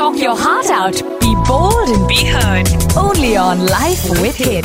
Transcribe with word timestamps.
Talk 0.00 0.18
your 0.18 0.34
heart 0.34 0.70
out. 0.70 0.94
Be 1.20 1.34
bold 1.46 1.90
and 1.90 2.08
be 2.08 2.24
heard. 2.24 2.66
Only 2.96 3.36
on 3.36 3.66
Life 3.66 4.08
with 4.22 4.34
Hit. 4.34 4.64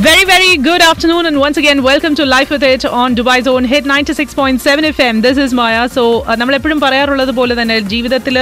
Very, 0.00 0.24
very 0.24 0.56
good 0.58 0.80
afternoon, 0.80 1.26
and 1.26 1.40
once 1.40 1.56
again, 1.56 1.82
welcome 1.82 2.14
to 2.14 2.24
Life 2.24 2.50
with 2.50 2.62
It 2.62 2.84
on 2.84 3.16
Dubai 3.16 3.42
Zone 3.42 3.64
Hit 3.64 3.84
96.7 3.84 4.84
FM. 4.90 5.20
This 5.22 5.38
is 5.44 5.52
Maya. 5.52 5.80
So, 5.94 6.02
uh, 6.20 6.36
നമ്മൾ 6.40 6.54
എപ്പോഴും 6.58 6.78
പറയാറുള്ളത് 6.84 7.32
പോലെ 7.38 7.54
തന്നെ 7.60 7.76
ജീവിതത്തിൽ 7.92 8.36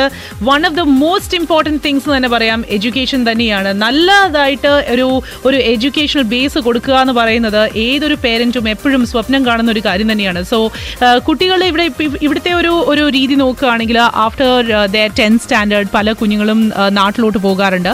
one 0.48 0.60
of 0.68 0.76
the 0.78 0.82
most 1.02 1.36
important 1.38 1.80
things 1.86 2.10
തന്നെ 2.14 2.30
പറയാം 2.34 2.58
education 2.76 3.22
തന്നെയാണ്. 3.28 3.70
നല്ലതായിട്ട് 3.84 4.72
ഒരു 4.94 5.06
ഒരു 5.50 5.60
എഡ്യൂക്കേഷണൽ 5.72 6.26
ബേസ് 6.34 6.62
കൊടുക്കുക 6.66 6.98
എന്ന് 7.04 7.14
പറയുന്നത് 7.20 7.62
ഏതൊരു 7.84 8.18
പേരന്റും 8.26 8.68
എപ്പോഴും 8.74 9.06
സ്വപ്നം 9.12 9.46
കാണുന്ന 9.48 9.72
ഒരു 9.76 9.84
കാര്യം 9.88 10.10
തന്നെയാണ്. 10.12 10.42
സോ 10.52 10.60
കുട്ടികൾ 11.30 11.64
ഇവിടെ 11.70 11.88
ഇവിടുത്തെ 12.28 12.54
ഒരു 12.60 12.74
ഒരു 12.94 13.06
രീതി 13.16 13.38
നോക്കുകയാണെങ്കിൽ 13.44 14.00
ആഫ്റ്റർ 14.26 14.52
ദ 14.96 15.06
ടെൻത്ത് 15.22 15.44
സ്റ്റാൻഡേർഡ് 15.46 15.92
പല 15.96 16.16
കുഞ്ഞുങ്ങളും 16.20 16.62
uh, 16.82 16.90
നാട്ടിലോട്ട് 17.00 17.42
പോകാറുണ്ട്. 17.48 17.92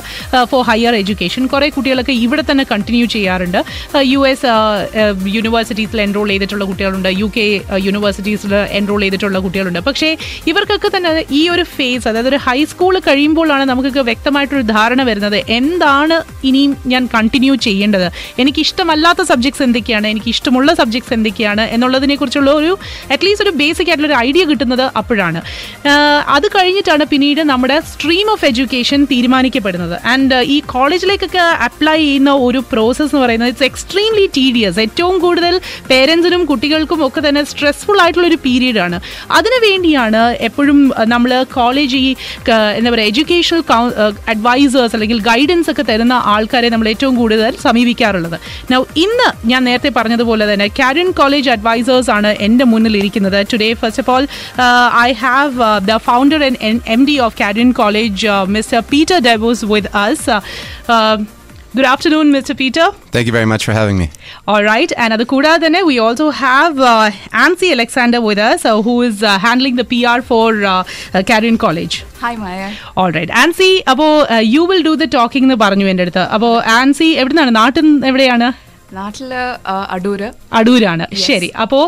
ഫോർ 0.53 0.65
ഹയർ 0.73 0.97
എഡ്യൂക്കേഷൻ 1.05 1.47
കുറേ 1.55 1.71
കുട്ടികളൊക്കെ 1.79 2.17
ഇവിടെ 2.27 2.47
തന്നെ 2.53 2.67
കണ്ടിന്യൂ 2.75 3.09
ചെയ്യാറുണ്ട്. 3.17 3.51
യു 4.13 4.21
എസ് 4.29 4.51
യൂണിവേഴ്സിറ്റീസിൽ 5.37 6.01
എൻറോൾ 6.01 6.29
ചെയ്തിട്ടുള്ള 6.29 6.65
കുട്ടികളുണ്ട്. 6.71 7.09
യു 7.21 7.29
കെ 7.37 7.47
യൂണിവേഴ്സിറ്റീസിൽ 7.87 8.55
എൻറോൾ 8.55 9.01
ചെയ്തിട്ടുള്ള 9.01 9.39
കുട്ടികളുണ്ട്. 9.39 9.79
പക്ഷേ 9.89 10.17
ഇവർക്കൊക്കെ 10.47 10.91
തന്നെ 10.97 11.11
ഈ 11.31 11.43
ഒരു 11.49 11.63
ഫേസ് 11.77 12.09
അതായത് 12.09 12.29
ഒരു 12.29 12.41
ഹൈസ്കൂൾ 12.47 12.99
കഴിയുമ്പോഴാണ് 13.09 13.65
നമുക്കൊക്കെ 13.65 14.01
വ്യക്തമായിട്ടൊരു 14.01 14.67
ധാരണ 14.75 15.03
വരുന്നത്. 15.03 15.39
എന്താണ് 15.59 16.19
ഇനിയും 16.45 16.77
ഞാൻ 16.87 17.03
കണ്ടിന്യൂ 17.15 17.55
ചെയ്യേണ്ടത്? 17.55 18.09
എനിക്ക് 18.39 18.61
ഇഷ്ടമല്ലാത്ത 18.61 19.23
സബ്ജക്ട്സ് 19.23 19.63
എന്തൊക്കെയാണ്? 19.63 20.07
എനിക്ക് 20.07 20.29
ഇഷ്ടമുള്ള 20.29 20.75
സബ്ജക്ട്സ് 20.75 21.15
എന്തൊക്കെയാണ്? 21.15 21.61
എന്നുള്ളതിനെ 21.61 22.17
കുറിച്ചുള്ള 22.17 22.51
ഒരു 22.51 22.79
അറ്റ്ലീസ്റ്റ് 23.11 23.49
ഒരു 23.49 23.57
ബേസിക് 23.57 23.89
ആയിട്ടുള്ള 23.89 24.09
ഒരു 24.13 24.19
ഐഡിയ 24.27 24.45
കിട്ടുന്നത് 24.45 24.83
അപ്പോഴാണ്. 24.97 25.43
അത് 26.37 26.47
കഴിഞ്ഞിട്ടാണ് 26.47 27.05
പിന്നീട് 27.05 27.41
നമ്മുടെ 27.41 27.81
സ്ട്രീം 27.93 28.27
ഓഫ് 28.33 28.45
എഡ്യൂക്കേഷൻ 28.45 29.01
തീരുമാനിക്കപ്പെടുന്നത്. 29.11 29.97
ആൻഡ് 30.13 30.35
ഈ 30.55 30.61
കോളേജിലേക്കൊക്കെ 30.73 31.39
അപ്ലൈ 31.39 31.97
ചെയ്യുന്ന 31.97 32.31
ഒരു 32.47 32.63
പ്രോസസ്സ് 32.73 33.15
എന്ന് 33.15 33.25
പറയുന്നത് 33.25 33.42
ഇറ്റ്സ് 33.51 33.67
എക്സ്ട്രീംലി 33.71 34.27
ടീഡിയസ് 34.39 34.81
ഏറ്റവും 34.87 35.17
കൂടുതൽ 35.25 35.55
പേരൻസിനും 35.91 36.43
കുട്ടികൾക്കും 36.51 37.01
ഒക്കെ 37.09 37.21
തന്നെ 37.29 37.43
സ്ട്രെസ്ഫുൾ 37.53 37.99
ആയിട്ടുള്ള 38.05 38.27
ഒരു 38.33 38.39
പീരീഡാണ് 38.47 38.99
അതിനു 39.39 39.59
വേണ്ടിയാണ് 39.67 40.23
എപ്പോഴും 40.49 40.79
നമ്മൾ 41.15 41.33
കോളേജ് 41.59 42.01
ഈ 42.09 42.11
എന്താ 42.79 42.91
പറയുക 42.95 43.11
എഡ്യൂക്കേഷണൽ 43.13 43.63
അഡ്വൈസേഴ്സ് 44.35 44.95
അല്ലെങ്കിൽ 44.97 45.21
ഗൈഡൻസ് 45.31 45.71
ഒക്കെ 45.73 45.85
തരുന്ന 45.91 46.15
ആൾക്കാരെ 46.35 46.69
നമ്മൾ 46.75 46.89
ഏറ്റവും 46.93 47.15
കൂടുതൽ 47.21 47.53
സമീപിക്കാറുള്ളത്. 47.67 48.37
നൗ 48.73 48.81
ഇന്ന് 49.05 49.29
ഞാൻ 49.51 49.63
നേരത്തെ 49.69 49.93
പറഞ്ഞതുപോലെ 49.99 50.45
തന്നെ 50.53 50.69
കാരിയൻ 50.81 51.11
കോളേജ് 51.21 51.51
അഡ്വൈസേഴ്സ് 51.57 52.11
ആണ് 52.17 52.33
എന്റെ 52.47 52.65
മുന്നിൽ 52.73 52.97
ഇരിക്കുന്നത്. 53.01 53.39
Today 53.53 53.69
first 53.83 54.03
of 54.05 54.11
all 54.15 54.27
I 55.09 55.11
have 55.25 55.53
the 55.91 55.97
founder 56.09 56.43
and 56.49 56.81
M 56.97 57.03
D 57.11 57.17
of 57.27 57.37
Carrion 57.43 57.71
college 57.83 58.27
mister 58.57 58.81
Peter 58.93 59.19
Debose 59.29 59.71
with 59.73 59.93
us 60.05 60.31
good 61.75 61.89
afternoon, 61.91 62.27
Mr. 62.33 62.55
Peter. 62.55 62.87
Thank 63.15 63.27
you 63.29 63.33
very 63.33 63.47
much 63.47 63.63
for 63.65 63.73
having 63.73 63.97
me. 63.97 64.07
All 64.47 64.63
right, 64.65 64.91
and 65.03 65.11
അത് 65.17 65.23
കൂടാതെ 65.27 65.61
തന്നെ 65.65 65.81
we 65.91 65.95
also 66.07 66.27
have 66.41 66.75
uh, 66.87 66.97
Ansi 67.45 67.69
Alexander 67.77 68.21
with 68.21 68.41
us, 68.49 68.61
uh, 68.63 68.75
who 68.87 68.95
is 69.03 69.17
uh, 69.23 69.33
handling 69.45 69.77
the 69.81 69.87
PR 69.93 70.19
for 70.31 70.49
uh, 70.65 70.75
uh, 70.75 71.23
Carrion 71.31 71.57
College. 71.65 71.95
Hi 72.23 72.37
Maya 72.43 72.61
All 73.01 73.13
right, 73.17 73.31
Ancy 73.43 73.71
അപ്പോൾ 73.93 74.13
you 74.55 74.65
will 74.71 74.85
do 74.89 74.95
the 75.03 75.09
talking 75.17 75.47
എന്ന് 75.49 75.59
പറഞ്ഞു 75.65 75.89
എന്റെ 75.93 76.05
അടുത്ത് 76.07 76.25
അപ്പോൾ 76.37 76.53
ആൻസി 76.77 77.09
എവിടുന്നാണ് 77.23 77.55
നാട്ടിൽ 77.61 77.89
എവിടെയാണ് 78.11 78.49
നാട്ടിൽ 78.93 79.31
ആ, 79.73 79.75
അടൂര് 79.95 80.29
അടൂരാണ് 80.59 81.05
ശരി 81.25 81.49
അപ്പോൾ 81.65 81.85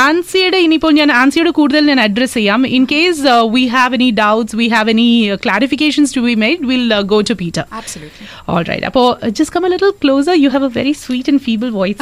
ആൻസിയുടെ 0.00 0.58
ഇനിയിപ്പോൾ 0.66 0.92
ഞാൻ 0.98 1.10
ആൻസിയുടെ 1.20 1.52
കൂടുതൽ 1.58 1.84
ഞാൻ 1.90 2.00
അഡ്രസ് 2.06 2.36
ചെയ്യാം 2.38 2.62
in 2.78 2.84
case 2.92 3.22
we 3.56 3.64
have 3.74 3.96
any 3.98 4.08
doubts 4.20 4.56
we 4.60 4.68
have 4.74 4.92
any 4.94 5.08
clarifications 5.44 6.14
to 6.16 6.22
be 6.28 6.34
made 6.44 6.66
will 6.72 6.84
go 7.14 7.20
to 7.30 7.36
Peter 7.42 7.64
absolutely 7.80 8.26
All 8.50 8.64
right. 8.64 8.84
Apo, 8.84 9.02
just 9.32 9.50
come 9.54 9.64
a 9.64 9.72
little 9.72 9.92
closer. 9.94 10.34
You 10.36 10.50
have 10.50 10.62
a 10.62 10.72
very 10.76 10.92
sweet 10.96 11.26
and 11.28 11.40
feeble 11.46 11.70
voice. 11.72 11.98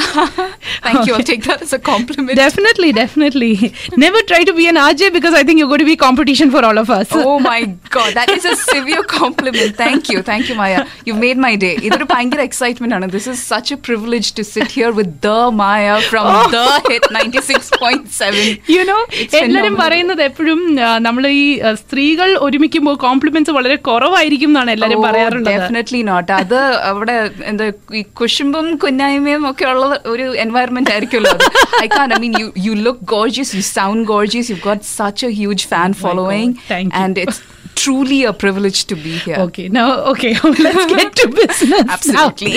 Thank 0.87 1.09
you 1.09 1.15
take 1.23 1.43
that 1.47 1.65
as 1.65 1.73
a 1.73 1.83
compliment 1.89 2.37
definitely, 2.41 2.91
definitely. 2.95 3.51
Never 3.97 4.21
try 4.23 4.41
to 4.45 4.55
be 4.55 4.67
an 4.67 4.79
RJ 4.83 5.11
because 5.11 5.35
I 5.35 5.45
think 5.45 5.59
you're 5.61 5.71
going 5.73 5.85
to 5.85 5.89
be 5.89 5.99
competition 5.99 6.49
for 6.51 6.63
all 6.65 6.79
of 6.79 6.91
us. 6.91 7.09
Oh 7.25 7.37
my 7.43 7.59
god, 7.91 8.11
that 8.15 8.31
is 8.31 8.45
a 8.47 8.57
severe 8.67 9.05
compliment. 9.17 9.73
Thank 9.77 10.03
you, 10.11 10.21
thank 10.23 10.45
you, 10.51 10.57
Maya. 10.57 10.81
You've 11.07 11.21
made 11.21 11.41
my 11.41 11.55
day. 11.59 11.75
ഇതൊരു 11.87 12.07
ഭയങ്കര 12.13 12.41
excitement 12.49 12.97
ആണ് 12.97 13.09
this 13.15 13.29
is 13.33 13.43
such 13.51 13.73
a 13.73 13.81
privilege 13.87 14.05
to 14.39 14.45
sit 14.51 14.71
here 14.73 14.91
with 14.93 15.15
the 15.23 15.33
Maya 15.57 15.97
from 16.09 16.27
the 16.53 16.61
hit 16.89 17.11
ninety 17.17 17.43
six 17.49 17.71
point 17.83 18.13
seven 18.19 18.45
you 18.75 18.83
know 18.85 18.99
എല്ലാവരും 19.41 19.77
പറയുന്നത് 19.77 20.23
എപ്പോഴും 20.23 20.61
നമ്മൾ 21.07 21.25
ഈ 21.35 21.45
uh, 21.61 21.75
സ്ത്രീകൾ 21.83 22.31
ഒരുമിക്കുമ്പോൾ 22.47 22.97
compliments 22.99 23.55
വളരെ 23.59 23.77
കുറവായിരിക്കും 23.89 24.51
എന്നാണ് 24.51 24.71
എല്ലാവരും 24.71 25.03
പറയാറുള്ളത്. 25.07 25.51
ഡെഫിനറ്റ്ലി 25.53 26.01
നോട്ട് 26.03 26.33
അത് 26.33 26.59
അവിടെ 26.85 27.17
എന്താ 27.45 27.67
ഈ 27.93 28.03
കുശുമ്പും 28.21 28.69
കുന്നായ്മയും 28.77 29.45
ഒക്കെ 29.51 29.67
ഉള്ള 29.73 29.85
ഒരു 30.07 30.27
എൻവയറമെന്റ് 30.37 30.93
ആയിരിക്കുമല്ലോ 30.93 31.35
I 31.83 31.89
can 31.97 32.15
I 32.15 32.21
mean 32.25 32.35
you 32.43 32.49
you 32.67 32.75
look 32.83 33.05
gorgeous 33.15 33.55
you 33.57 33.65
sound 33.73 34.05
gorgeous 34.07 34.51
you 34.53 34.59
got 34.65 34.85
such 34.93 35.25
a 35.27 35.33
huge 35.33 35.67
fan 35.67 35.93
following 36.03 36.55
Thank 36.69 36.87
you. 36.87 37.01
And 37.03 37.21
it's 37.23 37.43
truly 37.77 38.19
privilege 38.37 38.81
to 38.85 38.97
be 38.97 39.13
here. 39.17 39.39
Okay, 39.39 39.67
now, 39.69 39.87
okay, 40.05 40.33
let's 40.67 40.85
get 40.93 41.11
to 41.17 41.27
business. 41.33 41.87
Absolutely. 41.89 42.53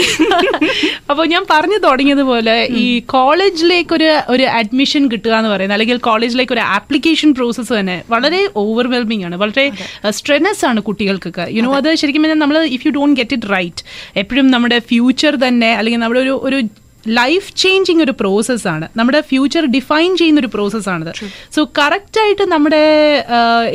അപ്പോൾ 1.10 1.26
ഞാൻ 1.26 1.44
പറഞ്ഞു 1.50 1.78
തുടങ്ങിയതുപോലെ 1.86 2.56
ഈ 2.82 2.86
കോളേജിലേക്ക് 3.14 3.94
ഒരു 3.96 4.10
ഒരു 4.30 4.46
admission 4.60 5.04
കിട്ടുക 5.12 5.34
എന്ന് 5.40 5.50
പറയുന്നത് 5.50 5.76
അല്ലെങ്കിൽ 5.76 5.98
കോളേജിലേക്ക് 6.10 6.54
ഒരു 6.54 6.64
ആപ്ലിക്കേഷൻ 6.76 7.30
പ്രോസസ്സ് 7.34 7.74
തന്നെ 7.80 7.98
വളരെ 8.10 8.42
ഓവർവെൽമിംഗ് 8.64 9.26
ആണ് 9.26 9.38
വളരെ 9.38 9.66
സ്ട്രെനസ് 10.12 10.64
ആണ് 10.66 10.82
കുട്ടികൾക്കൊക്കെ 10.82 11.48
യുനോ 11.58 11.72
അത് 11.80 11.90
ശരിക്കും 12.02 12.24
പറഞ്ഞാൽ 12.24 12.42
നമ്മൾ 12.44 12.60
if 12.78 12.84
you 12.88 12.92
don't 12.92 13.18
get 13.22 13.36
it 13.40 13.50
right 13.56 13.84
എപ്പോഴും 14.16 14.50
നമ്മുടെ 14.52 14.80
ഫ്യൂച്ചർ 14.92 15.36
തന്നെ 15.46 15.72
അല്ലെങ്കിൽ 15.78 16.02
നമ്മുടെ 16.06 16.24
ഒരു 16.26 16.36
ഒരു 16.50 16.60
ലൈഫ് 17.06 17.50
ചേഞ്ചിങ് 17.62 18.02
ഒരു 18.06 18.14
പ്രോസസ്സാണ് 18.22 18.86
നമ്മുടെ 19.00 19.20
ഫ്യൂച്ചർ 19.30 19.66
ഡിഫൈൻ 19.76 20.12
ചെയ്യുന്ന 20.22 20.40
ഒരു 20.44 20.50
പ്രോസസ്സാണത് 20.56 21.12
സോ 21.56 21.62
കറക്റ്റായിട്ട് 21.80 22.46
നമ്മുടെ 22.54 22.82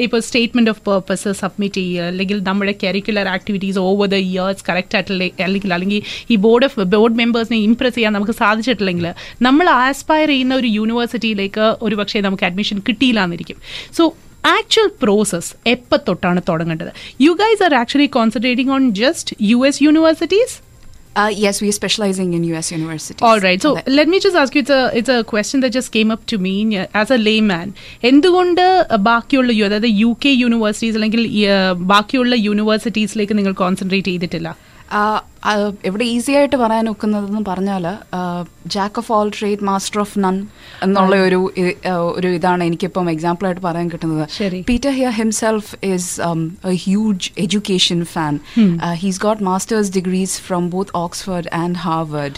ഇപ്പോൾ 0.05 0.21
സ്റ്റേറ്റ്മെന്റ് 0.27 0.71
ഓഫ് 0.71 0.83
പേർപ്പസ് 0.89 1.33
സബ്മിറ്റ് 1.43 1.81
ചെയ്യുക 1.81 2.09
അല്ലെങ്കിൽ 2.11 2.39
നമ്മുടെ 2.49 2.75
curricular 2.83 3.29
activities 3.37 3.79
over 3.87 4.09
the 4.15 4.19
years 4.29 4.65
correct 4.69 4.97
ആയിട്ടുള്ള 4.99 5.25
അല്ലെങ്കിൽ 5.47 5.73
അല്ലെങ്കിൽ 5.73 6.03
ഈ 6.31 6.37
ബോർഡ് 6.47 6.67
ഓഫ് 6.69 6.87
ബോർഡ് 6.97 7.19
മെമ്പേഴ്സിനെ 7.23 7.61
ഇംപ്രസ് 7.69 7.95
ചെയ്യാൻ 7.95 8.13
നമുക്ക് 8.19 8.37
സാധിച്ചിട്ടില്ലെങ്കിൽ 8.43 9.09
നമ്മൾ 9.49 9.69
ആസ്പയർ 9.87 10.29
ചെയ്യുന്ന 10.35 10.55
ഒരു 10.55 10.71
യൂണിവേഴ്സിറ്റിയിലേക്ക് 10.79 11.67
ഒരു 11.89 11.97
പക്ഷേ 12.03 12.21
നമുക്ക് 12.21 12.47
അഡ്മിഷൻ 12.51 12.79
കിട്ടിയില്ല 12.89 13.21
എന്നിരിക്കും. 13.27 13.59
സോ 13.99 14.05
ആക്ച്വൽ 14.57 14.89
പ്രോസസ് 15.03 15.51
എപ്പോൾ 15.67 15.99
തൊട്ടാണ് 16.09 16.41
തുടങ്ങേണ്ടത്? 16.49 16.91
You 17.25 17.33
guys 17.43 17.63
are 17.67 17.75
actually 17.75 18.09
concentrating 18.19 18.73
on 18.77 18.83
just 19.01 19.37
U 19.51 19.59
S 19.69 19.83
universities 19.85 20.55
Uh, 21.16 21.30
yes, 21.36 21.62
we 21.62 21.68
are 21.68 21.72
specializing 21.72 22.34
in 22.34 22.44
US 22.44 22.72
universities. 22.72 23.22
All 23.22 23.40
right. 23.40 23.62
So 23.62 23.74
That- 23.76 23.88
let 23.90 24.08
me 24.08 24.20
just 24.20 24.36
ask 24.36 24.56
you. 24.56 24.62
It's 24.62 24.70
a 24.70 24.92
it's 24.94 25.10
a 25.10 25.24
question 25.24 25.60
that 25.60 25.70
just 25.70 25.92
came 25.92 26.12
up 26.12 26.26
to 26.26 26.38
me 26.38 26.78
uh, 26.78 26.88
as 26.94 27.12
a 27.12 27.18
layman. 27.18 27.68
എന്തുകൊണ്ട് 28.04 28.64
ബാക്കിയുള്ള 29.00 29.52
U 29.52 29.66
അതായത് 29.66 29.90
U 29.94 30.18
K 30.26 30.30
universities 30.44 30.96
അല്ലെങ്കിൽ 30.96 31.24
uh, 31.50 31.74
ബാക്കിയുള്ള 31.74 32.36
യൂണിവേഴ്സിറ്റീസിലേക്ക് 32.36 33.38
നിങ്ങൾ 33.38 33.54
concentrate 33.54 34.08
ചെയ്തിട്ടില്ല 34.08 34.50
Uh, 34.92 34.98
uh, 34.98 35.33
ഇവിടെ 35.85 36.05
easy 36.05 36.33
ആയിട്ട് 36.33 36.57
പറയാൻ 36.57 36.89
ഒക്കുന്നതെന്ന് 36.89 37.41
പറഞ്ഞാൽ 37.49 37.87
jack 38.67 38.99
of 38.99 39.13
all 39.13 39.31
trade 39.39 39.65
master 39.65 40.01
of 40.01 40.19
none 40.19 40.47
എന്നുള്ള 40.83 41.17
ഒരു 41.17 41.53
ഒരു 41.91 42.29
ഇതാണ് 42.29 42.65
എനിക്കിപ്പം 42.65 43.11
എക്സാമ്പിൾ 43.11 43.47
ആയിട്ട് 43.47 43.61
പറയാൻ 43.61 43.91
കിട്ടുന്നത്. 43.91 44.29
Peter 44.69 44.91
here 44.91 45.11
himself 45.11 45.77
is 45.85 46.21
a 46.65 46.75
huge 46.75 47.31
education 47.39 48.05
fan 48.05 48.41
he's 48.95 49.21
got 49.21 49.43
masters 49.43 49.93
degrees 49.93 50.41
from 50.41 50.71
both 50.71 50.91
Oxford 50.95 51.49
and 51.53 51.77
Harvard 51.77 52.35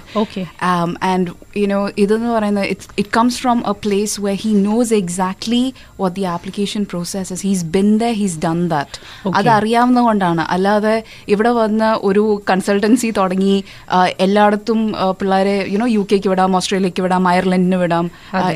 and 1.03 1.31
you know 1.57 1.89
ഇതെന്ന് 1.99 2.29
പറയുന്നത് 2.29 2.65
it 2.65 2.83
it 2.99 3.09
comes 3.09 3.39
from 3.39 3.63
a 3.69 3.73
place 3.73 4.21
where 4.21 4.33
he 4.33 4.53
knows 4.53 4.95
exactly 4.95 5.75
what 6.01 6.17
the 6.17 6.25
application 6.25 6.83
process 6.85 7.43
he's 7.43 7.65
been 7.65 7.99
the 7.99 8.05
he's 8.05 8.39
done 8.39 8.69
that 8.69 9.31
അത് 9.35 9.49
അറിയാവുന്ന 9.49 10.01
കൊണ്ടാണ് 10.01 10.41
അല്ലാതെ 10.41 11.05
ഇവിടെ 11.29 11.51
വന്ന 11.51 11.95
ഒരു 12.03 12.43
consultancy 12.51 12.96
തുടങ്ങി 13.17 13.65
ആ, 13.91 14.07
എല്ലായിടത്തും 14.21 14.93
പിള്ളേരെ 15.21 15.67
യുനോ 15.69 15.87
യു 15.87 16.07
കെക്ക് 16.13 16.29
വിടാം 16.29 16.57
ഓസ്ട്രേലിയക്ക് 16.57 17.03
വിടാം 17.03 17.29
അയർലൻഡിന് 17.29 17.77
വിടാം. 17.77 18.11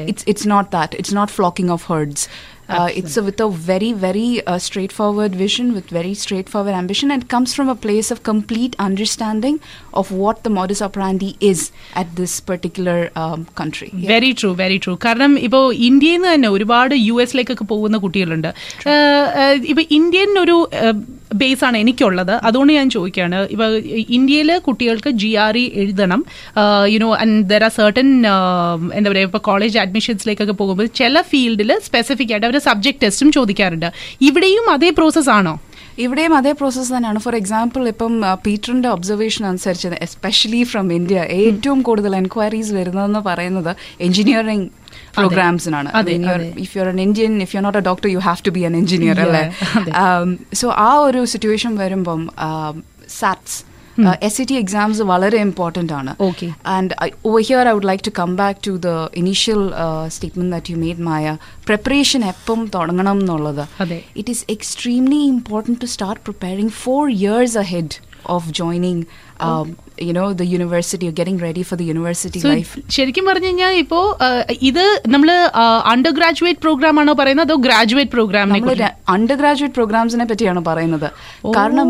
It's 0.07 0.25
it's 0.29 0.51
not 0.51 0.73
that 0.73 0.97
it's 0.97 1.17
not 1.17 1.33
flocking 1.33 1.73
of 1.73 1.93
herds 1.93 2.29
Uh, 2.77 2.89
it's 2.99 3.17
a, 3.21 3.23
with 3.29 3.41
a 3.41 3.49
very, 3.71 3.91
very 4.07 4.29
uh, 4.47 4.59
straightforward 4.67 5.33
vision, 5.45 5.67
with 5.77 5.89
very 5.99 6.15
straightforward 6.23 6.75
ambition, 6.81 7.09
and 7.15 7.23
comes 7.35 7.51
from 7.57 7.69
a 7.69 7.79
place 7.87 8.11
of 8.15 8.19
complete 8.31 8.75
understanding 8.89 9.57
of 10.01 10.07
what 10.23 10.37
the 10.45 10.53
modus 10.59 10.81
operandi 10.89 11.31
is 11.51 11.61
at 12.03 12.09
this 12.21 12.35
particular 12.51 12.99
um, 13.23 13.41
country. 13.61 13.91
Yeah. 13.93 14.11
Very 14.13 14.33
true 14.41 14.51
very 14.63 14.79
true 14.85 14.93
കാരണം 15.07 15.33
ഇപ്പോൾ 15.47 15.65
ഇന്ത്യയിൽ 15.89 16.19
നിന്ന് 16.19 16.35
തന്നെ 16.35 16.51
ഒരുപാട് 16.57 16.95
U 17.09 17.17
എസിലേക്കൊക്കെ 17.25 17.67
പോകുന്ന 17.73 17.97
കുട്ടികളുണ്ട്. 18.05 18.51
ഇപ്പൊ 19.73 19.83
Indian 19.99 20.31
ഒരു 20.45 20.57
ബേസ് 21.41 21.63
ആണ് 21.67 21.77
എനിക്കുള്ളത്. 21.83 22.33
അതുകൊണ്ട് 22.49 22.73
ഞാൻ 22.77 22.89
ചോദിക്കുകയാണ് 22.95 23.41
ഇപ്പൊ 23.55 23.67
ഇന്ത്യയിൽ 24.17 24.51
കുട്ടികൾക്ക് 24.69 25.11
ജി 25.23 25.31
ആർ 25.45 25.57
ഇ 25.63 25.65
എഴുതണം. 25.83 26.21
You know 26.95 27.11
and 27.23 27.37
there 27.51 27.65
are 27.67 27.73
certain 27.77 28.09
എന്താ 28.99 29.09
പറയുക 29.11 29.29
ഇപ്പോൾ 29.31 29.43
കോളേജ് 29.51 29.79
അഡ്മിഷൻസിലേക്കൊക്കെ 29.85 30.57
പോകുമ്പോൾ 30.63 30.89
ചില 31.01 31.23
ഫീൽഡിൽ 31.31 31.73
സ്പെസിഫിക് 31.89 32.33
ആയിട്ട് 32.35 32.49
അവർ 32.49 32.59
സബ്ജക്ട് 32.69 33.03
ടെസ്റ്റും 33.03 33.33
ചോദിക്കാറുണ്ട്. 33.39 33.89
ഇവിടെയും 34.29 34.67
അതേ 34.75 34.91
പ്രോസസ് 34.99 35.31
ആണോ? 35.39 35.55
ഇവിടെയും 36.05 36.35
അതേ 36.37 36.53
പ്രോസസ്സ് 36.59 36.93
തന്നെയാണ്. 36.95 37.19
ഫോർ 37.25 37.35
എക്സാമ്പിൾ 37.37 37.83
ഇപ്പം 37.89 38.13
പീറ്ററിന്റെ 38.21 38.35
പീറ്ററിന്റെ 38.47 38.89
ഒബ്സർവേഷൻ 38.89 39.47
അനുസരിച്ച് 39.47 39.89
എസ്പെഷ്യലി 40.07 40.63
ഫ്രം 40.73 40.93
ഇന്ത്യ 40.93 41.25
ഏറ്റവും 41.41 41.83
കൂടുതൽ 41.89 42.17
എൻക്വയറീസ് 42.17 42.73
വരുന്നതെന്ന് 42.73 43.19
പറയുന്നത് 43.19 43.73
engineering 44.01 44.69
പ്രോഗ്രാംസിനാണ്. 45.17 45.91
If 46.65 46.73
you 46.77 46.83
are 46.83 46.89
an 46.89 47.01
Indian 47.01 47.35
if 47.43 47.53
you 47.55 47.61
are 47.61 47.65
not 47.69 47.81
a 47.83 47.87
doctor 47.91 48.09
you 48.15 48.19
have 48.29 48.45
to 48.47 48.51
be 48.51 48.61
an 48.61 48.77
engineer 48.77 49.21
അല്ലേ? 49.21 49.43
സോ 50.61 50.69
ആ 50.89 50.91
ഒരു 51.09 51.23
സിറ്റുവേഷൻ 51.25 51.75
വരുമ്പം 51.77 52.23
SATs 53.21 53.59
S 54.21 54.37
C 54.37 54.45
T 54.51 54.57
exams 54.57 55.03
വളരെ 55.03 55.39
ഇമ്പോർട്ടന്റ് 55.47 55.93
ആണ് 55.93 56.13
Okay. 56.29 56.51
And 56.65 56.95
I, 57.07 57.13
over 57.25 57.41
here, 57.41 57.63
I 57.71 57.73
would 57.73 57.85
like 57.85 58.03
to 58.03 58.11
come 58.11 58.37
back 58.37 58.57
to 58.63 58.73
the 58.79 58.97
initial 59.15 59.63
uh, 59.75 60.09
statement 60.09 60.51
that 60.51 60.69
you 60.71 60.77
made, 60.77 60.99
Maya. 60.99 61.35
Preparation 61.71 62.23
എപ്പം 62.23 62.61
തുടങ്ങണം 62.77 63.19
എന്നുള്ളത് 63.21 63.65
അതെ. 63.85 63.99
It 64.17 64.29
is 64.29 64.45
extremely 64.57 65.23
important 65.37 65.79
to 65.85 65.89
start 65.97 66.19
preparing 66.31 66.71
four 66.85 67.05
years 67.25 67.55
ahead 67.57 67.91
of 68.27 68.43
joining, 68.53 68.99
um, 70.01 70.07
you 70.07 70.13
know, 70.13 70.33
the 70.33 70.47
university 70.49 71.07
ready 71.07 71.15
getting 71.15 71.39
ready 71.39 71.63
for 71.63 71.77
the 71.77 71.85
university 71.85 72.41
life. 72.45 72.71
ശരിക്കും 72.89 73.25
പറഞ്ഞു 73.27 73.47
കഴിഞ്ഞാൽ 73.47 73.73
ഇപ്പോ 73.75 73.99
ആ, 74.21 74.29
ഇത് 74.63 74.83
നമ്മൾ 75.09 75.31
അണ്ടർ 75.93 76.11
ഗ്രാജുവേറ്റ് 76.11 76.61
പ്രോഗ്രാം 76.61 77.01
ആണോ 77.01 77.13
പറയുന്നത് 77.13 77.47
അതോ 77.49 77.57
ഗ്രാജുവേറ്റ് 77.67 78.11
പ്രോഗ്രാം 78.11 78.55
അണ്ടർ 79.15 79.35
ഗ്രാജുവേറ്റ് 79.35 79.75
പ്രോഗ്രാംസിനെ 79.75 80.25
പറ്റിയാണ് 80.25 80.63
പറയുന്നത്. 80.71 81.09
കാരണം 81.59 81.89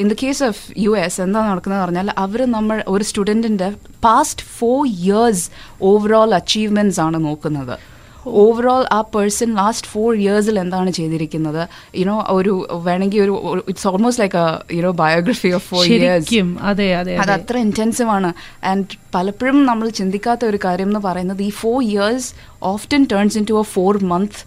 in 0.00 0.08
the 0.08 0.16
case 0.24 0.44
of 0.44 0.62
U 0.78 0.96
S 0.96 1.20
എന്താ 1.20 1.42
നടക്കുന്നത് 1.50 1.82
പറഞ്ഞാൽ 1.84 2.10
അവർ 2.16 2.42
നമ്മൾ 2.56 2.84
ഒരു 2.88 3.04
സ്റ്റുഡന്റിന്റെ 3.04 3.70
past 4.04 4.42
four 4.58 4.86
years 4.86 5.46
overall 5.82 6.34
achievements 6.34 7.00
ആണ് 7.00 7.24
നോക്കുന്നത്. 7.24 7.76
ഓവറോൾ 8.26 8.86
ആ 8.92 9.00
പേഴ്സൺ 9.00 9.54
ലാസ്റ്റ് 9.54 9.86
ഫോർ 9.86 10.16
ഇയേഴ്സിൽ 10.16 10.58
എന്താണ് 10.58 10.90
ചെയ്തിരിക്കുന്നത്? 10.90 11.68
യുനോ 11.96 12.26
ഒരു 12.28 12.68
വേണമെങ്കിൽ 12.82 13.22
ഒരു 13.22 13.64
it's 13.68 13.88
almost 13.88 14.22
like 14.22 14.42
you know 14.74 14.90
biography 14.90 15.48
of 15.48 15.68
four 15.68 15.84
years 15.84 16.34
അതെ 16.60 16.94
അത് 16.94 17.10
അതെ. 17.14 17.32
അത്ര 17.32 17.58
ഇന്റൻസീവ് 17.58 18.08
ആണ്. 18.08 18.32
ആൻഡ് 18.64 18.86
പലപ്പോഴും 19.14 19.64
നമ്മൾ 19.64 19.88
ചിന്തിക്കാത്ത 19.88 20.44
ഒരു 20.44 20.58
കാര്യം 20.64 20.88
എന്ന് 20.88 21.00
പറയുന്നത് 21.00 21.42
ഈ 21.42 21.50
four 21.50 21.82
years 21.84 22.34
often 22.62 23.06
turns 23.12 23.38
into 23.50 23.60
a 23.60 23.62
four 23.62 24.04
month 24.04 24.40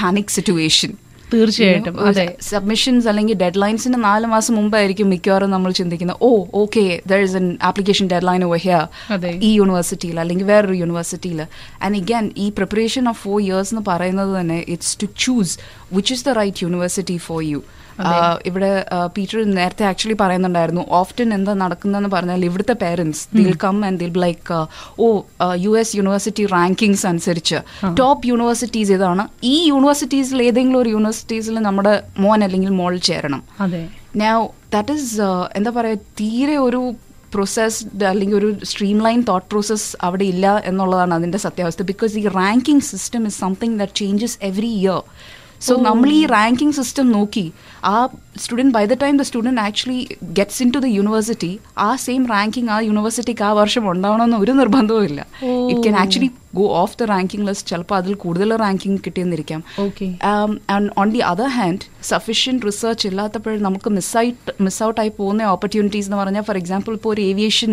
panic 0.00 0.26
situation 0.26 0.94
തീർച്ചയായിട്ടും. 1.32 1.94
അതെ. 2.00 2.24
സബ്മിഷൻസ് 2.42 3.08
അല്ലെങ്കിൽ 3.08 3.36
ഡെഡ് 3.36 3.60
ലൈൻസിന് 3.62 4.04
നാല് 4.04 4.26
മാസം 4.26 4.54
മുമ്പായിരിക്കും 4.54 5.10
മിക്കവാറും 5.10 5.50
നമ്മൾ 5.50 5.72
ചിന്തിക്കുന്നത് 5.72 6.18
ഓ 6.22 6.30
okay 6.54 6.84
there 7.06 7.18
is 7.18 7.36
an 7.36 7.58
application 7.62 8.06
deadline 8.26 8.44
over 8.44 8.58
here 8.58 8.84
ഈ 9.40 9.52
യൂണിവേഴ്സിറ്റിയിൽ 9.54 10.20
അല്ലെങ്കിൽ 10.20 10.46
വേറൊരു 10.46 10.74
യൂണിവേഴ്സിറ്റിയിൽ 10.74 11.40
ആൻഡ് 11.82 11.96
ഇഗാൻ 11.96 12.30
ഈ 12.36 12.48
പ്രിപ്പറേഷൻ 12.50 13.08
ഓഫ് 13.08 13.20
ഫോർ 13.22 13.42
ഇയേഴ്സ് 13.42 13.74
എന്ന് 13.74 13.84
പറയുന്നത് 13.86 14.40
തന്നെ 14.40 14.64
it's 14.68 14.96
to 15.02 15.08
choose 15.18 15.54
which 15.92 16.12
is 16.12 16.24
the 16.24 16.32
right 16.32 16.62
university 16.62 17.16
for 17.26 17.42
you 17.44 17.60
ഇവിടെ 18.48 18.70
പീറ്റർ 19.16 19.38
നേരത്തെ 19.58 19.84
ആക്ച്വലി 19.84 20.16
പറയുന്നുണ്ടായിരുന്നു 20.22 20.84
ഓഫ്റ്റൻ 21.00 21.34
എന്താ 21.34 21.54
നടക്കുന്നതെന്ന് 21.54 22.08
പറഞ്ഞാൽ 22.08 22.44
ഇവിടുത്തെ 22.44 22.76
parents 22.84 23.22
they'll 23.38 23.56
come 23.56 23.84
and 23.88 24.00
they'll 24.02 24.20
like 24.20 24.58
oh 25.04 25.08
U 25.64 25.72
S 25.82 25.94
university 25.96 26.46
rankings 26.56 27.06
അനുസരിച്ച് 27.06 27.60
ടോപ്പ് 28.00 28.26
യൂണിവേഴ്സിറ്റീസ് 28.28 28.92
ഇതാണ് 28.92 29.24
ഈ 29.52 29.56
യൂണിവേഴ്സിറ്റീസിൽ 29.72 30.42
ഏതെങ്കിലും 30.48 30.80
ഒരു 30.82 30.90
യൂണിവേഴ്സിറ്റീസിൽ 30.96 31.58
നമ്മുടെ 31.68 31.94
മോൻ 32.18 32.44
അല്ലെങ്കിൽ 32.44 32.72
മോൾ 32.80 32.96
ചേരണം. 33.10 33.42
now 34.24 34.38
ദാറ്റ് 34.74 34.92
ഈസ് 34.92 35.28
എന്താ 35.58 35.70
പറയുക 35.70 35.98
തീരെ 36.20 36.56
ഒരു 36.66 36.80
പ്രോസസ്ഡ് 37.34 38.04
അല്ലെങ്കിൽ 38.04 38.36
ഒരു 38.36 38.48
സ്ട്രീം 38.70 38.96
ലൈൻ 39.06 39.20
തോട്ട് 39.28 39.46
പ്രോസസ് 39.50 39.96
അവിടെ 40.06 40.24
ഇല്ല 40.24 40.46
എന്നുള്ളതാണ് 40.70 41.14
അതിന്റെ 41.14 41.38
സത്യാവസ്ഥ. 41.38 41.82
ബിക്കോസ് 41.90 42.14
ഈ 42.18 42.24
ranking 42.38 42.84
system 42.92 43.26
is 43.28 43.38
something 43.44 43.78
that 43.80 43.96
changes 44.00 44.38
every 44.48 44.72
year 44.80 45.00
so 45.60 45.72
നമ്മൾ 45.80 46.08
ഈ 46.10 46.20
റാങ്കിങ് 46.26 46.72
സിസ്റ്റം 46.72 47.06
നോക്കി 47.12 47.44
ആ 47.84 47.94
student 48.36 48.74
by 48.74 48.82
the 48.86 48.94
time 49.02 49.14
the 49.16 49.22
student 49.22 49.60
actually 49.60 49.98
gets 50.32 50.60
into 50.70 50.78
the 50.78 50.88
university 50.94 51.50
ആ 51.78 51.88
സെയിം 51.96 52.22
റാങ്കിങ് 52.26 52.70
ആ 52.70 52.78
യൂണിവേഴ്സിറ്റിക്ക് 52.80 53.44
ആ 53.44 53.50
വർഷം 53.52 53.84
ഉണ്ടാവണമെന്ന് 53.90 54.38
ഒരു 54.38 54.52
നിർബന്ധവും 54.52 55.04
ഇല്ല 55.04 55.20
it 55.68 55.82
can 55.82 55.96
actually 55.96 56.30
go 56.58 56.64
off 56.82 56.96
the 57.00 57.06
ranking 57.10 57.46
list 57.48 57.70
ചിലപ്പോൾ 57.72 57.96
അതിൽ 58.00 58.14
കൂടുതൽ 58.24 58.56
ranking 58.56 58.98
കിട്ടിയെന്നിരിക്കാം. 59.06 59.60
Okay 59.84 60.06
on 61.02 61.10
the 61.16 61.18
other 61.30 61.50
hand 61.58 61.86
sufficient 62.10 62.66
research 62.68 63.08
ഇല്ലാത്തപ്പോഴും 63.08 63.62
നമുക്ക് 63.68 63.90
മിസ്സായിട്ട് 63.90 64.54
മിസ് 64.66 64.82
ഔട്ടായി 64.88 65.12
പോകുന്ന 65.18 65.48
ഓപ്പർച്യൂണിറ്റീസ് 65.56 66.08
എന്ന് 66.08 66.20
പറഞ്ഞാൽ 66.22 66.44
ഫോർ 66.50 66.58
എക്സാമ്പിൾ 66.62 66.94
ഇപ്പോൾ 66.98 67.12
ഒരു 67.14 67.22
ഏവിയേഷൻ 67.30 67.72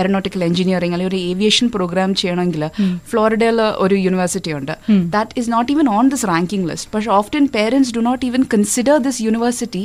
എയറോനോട്ടിക്കൽ 0.00 0.44
എഞ്ചിനീയറിംഗ് 0.48 0.94
അല്ലെങ്കിൽ 0.94 1.16
ഒരു 1.16 1.22
ഏവിയേഷൻ 1.30 1.66
പ്രോഗ്രാം 1.76 2.14
ചെയ്യണമെങ്കിൽ 2.22 2.64
ഫ്ലോറിഡയിൽ 3.10 3.60
ഒരു 3.86 3.96
യൂണിവേഴ്സിറ്റി 4.06 4.52
ഉണ്ട്. 4.58 4.74
That 5.16 5.38
is 5.40 5.52
not 5.56 5.70
even 5.72 5.88
on 5.96 6.08
this 6.14 6.26
ranking 6.32 6.68
list 6.70 6.90
പക്ഷേ 6.94 7.10
often 7.18 7.46
parents 7.58 7.92
do 7.98 8.02
not 8.10 8.24
even 8.30 8.44
consider 8.56 8.96
this 9.08 9.22
university 9.28 9.84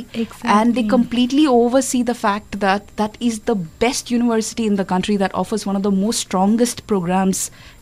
and 0.58 0.74
the 0.78 0.84
completely 0.94 1.44
oversee 1.60 2.00
the 2.08 2.14
fact 2.24 2.52
that 2.64 2.82
that 2.98 3.14
is 3.28 3.34
the 3.50 3.56
best 3.82 4.04
university 4.18 4.64
in 4.70 4.74
the 4.80 4.86
country 4.92 5.16
that 5.22 5.32
offers 5.40 5.62
one 5.70 5.76
of 5.78 5.84
the 5.86 5.92
most 6.02 6.18
strongest 6.26 6.78
programs 6.90 7.38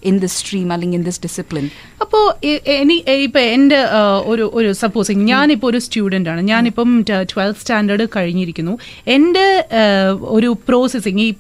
in 0.09 0.19
this 0.19 0.37
stream 0.39 0.73
അല്ലെങ്കിൽ 0.73 0.99
in 0.99 1.05
this 1.05 1.21
discipline 1.25 1.71
അപ്പോൾ 2.01 2.47
any 2.69 3.05
ഇപ്പോൾ 3.11 3.39
എന്റെ 3.39 3.79
ഒരു 4.27 4.51
ഒരു 4.55 4.73
supposing 4.73 5.29
ഞാനിപ്പോൾ 5.29 5.67
ഒരു 5.67 5.79
student 5.79 6.29
ആണ്. 6.29 6.41
ഞാനിപ്പം 6.41 7.05
ട്വൽത്ത് 7.33 7.61
സ്റ്റാൻഡേർഡ് 7.61 8.07
കഴിഞ്ഞിരിക്കുന്നു. 8.17 8.79
എന്റെ 9.07 9.65
ഒരു 10.21 10.57
പ്രോസസ്സിങ് 10.69 11.21
ഈ 11.21 11.33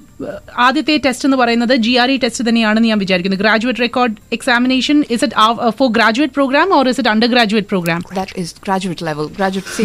ആദ്യത്തെ 0.65 0.95
ടെസ്റ്റ് 1.05 1.27
എന്ന് 1.27 1.39
പറയുന്നത് 1.39 1.75
ജി 1.85 1.93
ആർ 1.97 2.11
ഇ 2.11 2.19
ടെസ്റ്റ് 2.23 2.45
തന്നെയാണെന്ന് 2.49 2.89
ഞാൻ 2.89 2.99
വിചാരിക്കുന്നു. 2.99 3.39
Graduate 3.43 3.83
record 3.83 4.15
examination 4.37 4.97
is 5.11 5.25
it 5.27 5.37
for 5.79 5.89
graduate 5.97 6.35
program 6.35 6.69
or 6.79 6.89
is 6.89 7.01
it 7.01 7.13
under 7.13 7.31
graduate 7.35 7.69
program 7.69 8.01
graduate 8.67 9.05
level 9.09 9.27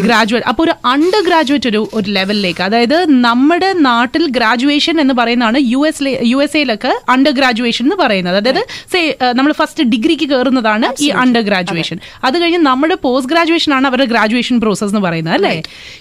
graduate 0.06 0.48
അപ്പോൾ 0.52 0.64
ഒരു 0.66 0.76
അണ്ടർ 0.94 1.22
ഗ്രാജുവേറ്റ് 1.28 1.70
ഒരു 1.72 1.82
ഒരു 1.98 2.10
ലെവലിലേക്ക് 2.18 2.64
അതായത് 2.68 2.98
നമ്മുടെ 3.26 3.70
നാട്ടിൽ 3.88 4.26
ഗ്രാജുവേഷൻ 4.38 4.96
എന്ന് 5.04 5.16
പറയുന്നതാണ് 5.20 5.36
യു 5.68 5.82
എസ് 5.90 5.96
യു 6.32 6.40
എസ് 6.46 6.58
എയിലൊക്കെ 6.60 6.92
അണ്ടർ 7.14 7.34
ഗ്രാജുവേഷൻ 7.40 7.84
എന്ന് 7.88 7.98
പറയുന്നത്. 7.98 8.16
അതായത് 8.38 8.62
സേ 8.94 9.00
നമ്മൾ 9.38 9.52
ഫസ്റ്റ് 9.60 9.84
ഡിഗ്രിക്ക് 9.94 10.28
കയറുന്നതാണ് 10.32 10.66
ഈ 11.00 11.10
അണ്ടർ 11.22 11.44
ഗ്രാജുവേഷൻ 11.50 11.98
അത് 12.24 12.36
കഴിഞ്ഞ് 12.42 12.62
നമ്മുടെ 12.68 12.98
പോസ്റ്റ് 13.04 13.32
ഗ്രാജുവേഷൻ 13.34 13.72
ആണ് 13.74 13.88
അവരുടെ 13.88 14.08
ഗ്രാജുവേഷൻ 14.14 14.56
പ്രോസസ് 14.64 14.92
എന്ന് 14.92 15.04
പറയുന്നത് 15.06 15.36
അല്ലേ? 15.38 15.54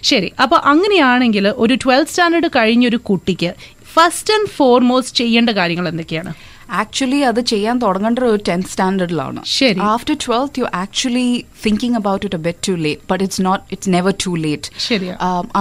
ശരി 0.05 0.29
അപ്പോൾ 0.45 0.59
അങ്ങനെയാണെങ്കിൽ 0.73 1.47
ഒരു 1.65 1.75
ട്വൽത്ത് 1.85 2.13
സ്റ്റാൻഡേർഡ് 2.13 2.51
കഴിഞ്ഞ 2.57 2.85
ഒരു 2.87 2.99
കുട്ടിക്ക് 3.09 3.51
ഫസ്റ്റ് 3.97 4.35
ആൻഡ് 4.37 4.53
ഫോർമോസ്റ്റ് 4.59 5.17
ചെയ്യേണ്ട 5.23 5.51
കാര്യങ്ങൾ 5.61 5.89
എന്തൊക്കെയാണ്? 5.93 6.33
ആക്ച്വലി 6.79 7.19
അത് 7.31 7.39
ചെയ്യാൻ 7.51 7.77
തുടങ്ങേണ്ട 7.83 8.19
ഒരു 8.29 8.39
ടെൻത്ത് 8.47 8.71
സ്റ്റാൻഡേർഡിലാണ്. 8.71 9.41
ശരി. 9.57 9.81
After 9.91 10.15
twelfth 10.25 10.61
you 10.61 10.65
actually 10.81 11.27
thinking 11.65 11.97
about 11.99 12.25
it 12.29 12.39
bit 12.47 12.63
too 12.69 12.73
late 12.85 13.03
but 13.11 13.23
it's 13.25 13.43
not 13.47 13.63
it's 13.75 13.91
never 13.95 14.13
too 14.25 14.33
late 14.45 14.71
ശരി 14.87 15.09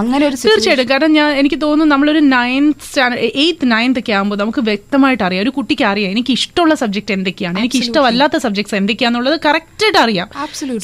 അങ്ങനെ 0.00 0.22
ഒരു 0.30 0.38
തീർച്ചയായിട്ടും. 0.44 0.88
കാരണം 0.92 1.12
ഞാൻ 1.18 1.28
എനിക്ക് 1.40 1.58
തോന്നുന്നു 1.64 1.92
നമ്മളൊരു 1.94 2.22
നയൻത്ത് 2.32 2.86
സ്റ്റാൻഡേർഡ് 2.88 3.28
എയ്ത്ത് 3.42 3.68
നയൻത്ത് 3.74 4.02
ഒക്കെ 4.02 4.14
ആകുമ്പോൾ 4.18 4.40
നമുക്ക് 4.42 4.64
വ്യക്തമായിട്ട് 4.70 5.22
അറിയാം. 5.28 5.42
ഒരു 5.46 5.52
കുട്ടിക്ക് 5.58 5.86
അറിയാം 5.90 6.10
എനിക്ക് 6.16 6.34
ഇഷ്ടമുള്ള 6.38 6.76
സബ്ജക്ട് 6.82 7.14
എന്തൊക്കെയാണ് 7.18 7.56
എനിക്ക് 7.62 7.80
ഇഷ്ടമല്ലാത്ത 7.84 8.40
സബ്ജക്ട്സ് 8.46 8.76
എന്തൊക്കെയാണെന്നുള്ളത് 8.80 9.38
കറക്റ്റായിട്ട് 9.46 10.00
അറിയാം. 10.04 10.28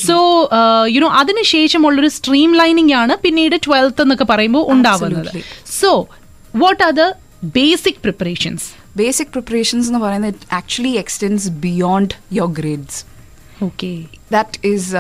സോ 0.09 0.17
യുനോ 0.97 1.11
അതിനുശേഷമുള്ളൊരു 1.23 2.13
സ്ട്രീം 2.19 2.53
ലൈനിങ് 2.63 2.95
ആണ് 3.03 3.17
പിന്നീട് 3.27 3.59
ട്വൽത്ത് 3.67 4.05
എന്നൊക്കെ 4.07 4.29
പറയുമ്പോൾ 4.35 4.65
ഉണ്ടാവുന്നത്. 4.77 5.33
So 5.81 5.93
what 6.65 6.83
are 6.89 6.95
the 7.03 7.11
basic 7.43 8.01
preparations 8.03 8.67
basic 8.97 9.31
preparations 9.31 9.89
എന്ന് 9.89 9.99
പറയുന്നത് 9.99 10.45
actually 10.53 10.93
extends 10.97 11.51
beyond 11.65 12.15
your 12.33 12.53
grades 12.53 13.01
okay 13.63 13.91
that 14.31 14.61
is 14.67 14.93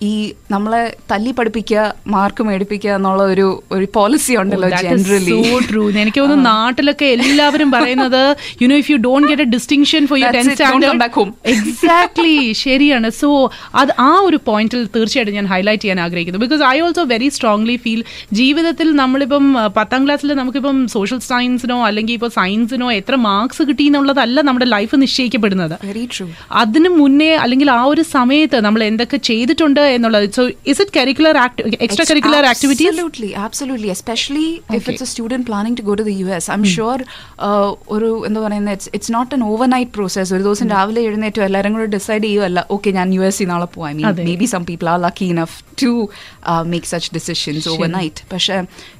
ഈ 0.00 0.32
നമ്മളെ 0.50 0.94
തല്ലി 1.10 1.30
പഠിപ്പിക്കുക 1.30 1.82
മാർക്ക് 2.06 2.42
മേടിപ്പിക്കുക 2.42 2.90
എന്നുള്ള 2.90 3.22
ഒരു 3.22 3.46
ഒരു 3.72 3.86
പോളിസി 3.94 4.36
ഉണ്ടല്ലോ 4.36 4.68
ജനറലി 4.68 5.36
എനിക്ക് 6.02 6.20
തോന്നുന്നു 6.20 6.44
നാട്ടിലൊക്കെ 6.44 7.06
എല്ലാവരും 7.06 7.70
പറയുന്നത് 7.70 8.36
you 8.62 8.66
know 8.66 8.76
if 8.76 8.90
you 8.90 8.96
don't 8.96 9.28
get 9.28 9.42
a 9.42 9.44
distinction 9.44 10.06
for 10.06 10.18
you 10.18 10.26
That's 10.26 10.50
standard. 10.50 11.30
Exactly 11.44 12.52
ശരിയാണ്. 12.64 13.10
സോ 13.10 13.50
അത് 13.74 13.92
ആ 13.98 14.10
ഒരു 14.18 14.40
പോയിന്റിൽ 14.44 14.86
തീർച്ചയായിട്ടും 14.86 15.34
ഞാൻ 15.34 15.46
ഹൈലൈറ്റ് 15.46 15.82
ചെയ്യാൻ 15.82 16.00
ആഗ്രഹിക്കുന്നു. 16.00 16.38
Because 16.38 16.62
I 16.62 16.80
also 16.80 17.02
very 17.04 17.28
strongly 17.28 17.76
feel 17.76 18.02
ജീവിതത്തിൽ 18.32 18.96
നമ്മളിപ്പം 18.96 19.46
പത്താം 19.76 20.06
ക്ലാസ്സിൽ 20.06 20.32
നമുക്കിപ്പം 20.32 20.88
സോഷ്യൽ 20.88 21.18
സയൻസിനോ 21.18 21.84
അല്ലെങ്കിൽ 21.86 22.14
ഇപ്പോൾ 22.14 22.28
സയൻസിനോ 22.28 22.92
എത്ര 22.92 23.14
മാർക്സ് 23.14 23.62
കിട്ടി 23.62 23.84
എന്നുള്ളതല്ല 23.84 24.40
നമ്മുടെ 24.40 24.64
ലൈഫ് 24.66 24.96
നിശ്ചയിക്കപ്പെടുന്നത്. 24.96 25.76
അതിനു 26.50 26.88
മുന്നേ 26.88 27.34
അല്ലെങ്കിൽ 27.36 27.70
ആ 27.70 27.84
ഒരു 27.84 28.02
സമയത്ത് 28.02 28.60
നമ്മൾ 28.60 28.84
എന്തൊക്കെ 28.84 29.16
ചെയ്തിട്ടുണ്ട് 29.16 29.82
എന്നുള്ളത് 29.96 30.26
so 30.36 30.42
is 30.72 30.80
it 30.82 30.94
curricular 30.98 31.36
extra 31.86 32.06
curricular 32.10 32.46
activities 32.52 32.92
Absolutely, 32.96 33.30
absolutely. 33.38 33.88
Especially 33.90 34.46
if 34.76 34.84
it's 34.90 35.02
a 35.02 35.10
student 35.12 35.42
planning 35.48 35.74
to 35.76 35.82
go 35.82 35.94
to 35.94 36.04
the 36.04 36.14
US. 36.24 36.44
I'm 36.54 36.64
sure 36.74 36.98
uh, 37.40 37.66
ഒരു 37.94 38.08
എന്താ 38.28 38.40
പറയുന്നത് 38.44 38.74
it's 38.76 38.90
it's 38.96 39.12
not 39.16 39.32
an 39.36 39.42
overnight 39.50 39.92
process 39.96 40.30
ഒരു 40.36 40.42
ദിവസം 40.46 40.68
രാവിലെ 40.74 41.00
എഴുന്നേറ്റോ 41.08 41.42
എല്ലാവരും 41.48 41.74
കൂടെ 41.76 41.88
ഡിസൈഡ് 41.96 42.24
ചെയ്യുമല്ല 42.26 42.64
ഓക്കെ 42.76 42.90
ഞാൻ 42.98 43.14
യു 43.16 43.24
എസ് 43.28 43.48
നാളെ 43.52 43.68
പോവാം. 43.74 43.88
ഐ 43.90 43.96
മീൻ 43.98 44.06
അതെ. 44.10 44.24
Maybe 44.42 44.48
some 44.54 44.64
people 44.70 44.88
are 44.94 44.98
lucky 45.06 45.28
enough 45.34 45.56
to 45.82 45.90
make 46.72 46.90
such 46.92 47.10
decisions 47.16 47.68
overnight 47.74 48.24
പക്ഷേ 48.32 48.56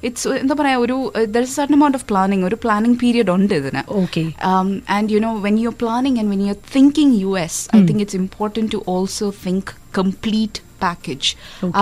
ഇറ്റ്സ് 0.08 0.34
എന്താ 0.42 0.56
പറയാ 0.60 0.76
ഒരു 0.84 0.98
there 1.34 1.42
is 1.48 1.56
certain 1.58 1.76
amount 1.78 1.98
of 2.00 2.06
planning 2.12 2.46
ഒരു 2.50 2.58
പ്ലാനിങ് 2.64 2.98
പീരിയഡ് 3.04 3.32
ഉണ്ട് 3.36 3.54
ഇതിന്. 3.60 3.82
Okay. 4.02 4.26
um, 4.48 4.68
and 4.88 5.06
you 5.10 5.20
know 5.20 5.34
when 5.38 5.56
you're 5.58 5.78
planning 5.82 6.14
and 6.20 6.28
when 6.28 6.40
you're 6.40 6.62
thinking 6.68 7.10
us 7.36 7.56
i 7.70 7.82
think 7.82 7.98
it's 8.04 8.16
important 8.16 8.68
to 8.70 8.80
also 8.86 9.26
think 9.44 9.64
complete 9.98 10.58
package. 10.82 11.28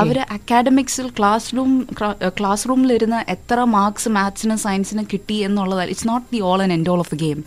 അവർ 0.00 0.16
അക്കാഡമിക്സിൽ 0.30 1.06
class 1.18 1.56
room 1.56 1.70
class 2.40 2.68
റൂമിലിരുന്ന് 2.68 3.30
എത്ര 3.30 3.64
marks 3.76 4.08
മാത്സിന് 4.08 4.56
സയൻസിന് 4.56 5.04
കിട്ടി 5.12 5.34
എന്നുള്ളത്. 5.34 5.82
It's 5.82 6.08
not 6.08 6.26
the 6.32 6.40
all 6.40 6.62
and 6.62 6.72
end 6.72 6.90
all 6.90 6.98
of 6.98 7.14
the 7.14 7.18
game 7.18 7.44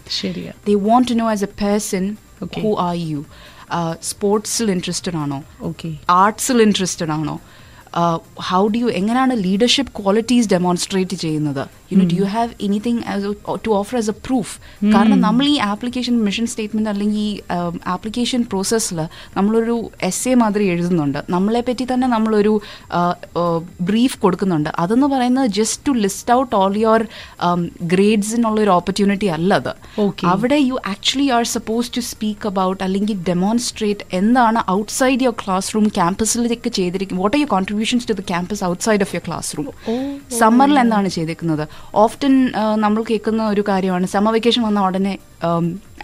the 0.68 0.74
want 0.90 1.10
to 1.12 1.16
know 1.16 1.30
as 1.32 1.44
a 1.44 1.52
person 1.62 2.16
who 2.64 2.76
are 2.88 2.96
you 2.96 3.26
സ്പോർട്സിൽ 4.02 4.72
interested 4.72 5.16
ആണോ? 5.16 5.40
ആർട്സിൽ 6.10 6.62
ഇൻട്രസ്റ്റഡ് 6.62 7.12
ആണോ? 7.12 7.40
ഹൗ 8.50 8.62
ഡു 8.74 8.78
യു 8.84 8.90
എങ്ങനെയാണ് 9.00 9.34
ലീഡർഷിപ്പ് 9.44 9.92
ക്വാളിറ്റീസ് 10.00 10.48
ഡെമോൺസ്ട്രേറ്റ് 10.56 11.16
ചെയ്യുന്നത്? 11.24 11.64
You 11.92 11.98
know 12.00 12.06
do 12.12 12.16
you 12.22 12.26
have 12.36 12.50
anything 12.68 13.02
to 13.66 13.72
offer 13.80 13.96
as 13.98 14.10
a 14.14 14.16
proof 14.28 14.54
കാരണം 14.94 15.20
നമ്മൾ 15.26 15.46
ഈ 15.52 15.58
application 15.74 16.16
mission 16.28 16.46
statement 16.52 16.92
അല്ലെങ്കിൽ 16.94 17.22
ഈ 17.28 17.30
ആപ്ലിക്കേഷൻ 17.96 18.42
പ്രോസസ്സിൽ 18.52 19.00
നമ്മളൊരു 19.38 19.76
എസ് 20.10 20.24
എ 20.30 20.34
മാതിരി 20.42 20.66
എഴുതുന്നുണ്ട്. 20.74 21.20
നമ്മളെ 21.36 21.62
പറ്റി 21.68 21.88
തന്നെ 21.94 22.08
നമ്മളൊരു 22.16 22.54
ബ്രീഫ് 23.90 24.18
കൊടുക്കുന്നുണ്ട്. 24.24 24.70
അതെന്ന് 24.86 25.08
പറയുന്നത് 25.14 25.50
just 25.60 25.88
to 25.88 25.94
list 26.06 26.34
out 26.38 26.54
all 26.62 26.76
your 26.84 27.06
ഗ്രേഡ്സിനുള്ള 27.94 28.60
ഒരു 28.66 28.74
ഓപ്പർച്യൂണിറ്റി 28.80 29.30
അല്ല 29.38 29.54
അത്. 29.62 29.74
അവിടെ 30.34 30.60
you 30.70 30.78
actually 30.94 31.30
are 31.38 31.44
suppose 31.56 31.92
to 31.98 32.04
speak 32.12 32.48
about 32.52 32.82
അല്ലെങ്കിൽ 32.88 33.18
ഡെമോൺസ്ട്രേറ്റ് 33.32 34.06
എന്താണ് 34.22 34.60
ഔട്ട്സൈഡ് 34.78 35.24
യുവർ 35.28 35.38
ക്ലാസ് 35.46 35.76
റൂം 35.76 35.88
ക്യാമ്പസിലേക്ക് 36.00 36.70
ചെയ്തിരിക്കുന്നത് 36.80 37.24
what 37.24 37.38
are 37.38 37.44
you 37.44 37.48
contributions 37.78 38.08
to 38.10 38.16
the 38.20 38.24
campus 38.32 38.64
outside 38.72 39.04
of 39.06 39.12
your 39.16 39.24
classroom 39.58 39.68
സമ്മറിൽ 40.42 40.78
എന്താണ് 40.84 41.10
ചെയ്തേക്കുന്നത്? 41.18 41.66
ഓഫ്റ്റൻ 42.04 42.34
നമ്മൾ 42.84 43.02
കേൾക്കുന്ന 43.10 43.44
ഒരു 43.54 43.64
കാര്യമാണ് 43.70 44.06
സമ്മർ 44.16 44.34
വെക്കേഷൻ 44.38 44.62
വന്ന 44.68 44.86
ഉടനെ 44.90 45.14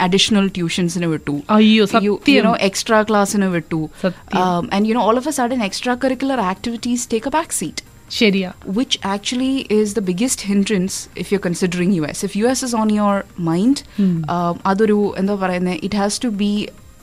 അഡീഷണൽ 0.06 0.46
ട്യൂഷൻസിന് 0.56 1.06
വിട്ടു. 1.14 1.34
അയ്യോ, 1.56 1.84
സത്യം. 1.94 2.18
യുനോ 2.36 2.52
എക്സ്ട്രാ 2.68 3.00
ക്ലാസ്സിന് 3.10 3.48
വിട്ടു. 3.56 3.80
സത്യം. 4.02 4.70
And 4.76 4.86
you know 4.90 5.02
all 5.08 5.18
of 5.22 5.30
a 5.32 5.34
sudden 5.40 5.62
extra 5.70 5.94
curricular 6.04 6.40
activities 6.52 7.06
take 7.14 7.30
a 7.32 7.34
back 7.38 7.56
seat 7.60 7.82
ശരിയാ. 8.20 8.48
Which 8.78 8.94
actually 9.12 9.54
is 9.76 9.88
the 9.98 10.02
biggest 10.08 10.40
hindrance 10.50 10.96
if 11.22 11.26
you're 11.30 11.44
considering 11.46 11.90
US. 12.00 12.18
If 12.26 12.32
US 12.42 12.60
is 12.66 12.72
on 12.82 12.88
your 12.98 13.14
mind, 13.50 13.76
um, 14.04 14.54
അതൊരു 14.72 14.98
എന്താ 15.20 15.34
പറയുന്നത് 15.44 15.80
it 15.88 15.94
has 16.02 16.14
to 16.24 16.30
be 16.42 16.52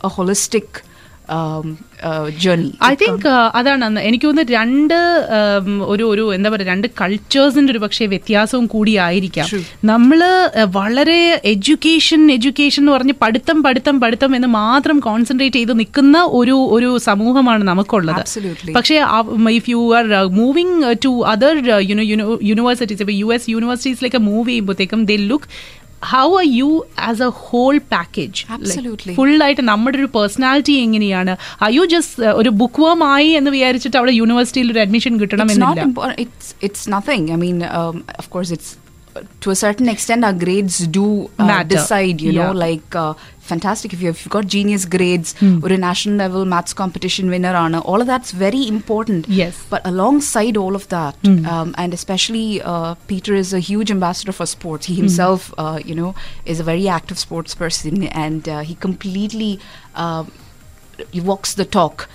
a 0.07 0.11
holistic 0.17 0.69
um, 1.31 1.67
uh, 2.03 2.25
journey. 2.43 2.69
I 2.83 2.93
think 2.95 3.27
അതാണ് 3.55 3.85
എനിക്ക് 3.99 4.25
തോന്നുന്നു 4.25 4.53
രണ്ട് 4.53 4.95
ഉം, 5.59 5.81
ഒരു 5.87 6.03
ഒരു 6.03 6.33
എന്താ 6.33 6.49
പറയുക 6.49 6.67
രണ്ട് 6.67 6.87
കൾച്ചേഴ്സിന്റെ 7.01 7.71
ഒരു 7.73 7.79
പക്ഷേ 7.79 8.05
വ്യത്യാസവും 8.05 8.65
കൂടിയായിരിക്കാം. 8.67 9.47
നമ്മൾ 9.85 10.19
വളരെ 10.71 11.19
എഡ്യൂക്കേഷൻ 11.53 12.31
എഡ്യൂക്കേഷൻ 12.31 12.81
എന്ന് 12.83 12.91
പറഞ്ഞ് 12.91 13.15
പഠിത്തം 13.21 13.63
പഠിത്തം 13.63 13.95
പഠിത്തം 14.01 14.35
എന്ന് 14.35 14.47
മാത്രം 14.57 14.99
കോൺസെൻട്രേറ്റ് 14.99 15.55
ചെയ്ത് 15.55 15.79
നിൽക്കുന്ന 15.79 16.07
ഒരു 16.31 16.57
ഒരു 16.75 16.97
സമൂഹമാണ് 17.07 17.63
നമുക്കുള്ളത്. 17.63 18.23
പക്ഷേ 18.75 18.97
if 19.55 19.69
you 19.69 19.81
are 19.99 20.07
moving 20.39 20.75
to 21.05 21.13
other 21.33 21.55
you know 21.89 22.05
universities 22.43 23.01
ഇപ്പൊ 23.05 23.15
യു 23.15 23.29
എസ് 23.33 23.49
യൂണിവേഴ്സിറ്റീസിലേക്ക് 23.49 24.21
മൂവ് 24.29 24.47
ചെയ്യുമ്പോഴത്തേക്കും 24.49 25.05
they 25.05 25.15
look 25.29 25.47
how 26.01 26.25
are 26.37 26.45
you 26.53 26.69
as 27.07 27.21
a 27.21 27.31
whole 27.43 27.75
package 27.93 28.39
Absolutely. 28.49 29.13
Full 29.19 29.35
ആയിട്ട് 29.45 29.63
നമ്മുടെ 29.63 29.97
ഒരു 29.97 30.09
പേഴ്സണാലിറ്റി 30.15 30.75
എങ്ങനെയാണ് 30.85 31.35
അയ്യോ 31.67 31.85
ജസ്റ്റ് 31.85 32.31
ഒരു 32.41 32.51
ബുക്ക് 32.61 32.83
വേം 32.85 33.03
ആയി 33.13 33.31
എന്ന് 33.39 33.51
വിചാരിച്ചിട്ട് 33.51 33.97
അവിടെ 33.97 34.15
യൂണിവേഴ്സിറ്റിയിൽ 34.21 34.69
ഒരു 34.71 34.81
അഡ്മിഷൻ 34.85 35.11
it's 35.11 35.17
not 35.17 35.23
കിട്ടണമെന്നില്ല 35.23 35.83
important. 35.83 36.19
It's 36.19 36.47
it's 36.61 36.83
nothing. 36.87 37.23
I 37.31 37.39
mean, 37.45 37.59
of 39.15 39.23
course, 39.23 39.25
it's 39.25 39.39
to 39.41 39.49
a 39.49 39.55
certain 39.55 39.89
extent 39.89 40.23
our 40.23 40.33
grades 40.33 40.87
do 40.87 41.29
uh, 41.39 41.45
Matter. 41.45 41.69
decide. 41.69 42.21
You 42.21 42.33
know, 42.33 42.51
like 42.51 42.95
uh, 42.95 43.13
fantastic 43.39 43.93
if 43.93 44.01
you've 44.01 44.29
got 44.29 44.47
genius 44.47 44.85
grades 44.85 45.35
or 45.41 45.71
a 45.71 45.77
national 45.77 46.15
level 46.15 46.45
maths 46.45 46.73
competition 46.73 47.29
winner 47.29 47.55
on 47.55 47.75
all 47.75 48.01
of 48.01 48.07
that's 48.07 48.31
very 48.31 48.67
important. 48.67 49.27
Yes. 49.27 49.65
But 49.69 49.81
alongside 49.85 50.57
all 50.57 50.75
of 50.75 50.87
that, 50.89 51.15
um, 51.25 51.75
and 51.77 51.93
especially 51.93 52.61
uh, 52.61 52.95
Peter 53.07 53.33
is 53.35 53.53
a 53.53 53.59
huge 53.59 53.91
ambassador 53.91 54.31
for 54.31 54.45
sports. 54.45 54.85
He 54.85 54.95
himself, 54.95 55.53
uh, 55.57 55.79
you 55.83 55.95
know, 55.95 56.15
is 56.45 56.59
a 56.59 56.63
very 56.63 56.87
active 56.87 57.19
sports 57.19 57.55
person, 57.55 58.03
and 58.07 58.47
uh, 58.47 58.59
he 58.61 58.75
completely. 58.75 59.59
Uh, 59.95 60.25
he 61.11 61.19
walks 61.19 61.55
the 61.55 61.65
talk 61.65 62.07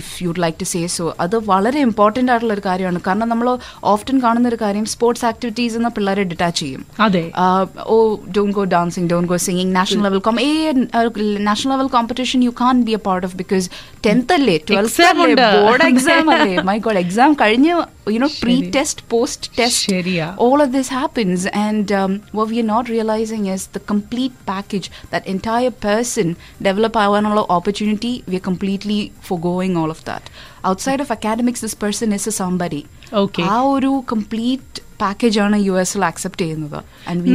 if 0.00 0.22
you'd 0.24 0.42
like 0.44 0.58
to 0.60 0.68
say 0.72 0.80
so 0.96 1.14
അത് 1.20 1.36
വളരെ 1.50 1.80
important 1.88 2.32
ആയിട്ടുള്ള 2.32 2.54
ഒരു 2.56 2.64
കാര്യമാണ്. 2.66 3.00
കാരണം 3.06 3.28
നമ്മൾ 3.32 3.48
often 3.92 4.18
കാണുന്ന 4.24 4.48
ഒരു 4.52 4.58
കാര്യം 4.64 4.86
സ്പോർട്സ് 4.94 5.26
ആക്ടിവിറ്റീസ് 5.30 5.76
എന്ന 5.80 5.88
പിള്ളേരെ 5.96 6.24
ഡിറ്റാച്ച് 6.32 6.60
ചെയ്യും. 6.62 6.82
അതെ. 7.06 7.24
ഓ 7.94 7.98
don't 8.36 8.54
go 8.58 8.64
dancing 8.76 9.08
don't 9.12 9.30
go 9.32 9.38
singing 9.48 9.74
national 9.80 10.02
level 10.08 10.22
com 10.28 10.38
a 10.46 10.50
national 11.50 11.72
level 11.74 11.90
competition 11.96 12.42
you 12.48 12.54
can 12.62 12.82
be 12.88 12.94
a 12.98 13.02
part 13.08 13.26
of 13.30 13.36
because 13.42 13.68
tenth 14.06 14.34
അല്ലേ 14.38 14.56
ട്വൽത്ത് 14.70 15.02
Exam 15.02 15.16
അല്ലേ 15.24 15.28
ഉണ്ട്. 15.30 15.46
ബോർഡ് 15.66 15.86
എക്സാം 15.92 16.26
അല്ലേ. 16.36 16.56
മൈ 16.70 16.76
ഗോഡ് 16.86 17.00
എക്സാം 17.04 17.32
കഴിഞ്ഞ് 17.42 17.72
you know 18.16 18.28
pre 18.42 18.56
ശരി. 18.58 18.70
Test 18.76 19.02
post 19.12 19.50
test 19.60 19.86
ശരിയാ. 19.94 20.26
all 20.46 20.58
of 20.64 20.70
this 20.76 20.88
happens. 21.00 21.40
And 21.66 21.88
um, 21.92 22.12
what 22.36 22.48
we 22.52 22.58
are 22.62 22.68
not 22.70 22.84
realizing 22.94 23.42
is 23.54 23.62
the 23.76 23.82
complete 23.92 24.34
package 24.50 24.86
that 25.12 25.22
entire 25.34 25.72
person 25.86 26.28
develop 26.68 26.94
our 26.96 27.18
opportunity 27.56 28.12
we 28.30 28.36
are 28.36 28.46
completely 28.50 28.98
foregoing 29.28 29.56
all 29.82 29.90
of 29.94 30.00
that. 30.08 30.24
Outside 30.68 31.00
of 31.04 31.10
academics 31.10 31.60
this 31.64 31.74
person 31.84 32.12
is 32.16 32.26
a 32.32 32.34
somebody. 32.42 32.82
Okay. 33.22 33.44
ആ 33.54 33.56
ഒരു 33.74 33.90
complete 34.12 34.82
package 35.02 35.38
ആണ് 35.44 35.56
U 35.66 35.74
എസിൽ 35.82 36.04
accept 36.04 36.44
ചെയ്യുന്നത്. 36.44 36.78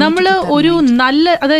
നമ്മൾ 0.03 0.25
ഒരു. 0.55 0.71
നല്ല 1.03 1.35
അത് 1.45 1.55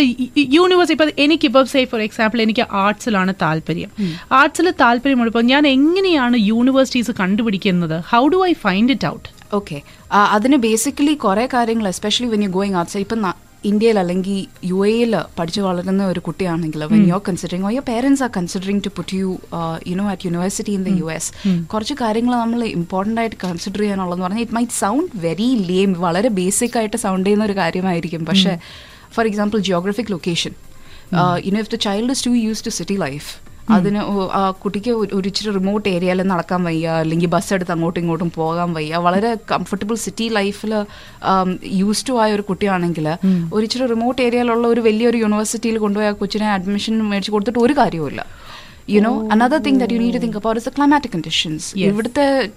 universe 0.57 0.91
ഇപ്പൊ 0.95 1.05
എനിക്കിപ്പോൾ 1.25 1.63
സേ 1.73 1.83
ഫോർ 1.91 2.01
എക്സാമ്പിൾ 2.07 2.41
എനിക്ക് 2.45 2.65
ആർട്സിലാണ് 2.85 3.33
താല്പര്യം. 3.43 3.91
ആർട്സിൽ 4.39 4.69
താല്പര്യമുള്ളപ്പോൾ 4.83 5.45
ഞാൻ 5.53 5.67
എങ്ങനെയാണ് 5.67 6.35
യൂണിവേഴ്സിറ്റീസ് 6.51 7.11
കണ്ടുപിടിക്കുന്നത്? 7.21 7.97
How 8.11 8.23
do 8.35 8.41
I 8.49 8.53
find 8.65 8.91
it 8.97 9.07
out 9.13 9.29
okay 9.59 9.79
അതിന് 10.35 10.57
ബേസിക്കലി 10.67 11.13
കുറേ 11.25 11.47
കാര്യങ്ങൾ 11.55 11.87
especially 11.93 12.29
when 12.35 12.43
you 12.43 12.51
going 12.59 12.77
outside 12.81 13.05
ഇപ്പം 13.07 13.21
ഇന്ത്യയിൽ 13.69 13.97
അല്ലെങ്കിൽ 14.01 14.37
യു 14.69 14.77
എയിൽ 14.85 15.11
പഠിച്ചു 15.37 15.61
വളരുന്ന 15.61 16.03
ഒരു 16.05 16.19
കുട്ടിയാണെങ്കിൽ 16.19 16.81
when 16.93 17.03
you 17.09 17.13
are 17.17 17.21
considering 17.27 17.65
oh 17.67 17.71
your 17.75 17.85
parents 17.91 18.23
are 18.25 18.31
considering 18.37 18.81
to 18.87 18.91
put 18.97 19.13
you 19.19 19.29
you 19.91 19.95
know 20.01 20.07
at 20.13 20.27
university 20.27 20.73
in 20.77 20.83
the 20.87 20.93
U 21.01 21.07
S 21.15 21.29
കുറച്ച് 21.73 21.93
കാര്യങ്ങൾ 22.01 22.33
നമ്മൾ 22.43 22.63
ഇമ്പോർട്ടന്റ് 22.79 23.21
ആയിട്ട് 23.21 23.37
കൺസിഡർ 23.45 23.79
ചെയ്യാനുള്ളതെന്ന് 23.79 24.27
പറഞ്ഞാൽ 24.27 24.43
it 24.45 24.57
might 24.59 24.77
sound 24.83 25.15
very 25.27 25.49
lame 25.71 25.93
വളരെ 26.05 26.31
ബേസിക് 26.41 26.77
ആയിട്ട് 26.81 26.97
സൗണ്ട് 27.05 27.25
ചെയ്യുന്ന 27.25 27.45
ഒരു 27.45 27.57
കാര്യമായിരിക്കും. 27.61 28.25
പക്ഷേ 28.31 28.53
for 29.15 29.25
example 29.31 29.59
geographic 29.69 30.11
location 30.11 30.53
you 31.45 31.51
know 31.57 31.61
if 31.65 31.71
the 31.75 31.79
child 31.87 32.11
is 32.11 32.25
to 32.27 32.33
use 32.45 32.63
to 32.65 32.73
city 32.79 32.97
life 33.05 33.29
അതിന് 33.69 33.97
ആ 34.33 34.51
കുട്ടിക്ക് 34.51 34.91
ഒരു- 34.91 35.25
ഇച്ചിരി 35.25 35.53
റിമോട്ട് 35.53 35.89
ഏരിയയിൽ 35.89 36.21
നടക്കാൻ 36.21 36.63
വയ്യ 36.63 36.87
അല്ലെങ്കിൽ 36.87 37.25
ബസ് 37.27 37.53
എടുത്ത് 37.53 37.71
അങ്ങോട്ടും 37.71 37.99
ഇങ്ങോട്ടും 37.99 38.31
പോകാൻ 38.35 38.73
വയ്യ. 38.73 38.95
വളരെ 38.97 39.37
കംഫർട്ടബിൾ 39.51 39.95
സിറ്റി 39.95 40.27
ലൈഫിൽ 40.29 40.73
യൂസ് 41.65 42.09
ടു 42.09 42.13
ആയ 42.13 42.33
ഒരു 42.33 42.41
കുട്ടിയാണെങ്കിൽ 42.41 43.07
ഒരു 43.53 43.63
ഇച്ചിരി 43.63 43.85
റിമോട്ട് 43.85 44.21
ഏരിയയിലുള്ള 44.21 44.67
ഒരു 44.67 44.81
വലിയൊരു 44.81 45.17
യൂണിവേഴ്സിറ്റിയിൽ 45.17 45.77
കൊണ്ടുപോയ 45.77 46.07
ആ 46.07 46.11
കൊച്ചിനെ 46.11 46.51
അഡ്മിഷൻ 46.51 47.03
മേടിച്ച് 47.03 47.31
കൊടുത്തിട്ട് 47.31 47.59
ഒരു 47.59 47.73
കാര്യവുമില്ല. 47.73 48.25
You know 48.89 49.29
another 49.31 49.57
thing 49.57 49.79
that 49.79 49.93
you 49.93 49.99
need 49.99 50.21
think 50.21 50.37
about 50.37 50.61
is 50.61 50.69
the 50.69 50.73
climatic 50.77 51.11
conditions. 51.11 51.77
ഇവിടുത്തെ 51.77 52.51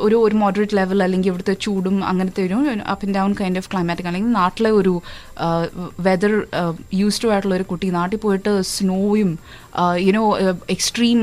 ഒരു 0.00 0.16
ഒരു 0.16 0.34
മോഡറേറ്റ് 0.34 0.76
ലെവൽ 0.76 1.02
അല്ലെങ്കിൽ 1.02 1.28
ഇവിടുത്തെ 1.28 1.54
ചൂടും 1.54 2.04
അങ്ങനത്തെ 2.04 2.42
ഒരു 2.46 2.54
up 2.82 3.06
and 3.06 3.14
down 3.14 3.34
kind 3.40 3.58
of 3.58 3.68
climatic 3.72 4.06
അല്ലെങ്കിൽ 4.06 4.32
നാട്ടിലെ 4.32 4.70
ഒരു 4.70 5.02
വെതർ 6.00 6.32
യൂസ്ഡ് 6.94 7.28
ആയിട്ടുള്ള 7.28 7.54
ഒരു 7.54 7.62
കുട്ടി 7.62 7.90
നാട്ടിൽ 7.90 8.18
പോയിട്ട് 8.18 8.62
സ്നോയും 8.62 9.38
യുനോ 10.01 10.21
എക്സ്ട്രീം 10.69 11.19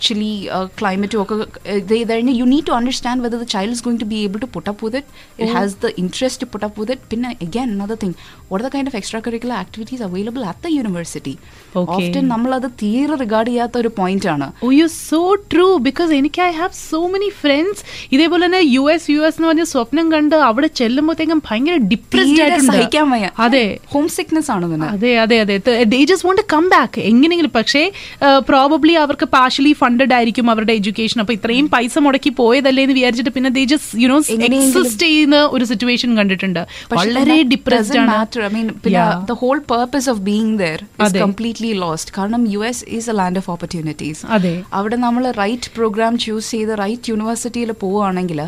ചിലി 0.00 0.30
ക്ലൈമറ്റും 0.78 1.20
ഒക്കെ 1.22 1.34
ഇത് 1.76 1.94
കഴിഞ്ഞ് 2.10 2.34
you 2.38 2.46
need 2.46 2.66
to 2.66 2.74
understand 2.78 3.24
whether 3.26 3.38
the 3.38 3.48
child 3.54 3.74
is 3.76 3.84
going 3.84 4.00
to 4.00 4.08
be 4.12 4.18
able 4.22 4.40
to 4.44 4.48
put 4.56 4.68
up 4.72 4.84
with 4.86 4.98
it 4.98 5.12
it 5.42 5.52
has 5.52 5.76
the 5.82 5.90
interest 6.02 6.40
to 6.42 6.48
put 6.52 6.66
up 6.68 6.80
with 6.80 6.94
it 6.96 7.06
പിന്നെ 7.12 7.30
again 7.46 7.68
another 7.76 7.98
thing 8.04 8.16
what 8.50 8.64
the 8.66 8.70
kind 8.74 8.90
of 8.92 8.98
extracurricular 9.26 9.56
activities 9.56 10.04
available 10.08 10.44
at 10.46 10.64
the 10.66 10.74
university 10.76 11.36
Okay. 11.76 11.94
Often 11.94 12.24
നമ്മളത് 12.28 12.66
തീരെ 12.80 13.14
regard 13.20 13.48
ചെയ്യാത്ത 13.48 13.76
ഒരു 13.80 13.90
point 13.96 14.28
ആണ് 14.30 14.46
oh 14.62 14.68
you 14.72 14.86
so 15.00 15.20
true 15.50 15.66
because 15.86 16.12
എനിക്ക് 16.18 16.40
I 16.42 16.50
have 16.54 16.74
so 16.82 17.00
many 17.06 17.28
friends 17.36 17.56
parents 17.58 17.82
ഇതേപോലെ 18.14 18.42
തന്നെ 18.46 18.60
U 18.66 18.82
S 18.90 19.06
U 19.10 19.20
S 19.20 19.36
എന്ന് 19.36 19.48
പറഞ്ഞ 19.48 19.64
സ്വപ്നം 19.70 20.06
കണ്ട് 20.12 20.36
അവിടെ 20.46 20.68
ചെല്ലുമ്പോഴത്തേക്കും 20.80 21.40
ഭയങ്കര 21.46 21.76
ഡിപ്രസ്ഡ് 21.92 22.36
തീരെ 22.38 22.58
സഹിക്കാൻ 22.68 23.06
വയ്യ 23.10 23.24
ആയിട്ടുണ്ട് 23.24 23.42
അതെ 23.46 23.64
ഹോം 23.92 24.06
സിക്നെസ് 24.16 24.50
ആണ് 24.50 24.66
പിന്നെ 24.72 24.88
അതെ 24.94 25.12
അതെ 25.24 25.38
അതെ 25.44 25.56
they 25.86 26.00
just 26.04 26.26
won't 26.28 26.42
come 26.54 26.66
back 26.74 27.00
എങ്ങനെയെങ്കിലും 27.10 27.54
പക്ഷേ 27.56 27.69
Probably 28.49 28.95
അവർക്ക് 29.03 29.27
പാർഷ്യലി 29.37 29.73
ഫണ്ടഡ് 29.81 30.15
ആയിരിക്കും 30.17 30.47
അവരുടെ 30.53 30.73
എഡ്യൂക്കേഷൻ 30.79 31.19
അപ്പൊ 31.23 31.35
ഇത്രയും 31.37 31.67
പൈസ 31.75 31.95
മുടക്കി 32.05 32.33
പോയതല്ലേ 32.41 32.83
എന്ന് 32.85 32.95
വിചാരിച്ചിട്ട് 32.99 33.33
പിന്നെ 33.37 33.51
they 33.57 33.63
just 33.73 34.01
you know 34.03 34.17
no 34.43 34.47
exist 34.49 35.05
ചെയ്യുന്ന 35.05 35.37
ഒരു 35.55 35.65
സിറ്റുവേഷൻ 35.71 36.09
കണ്ടിട്ടുണ്ട്. 36.19 36.61
വളരെ 36.99 37.37
ഡിപ്രസ്ഡ് 37.53 37.99
ആണ്. 38.03 38.15
ദ 39.31 39.37
ഹോൾ 39.43 39.59
പേർപ്പസ് 39.73 40.09
പിന്നെ 40.11 40.25
being 40.29 40.55
there 40.63 40.79
completely 41.25 41.73
lost 41.85 42.09
of 42.11 42.11
being 42.11 42.11
there 42.11 42.11
is 42.11 42.11
അതെ. 42.11 42.17
കാരണം 42.17 42.41
U 42.53 42.61
S 42.69 42.83
is 42.97 43.09
a 43.11 43.15
land 43.19 43.39
of 43.41 43.49
opportunities. 43.53 44.21
അവിടെ 44.79 44.97
നമ്മൾ 45.05 45.23
റൈറ്റ് 45.41 45.71
പ്രോഗ്രാം 45.77 46.13
ചൂസ് 46.25 46.51
ചെയ്ത് 46.55 46.73
റൈറ്റ് 46.83 47.09
യൂണിവേഴ്സിറ്റിയിൽ 47.11 47.71
പോവുകയാണെങ്കിൽ 47.83 48.39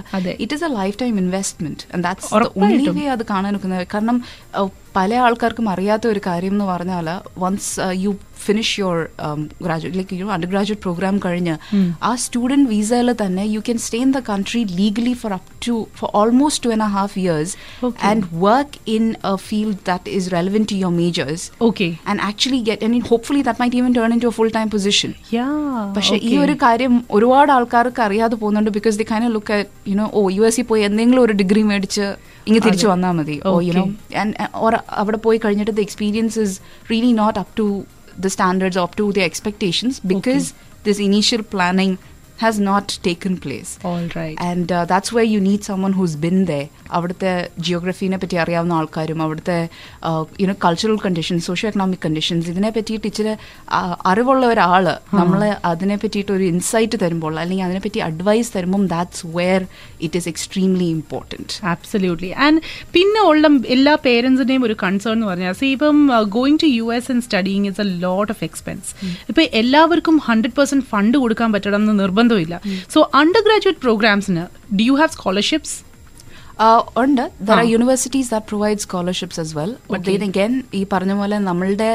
it 0.43 0.53
is 0.57 0.65
a 0.69 0.71
lifetime 1.03 1.15
investment 1.23 2.01
that's 2.07 2.31
only 2.63 2.87
way 2.99 3.05
അത് 3.15 3.25
കാണാൻ 3.33 3.51
നിൽക്കുന്നത് 3.55 3.87
കാരണം 3.95 4.19
പല 4.95 5.13
ആൾക്കാർക്കും 5.17 5.67
അറിയാത്ത 5.69 6.05
ഒരു 6.07 6.21
കാര്യം 6.25 6.53
എന്ന് 6.53 6.65
പറഞ്ഞാൽ 6.65 7.07
once 7.39 7.73
you 8.03 8.11
finish 8.43 8.73
your 8.79 8.97
graduate 9.61 9.97
like 9.97 10.15
you 10.15 10.25
under 10.27 10.49
graduate 10.49 10.81
program 10.81 11.15
കഴിഞ്ഞ് 11.17 11.55
ആ 12.03 12.11
സ്റ്റുഡന്റ് 12.15 12.67
വിസയിൽ 12.69 13.09
തന്നെ 13.21 13.43
you 13.47 13.59
can 13.59 13.77
stay 13.77 13.99
in 13.99 14.11
the 14.11 14.21
country 14.29 14.61
legally 14.79 15.13
for 15.13 15.33
up 15.33 15.49
to 15.67 15.75
four 15.95 16.09
almost 16.13 16.63
two 16.65 16.71
and 16.73 16.89
half 16.93 17.15
years 17.19 17.53
and 18.03 18.25
work 18.37 18.79
in 18.87 19.05
a 19.25 19.35
field 19.47 19.79
that 19.85 20.15
is 20.17 20.29
relevant 20.33 20.69
to 20.71 20.75
your 20.75 20.93
majors 20.97 21.45
okay 21.61 21.87
and 22.07 22.21
actually 22.21 22.61
get 22.61 22.85
I 22.85 22.89
and 22.91 23.09
hopefully 23.09 23.43
that 23.43 23.61
might 23.61 23.77
even 23.77 23.93
turn 23.93 24.13
into 24.19 24.33
full 24.37 24.51
time 24.55 24.69
position 24.69 25.13
പക്ഷേ 25.95 26.03
പക്ഷെ 26.03 26.15
ഈ 26.27 26.31
ഒരു 26.37 26.53
കാര്യം 26.63 26.93
ഒരുപാട് 27.11 27.51
ആൾക്കാർക്ക് 27.51 28.01
അറിയാതെ 28.01 28.35
പോകുന്നുണ്ട് 28.35 28.71
because 28.71 28.97
the 28.97 29.05
kind 29.11 29.23
look 29.31 29.53
at 29.53 29.89
you know 29.89 30.05
oh 30.13 30.21
U 30.31 30.43
S 30.43 30.55
C 30.55 30.63
പോയി 30.63 30.81
എന്തെങ്കിലും 30.81 31.21
ഒരു 31.21 31.33
ഡിഗ്രി 31.33 31.61
മേടിച്ച് 31.63 32.07
ഇങ്ങ് 32.47 32.61
തിരിച്ചു 32.61 32.87
വന്നാൽ 32.87 33.11
മതി. 33.11 33.35
ഓ 33.45 33.51
യുനോ 33.61 33.83
ഓർ 34.55 34.73
അവിടെ 34.93 35.17
പോയി 35.17 35.37
കഴിഞ്ഞിട്ട് 35.37 35.71
the 35.71 35.79
experience 35.79 36.39
is 36.39 36.55
really 36.91 37.11
not 37.13 37.39
up 37.39 37.53
to 37.59 37.67
the 38.19 38.27
standards 38.27 38.79
up 38.79 38.97
to 38.99 39.05
the 39.11 39.21
expectations 39.21 39.99
because 40.05 40.47
this 40.85 41.01
initial 41.01 41.43
planning 41.53 41.95
has 42.39 42.61
not 42.61 42.93
taken 43.05 43.33
place 43.35 43.71
all 43.85 44.05
right 44.17 44.37
and 44.43 44.79
that's 44.89 45.13
why 45.15 45.25
you 45.25 45.39
need 45.39 45.61
someone 45.61 45.91
who's 45.91 46.17
been 46.17 46.37
the 46.45 46.53
അവിടുത്തെ 46.93 47.31
ജിയോഗ്രഫീനെ 47.59 48.17
പറ്റി 48.17 48.37
അറിയാവുന്ന 48.37 48.73
ആൾക്കാരും 48.73 49.21
അവിടുത്തെ 49.21 49.57
you know 50.39 50.55
cultural 50.65 50.97
conditions 50.97 51.45
socio 51.45 51.69
economic 51.69 52.01
conditions 52.01 52.49
ഇതിനെ 52.49 52.69
പറ്റിയിട്ട് 52.69 53.07
ഇച്ചിരി 53.07 53.33
അറിവുള്ള 54.05 54.43
ഒരാൾ 54.45 54.85
നമ്മൾ 55.13 55.41
അതിനെ 55.65 55.97
പറ്റിയിട്ട് 55.97 56.31
ഒരു 56.31 56.43
ഇൻസൈറ്റ് 56.43 56.97
തരുമ്പോൾ 56.97 57.33
അല്ലെങ്കിൽ 57.39 57.65
അതിനെപ്പറ്റി 57.65 57.99
അഡ്വൈസ് 57.99 58.51
തരുമ്പോൾ 58.57 58.85
that's 58.87 59.23
where 59.35 59.61
it 60.01 60.17
is 60.17 60.29
extremely 60.29 60.89
important 60.89 61.53
absolutely 61.65 62.31
and 62.47 62.61
പിന്നെ 62.91 63.21
ഉള്ള 63.21 63.47
എല്ലാ 63.67 63.95
പേരൻസിന്റെയും 64.05 64.63
ഒരു 64.63 64.77
കൺസേൺ 64.83 65.13
എന്ന് 65.13 65.27
പറഞ്ഞാൽ 65.27 65.53
സി 65.53 65.65
ഇപ്പം 65.65 65.97
going 66.29 66.59
to 66.59 66.69
U 66.71 66.85
S 66.93 67.11
and 67.11 67.23
studying 67.23 67.65
is 67.67 67.81
a 67.81 67.87
lot 67.99 68.31
of 68.31 68.43
expense 68.43 68.89
ഇപ്പം 69.29 69.43
എല്ലാവർക്കും 69.53 70.17
ഹൺഡ്രഡ് 70.27 70.55
പെർസെന്റ് 70.55 70.85
ഫണ്ട് 70.85 71.17
കൊടുക്കാൻ 71.17 71.51
പറ്റണം 71.51 71.81
എന്ന് 71.85 72.03
നിർബന്ധമില്ല 72.23 72.59
സോ 72.93 73.09
അണ്ടർ 73.21 73.41
ഗ്രാജുവേറ്റ് 73.47 73.81
പ്രോഗ്രാംസിന് 73.87 74.45
ഡു 74.79 74.83
യു 74.89 74.93
ഹാവ് 75.01 75.15
സ്കോളർഷിപ്സ് 75.17 75.75
ഉണ്ട്. 77.01 77.21
There 77.47 77.53
are. 77.53 77.63
Universities 77.65 78.29
that 78.31 78.47
provide 78.49 78.77
scholarships 78.77 79.39
as 79.39 79.51
well 79.57 79.71
but. 79.91 80.03
Then 80.09 80.23
again 80.27 80.53
ഈ 80.73 80.81
പറഞ്ഞ 80.91 81.13
പോലെ 81.13 81.37
നമ്മളുടെ 81.47 81.89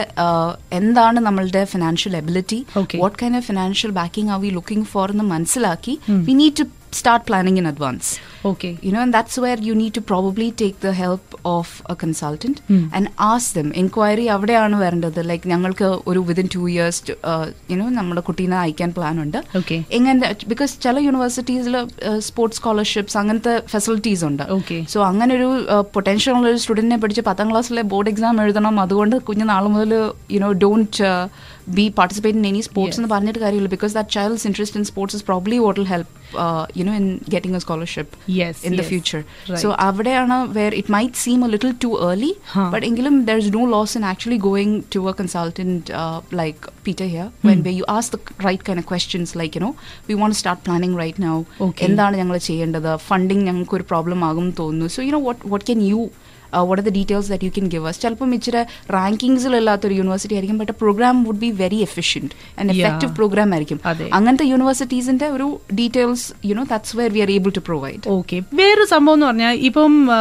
എന്താണ് 0.73 1.19
നമ്മളുടെ 1.19 1.63
financial 1.65 2.17
ability 2.17 2.59
what 3.03 3.17
kind 3.23 3.37
of 3.37 3.47
financial 3.47 3.91
backing 3.91 4.31
are 4.31 4.41
we 4.41 4.51
looking 4.59 4.87
for 4.87 5.11
എന്ന് 5.11 5.25
മനസ്സിലാക്കി 5.35 5.95
we 6.29 6.33
need 6.33 6.57
to 6.61 6.67
start 6.93 7.27
planning 7.27 7.57
in 7.57 7.67
advance. 7.67 8.19
Okay. 8.45 8.79
You 8.83 8.93
know, 8.93 9.01
and 9.01 9.13
that's 9.13 9.37
where 9.37 9.59
you 9.59 9.75
need 9.75 9.95
to 9.95 10.01
probably 10.03 10.51
take 10.53 10.81
the 10.81 10.93
help 10.95 11.25
of 11.45 11.83
a 11.87 11.97
consultant 11.97 12.61
and 12.69 13.09
ask 13.29 13.53
them. 13.53 13.69
Inquiry 13.83 14.27
അവിടെയാണ് 14.35 14.77
വരേണ്ടത് 14.83 15.21
like 15.31 15.49
ഞങ്ങൾക്ക് 15.53 15.89
ഒരു 16.11 16.21
within 16.29 16.47
two 16.55 16.63
years 16.73 17.03
you know 17.73 17.89
നമ്മുടെ 17.99 18.23
കുട്ടീനെ 18.29 18.59
അയക്കാൻ 18.65 18.93
plan 18.99 19.17
ഉണ്ട് 19.25 19.39
Okay. 19.61 19.81
എങ്ങനെ 19.99 20.31
because 20.53 20.75
ചില 20.87 20.99
യൂണിവേഴ്സിറ്റീസിൽ 21.09 21.77
സ്പോർട്സ് 22.29 22.61
സ്കോളർഷിപ്സ് 22.61 23.19
അങ്ങനത്തെ 23.23 23.55
ഫെസിലിറ്റീസ് 23.75 24.25
ഉണ്ട് 24.31 24.45
Okay. 24.59 24.81
സോ 24.95 25.01
അങ്ങനെ 25.11 25.35
ഒരു 25.41 25.51
പൊട്ടൻഷ്യൽ 25.97 26.33
ഉള്ള 26.39 26.49
ഒരു 26.55 26.61
സ്റ്റുഡന്റിനെ 26.65 26.99
പഠിച്ച് 27.05 27.25
പത്താം 27.31 27.51
ക്ലാസ്സിലെ 27.53 27.85
ബോർഡ് 27.95 28.13
എക്സാം 28.15 28.43
എഴുതണം 28.47 28.81
അതുകൊണ്ട് 28.87 29.19
കുഞ്ഞ് 29.29 29.47
നാളെ 29.53 29.71
മുതൽ 29.77 29.93
you know 30.39 30.51
don't 30.65 31.03
Be 31.78 31.86
participate 32.00 32.40
in 32.42 32.48
any 32.52 32.62
sports 32.68 32.98
എന്ന് 33.00 33.12
പറഞ്ഞിട്ട് 33.14 33.42
കാര്യമില്ല 33.46 33.72
because 33.76 33.96
that 34.00 34.14
child's 34.18 34.46
interest 34.50 34.80
in 34.80 34.86
sports 34.90 35.18
is 35.20 35.26
probably 35.30 35.58
what 35.66 35.80
will 35.80 35.90
help 35.94 36.12
you know 36.80 36.94
in 37.00 37.06
getting 37.34 37.58
a 37.58 37.64
scholarship 37.66 38.12
Yes, 38.36 38.56
in 38.68 38.74
the 38.74 38.84
yes. 38.84 38.90
future. 38.92 39.22
Right. 39.48 39.60
So 39.64 39.68
അവിടെയാണ് 39.88 40.38
where 40.58 40.74
it 40.74 40.88
might 40.90 41.16
seem 41.24 41.40
a 41.44 41.52
little 41.54 41.74
too 41.84 41.94
early, 42.08 42.32
Huh. 42.54 42.68
but 42.74 42.84
എങ്കിലും 42.90 43.16
there's 43.30 43.50
no 43.52 43.64
loss 43.74 43.92
in 43.98 44.04
actually 44.12 44.40
going 44.48 44.72
to 44.90 45.02
a 45.08 45.16
consultant 45.22 45.84
uh, 46.02 46.18
like 46.34 46.60
Peter 46.84 47.08
here, 47.08 47.28
when 47.42 47.60
where 47.66 47.76
you 47.80 47.86
ask 47.90 48.08
the 48.12 48.22
right 48.48 48.64
kind 48.64 48.80
of 48.80 48.86
questions 48.86 49.30
like, 49.36 49.54
you 49.56 49.62
know, 49.62 49.74
we 50.10 50.16
want 50.16 50.34
to 50.34 50.40
start 50.40 50.60
planning 50.68 50.96
right 50.96 51.20
now. 51.20 51.38
Okay. 51.68 51.86
എന്താണ് 51.88 52.16
ഞങ്ങൾ 52.22 52.38
ചെയ്യേണ്ടത് 52.50 52.72
funding 53.08 53.46
ഞങ്ങൾക്ക് 53.50 53.76
ഒരു 53.80 53.88
problem 53.92 54.22
ആകും 54.30 54.48
തോന്നുന്നു 54.62 54.90
so 54.96 55.02
you 55.06 55.14
know 55.16 55.24
what 55.30 55.42
what 55.54 55.66
can 55.70 55.82
you 55.92 56.02
what 56.63 56.81
are 56.81 56.87
the 56.87 56.95
details 56.95 57.29
that 57.29 57.45
you 57.45 57.53
can 57.55 57.67
give 57.69 57.87
us 57.87 58.01
ചിലപ്പം 58.01 58.35
ഇച്ചിരി 58.35 58.63
റാങ്കിങ്സിലില്ലാത്തൊരു 58.95 59.95
യൂണിവേഴ്സിറ്റി 59.95 60.35
ആയിരിക്കും 60.35 60.59
but 60.59 60.75
program 60.79 61.25
would 61.25 61.41
be 61.41 61.51
very 61.59 61.81
efficient 61.83 62.31
and. 62.59 62.77
Effective 62.79 63.13
program 63.15 63.49
ആയിരിക്കും. 63.55 63.79
അങ്ങനത്തെ 64.13 64.47
യൂണിവേഴ്സിറ്റീസിന്റെ 64.47 65.29
ഒരു 65.31 65.49
details 65.75 66.27
you 66.45 66.55
know 66.55 66.65
that's 66.67 66.97
where 66.99 67.11
we 67.13 67.21
are 67.21 67.33
able 67.33 67.53
to 67.53 67.63
provide 67.67 68.03
okay 68.11 68.39
വേറൊരു 68.55 68.87
സംഭവം 68.93 69.17
എന്ന് 69.17 69.27
പറഞ്ഞാൽ 69.29 69.55
ഇപ്പം 69.69 69.85
ആ, 70.13 70.21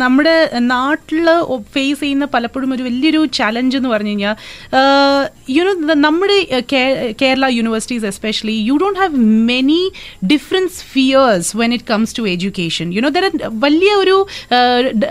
നമ്മുടെ 0.00 0.36
നാട്ടിൽ 0.70 1.26
ഫേസ് 1.70 2.00
ചെയ്യുന്ന 2.00 2.26
പലപ്പോഴും 2.30 2.72
ഒരു 2.72 2.82
വലിയൊരു 2.82 3.20
ചലഞ്ച് 3.34 3.76
എന്ന് 3.76 3.88
പറഞ്ഞു 3.88 4.08
കഴിഞ്ഞാൽ 4.08 4.34
യുനോ 5.50 5.72
നമ്മുടെ 6.02 6.36
ആ, 6.50 6.60
കേ- 6.72 6.92
Kerala 7.20 7.46
universities 7.52 8.06
especially 8.06 8.56
you 8.64 8.76
don't 8.78 8.98
have 8.98 9.14
many 9.48 9.80
difference 10.26 10.78
fears 10.90 11.50
when 11.56 11.74
it 11.74 11.88
comes 11.90 12.16
to 12.16 12.28
education 12.28 12.58
you know 12.94 13.10
there 13.10 13.26
വലിയ 13.64 13.92
ഒരു 13.96 14.16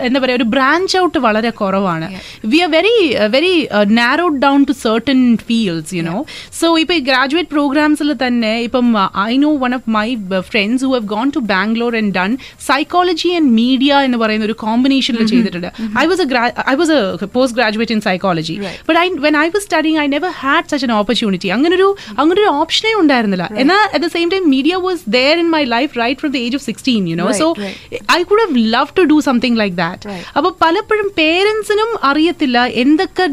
എന്താ 0.02 0.18
പറയുക 0.20 0.39
ഒരു 0.40 0.46
ബ്രാഞ്ച് 0.54 0.94
ഔട്ട് 1.02 1.18
വളരെ 1.26 1.50
കുറവാണ്. 1.60 2.06
We 2.52 2.60
are 2.64 2.70
very 2.76 2.94
very 3.34 3.54
narrowed 4.00 4.38
down 4.44 4.60
to 4.68 4.76
certain 4.84 5.18
fields 5.48 5.94
you know 5.98 6.16
so 6.60 6.66
ഇപ്പൊ 6.82 6.94
ഈ 6.98 7.02
graduate 7.08 7.50
പ്രോഗ്രാംസിൽ 7.54 8.10
തന്നെ 8.24 8.52
ഇപ്പം 8.66 8.86
I 9.24 9.34
know 9.44 9.52
one 9.64 9.74
of 9.78 9.88
my 9.98 10.06
friends 10.50 10.84
who 10.86 10.92
have 10.96 11.08
gone 11.14 11.28
to 11.36 11.42
Bangalore 11.52 11.94
and 12.00 12.12
done 12.18 12.30
psychology 12.68 13.30
and 13.38 13.52
media 13.60 13.78
എന്ന് 14.06 14.20
പറയുന്ന 14.22 14.46
ഒരു 14.48 14.56
കോമ്പിനേഷനിൽ 14.64 15.24
ചെയ്തിട്ടുണ്ട്. 15.32 15.68
I 16.02 16.06
was 16.10 16.26
I 16.72 16.76
was 16.80 16.94
a 16.98 17.30
post 17.36 17.56
graduate 17.60 17.94
in 17.96 18.02
psychology 18.08 18.56
Right. 18.60 18.78
But 18.88 18.98
I 19.00 19.06
when 19.24 19.36
I 19.42 19.46
was 19.54 19.64
studying 19.66 19.98
I 20.02 20.06
never 20.14 20.30
had 20.40 20.68
such 20.72 20.86
an 20.86 20.94
opportunity 20.98 21.48
അങ്ങനെ 21.56 21.74
ഒരു 21.78 21.88
അങ്ങനെ 22.20 22.36
ഒരു 22.36 22.50
ഓപ്ഷനേ 22.60 22.92
ഉണ്ടായിരുന്നില്ല. 23.00 23.44
എന്നാൽ 23.62 23.82
at 23.86 24.02
the 24.04 24.12
same 24.14 24.28
time 24.34 24.44
media 24.54 24.74
was 24.86 25.02
there 25.16 25.36
in 25.42 25.48
my 25.54 25.62
life 25.74 25.92
right 26.02 26.20
from 26.22 26.32
the 26.34 26.40
age 26.44 26.56
of 26.58 26.66
sixteen 26.68 27.02
you 27.10 27.16
know 27.20 27.26
Right, 27.28 27.40
so 27.42 27.48
right. 27.64 27.78
I 28.16 28.20
could 28.30 28.42
have 28.44 28.64
love 28.74 28.90
to 28.98 29.04
do 29.12 29.18
something 29.28 29.58
like 29.62 29.76
that 29.82 30.08
Right. 30.10 30.26
അപ്പോൾ 30.36 30.52
പലപ്പോഴും 30.62 31.08
പേരൻസിനും 31.18 31.90
അറിയത്തില്ല 32.10 32.58
എന്തൊക്കെ 32.82 33.26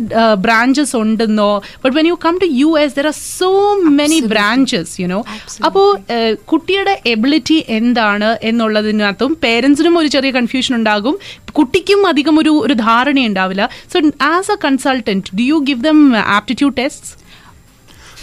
branches 0.45 0.95
ഉണ്ടെന്നോ. 0.95 1.51
But 1.83 1.95
when 1.97 2.07
you 2.11 2.17
come 2.25 2.37
to 2.43 2.49
U 2.61 2.69
S 2.83 2.95
there 2.99 3.07
are 3.11 3.17
so 3.39 3.51
many. 3.99 4.19
Branches 4.33 4.95
you know. 5.01 5.19
അപ്പോൾ 5.69 5.87
കുട്ടിയുടെ 6.51 6.95
ability 7.13 7.59
എന്താണ് 7.79 8.31
എന്നുള്ളതിനകത്തും 8.51 9.33
പേരൻസിനും 9.45 9.97
ഒരു 10.01 10.11
ചെറിയ 10.17 10.31
കൺഫ്യൂഷൻ 10.39 10.75
ഉണ്ടാകും. 10.79 11.17
കുട്ടിക്കും 11.59 12.01
അധികം 12.07 12.35
ഒരു 12.43 12.53
ഒരു 12.65 12.77
ധാരണ 12.87 13.19
ഉണ്ടാവില്ല. 13.29 13.63
So 13.93 13.99
as 14.33 14.51
a 14.55 14.59
consultant 14.65 15.35
do 15.39 15.45
you 15.51 15.59
give 15.69 15.83
them 15.89 16.01
aptitude 16.39 16.77
test 16.81 17.07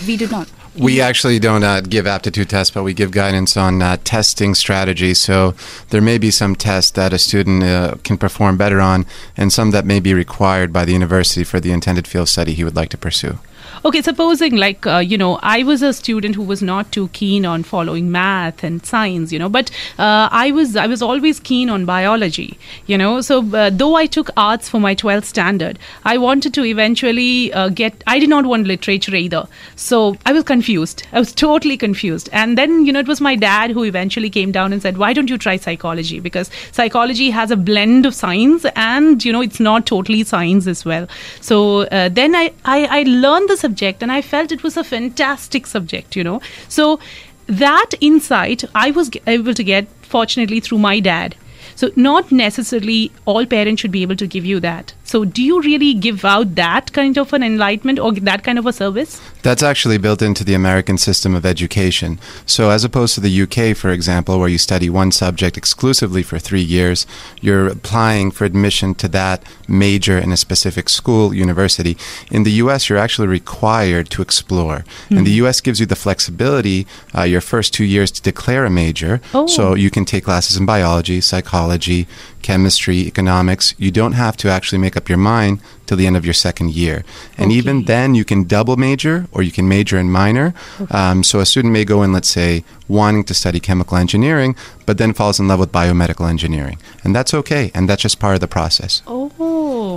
we 0.09 0.17
do 0.23 0.29
not. 0.37 0.51
We 0.77 1.01
actually 1.01 1.39
don't 1.39 1.63
uh, 1.63 1.83
give 1.83 2.07
aptitude 2.07 2.51
tests, 2.51 2.75
but 2.75 2.83
we 2.83 2.95
give 2.95 3.13
guidance 3.13 3.57
on 3.57 3.81
uh, 3.81 3.97
testing 4.03 4.55
strategies. 4.55 5.21
So 5.21 5.55
there 5.91 6.01
may 6.01 6.19
be 6.19 6.33
some 6.33 6.57
tests 6.57 6.91
that 6.93 7.13
a 7.13 7.19
student 7.19 7.63
uh, 7.63 7.95
can 8.03 8.19
perform 8.19 8.57
better 8.57 8.81
on, 8.81 9.07
and 9.37 9.53
some 9.53 9.71
that 9.71 9.87
may 9.87 10.01
be 10.01 10.15
required 10.15 10.73
by 10.73 10.85
the 10.85 10.93
university 10.93 11.45
for 11.45 11.61
the 11.61 11.71
intended 11.71 12.09
field 12.09 12.29
study 12.29 12.55
he 12.55 12.65
would 12.65 12.75
like 12.75 12.89
to 12.91 12.99
pursue. 12.99 13.39
Okay, 13.87 14.01
supposing 14.01 14.57
like 14.57 14.87
uh, 14.87 14.97
you 14.97 15.19
know, 15.19 15.39
I 15.43 15.63
was 15.63 15.83
a 15.83 15.93
student 15.93 16.37
who 16.37 16.43
was 16.43 16.63
not 16.63 16.91
too 16.91 17.09
keen 17.09 17.45
on 17.45 17.63
following 17.63 18.11
math 18.11 18.65
and 18.65 18.85
science, 18.85 19.31
you 19.31 19.39
know, 19.39 19.51
but 19.51 19.71
uh, 19.99 20.27
I 20.33 20.53
was 20.53 20.75
I 20.75 20.87
was 20.87 21.03
always 21.03 21.39
keen 21.39 21.69
on 21.69 21.85
biology, 21.85 22.57
you 22.87 22.97
know. 22.97 23.21
So 23.21 23.45
uh, 23.55 23.69
though 23.69 23.95
I 23.95 24.07
took 24.07 24.31
arts 24.39 24.71
for 24.71 24.81
my 24.81 24.95
12th 24.95 25.27
standard, 25.27 25.79
I 26.03 26.17
wanted 26.17 26.55
to 26.55 26.65
eventually 26.65 27.53
uh, 27.53 27.69
get. 27.69 28.03
I 28.07 28.19
did 28.19 28.31
not 28.31 28.47
want 28.47 28.67
literature 28.67 29.15
either, 29.15 29.47
so 29.77 30.17
I 30.25 30.33
was 30.33 30.45
confused. 30.45 31.07
I 31.13 31.19
was 31.19 31.35
totally 31.35 31.77
confused. 31.77 32.31
And 32.33 32.57
then 32.57 32.87
you 32.87 32.93
know, 32.93 33.01
it 33.01 33.07
was 33.07 33.21
my 33.21 33.37
dad 33.37 33.71
who 33.71 33.85
eventually 33.85 34.31
came 34.31 34.51
down 34.51 34.73
and 34.73 34.81
said, 34.81 34.97
"Why 34.97 35.13
don't 35.13 35.29
you 35.29 35.37
try 35.37 35.59
psychology? 35.59 36.21
Because 36.21 36.51
psychology 36.73 37.29
has 37.29 37.51
a 37.51 37.57
blend 37.57 38.07
of 38.07 38.15
science, 38.15 38.65
and 38.77 39.23
you 39.23 39.31
know, 39.31 39.43
it's 39.43 39.61
not 39.61 39.85
totally 39.85 40.25
science 40.25 40.67
as 40.67 40.87
well." 40.87 41.07
So 41.43 41.83
uh, 41.83 42.09
then 42.09 42.35
I, 42.35 42.51
I 42.65 42.81
I 43.01 43.03
learned 43.03 43.51
the 43.51 43.59
subject 43.59 43.74
and 44.03 44.13
I 44.13 44.23
felt 44.23 44.53
it 44.53 44.63
was 44.63 44.77
a 44.77 44.85
fantastic 44.85 45.67
subject, 45.67 46.17
you 46.17 46.25
know. 46.25 46.41
So 46.69 47.01
that 47.47 47.91
insight 48.01 48.65
I 48.75 48.91
was 48.91 49.11
able 49.27 49.55
to 49.55 49.65
get, 49.65 49.89
fortunately, 50.03 50.61
through 50.61 50.79
my 50.79 51.01
dad. 51.01 51.37
So, 51.77 51.91
not 51.97 52.31
necessarily 52.31 53.11
all 53.25 53.47
parents 53.47 53.83
should 53.83 53.91
be 53.91 54.03
able 54.03 54.17
to 54.17 54.27
give 54.27 54.45
you 54.45 54.61
that. 54.61 54.95
So, 55.07 55.25
do 55.27 55.43
you 55.43 55.61
really 55.61 55.93
give 55.93 56.25
out 56.25 56.55
that 56.55 56.93
kind 56.95 57.19
of 57.19 57.33
an 57.35 57.43
enlightenment 57.43 57.99
or 57.99 58.13
that 58.13 58.43
kind 58.43 58.59
of 58.59 58.65
a 58.65 58.73
service? 58.73 59.21
That's 59.43 59.63
actually 59.63 59.99
built 59.99 60.23
into 60.23 60.45
the 60.45 60.55
American 60.55 60.97
system 60.97 61.35
of 61.35 61.45
education. 61.45 62.19
So, 62.47 62.71
as 62.71 62.85
opposed 62.85 63.15
to 63.15 63.21
the 63.21 63.43
UK, 63.43 63.77
for 63.77 63.91
example, 63.91 64.39
where 64.39 64.49
you 64.49 64.57
study 64.57 64.89
one 64.89 65.13
subject 65.13 65.59
exclusively 65.59 66.23
for 66.23 66.39
three 66.39 66.63
years, 66.63 67.07
you're 67.43 67.69
applying 67.69 68.31
for 68.31 68.47
admission 68.47 68.95
to 68.95 69.09
that 69.09 69.43
major 69.69 70.17
in 70.17 70.33
a 70.33 70.39
specific 70.39 70.89
school, 70.89 71.35
university. 71.35 71.99
In 72.31 72.45
the 72.45 72.53
US, 72.63 72.89
you're 72.89 72.99
actually 72.99 73.29
required 73.29 74.09
to 74.11 74.23
explore. 74.23 74.85
And 75.11 75.27
the 75.27 75.39
US 75.43 75.61
gives 75.61 75.81
you 75.81 75.87
the 75.87 75.97
flexibility 75.97 76.87
uh, 77.15 77.23
your 77.23 77.43
first 77.43 77.75
two 77.75 77.85
years 77.85 78.11
to 78.13 78.23
declare 78.23 78.65
a 78.65 78.71
major. 78.71 79.21
Oh. 79.35 79.47
So, 79.47 79.75
you 79.75 79.91
can 79.91 80.07
take 80.07 80.25
classes 80.25 80.57
in 80.57 80.65
biology, 80.65 81.21
psychology, 81.21 82.07
chemistry, 82.45 82.99
economics. 82.99 83.75
You 83.79 83.91
don't 83.91 84.13
have 84.13 84.37
to 84.37 84.49
actually 84.51 84.79
make 84.79 84.97
up 84.99 85.09
your 85.09 85.19
mind 85.19 85.61
till 85.87 85.97
the 85.97 86.07
end 86.07 86.17
of 86.17 86.25
your 86.27 86.35
second 86.35 86.75
year. 86.75 87.03
And 87.39 87.51
even 87.51 87.85
then, 87.85 88.15
you 88.15 88.25
can 88.25 88.45
double 88.45 88.77
major 88.77 89.27
or 89.33 89.43
you 89.43 89.51
can 89.51 89.67
major 89.67 89.99
in 89.99 90.11
minor. 90.11 90.53
Um, 90.91 91.25
so 91.25 91.41
a 91.41 91.47
student 91.47 91.73
may 91.73 91.85
go 91.85 92.03
in, 92.03 92.13
let's 92.13 92.29
say, 92.29 92.63
wanting 92.87 93.25
to 93.25 93.35
study 93.35 93.61
chemical 93.61 93.97
engineering, 93.97 94.55
but 94.87 94.99
then 94.99 95.15
falls 95.15 95.41
in 95.41 95.49
love 95.49 95.61
with 95.61 95.73
biomedical 95.73 96.29
engineering. 96.29 96.79
And 97.03 97.17
that's 97.17 97.33
okay. 97.33 97.71
And 97.75 97.89
that's 97.89 98.03
just 98.03 98.21
part 98.21 98.35
of 98.35 98.41
the 98.41 98.49
process. 98.59 99.03
Oh, 99.07 99.33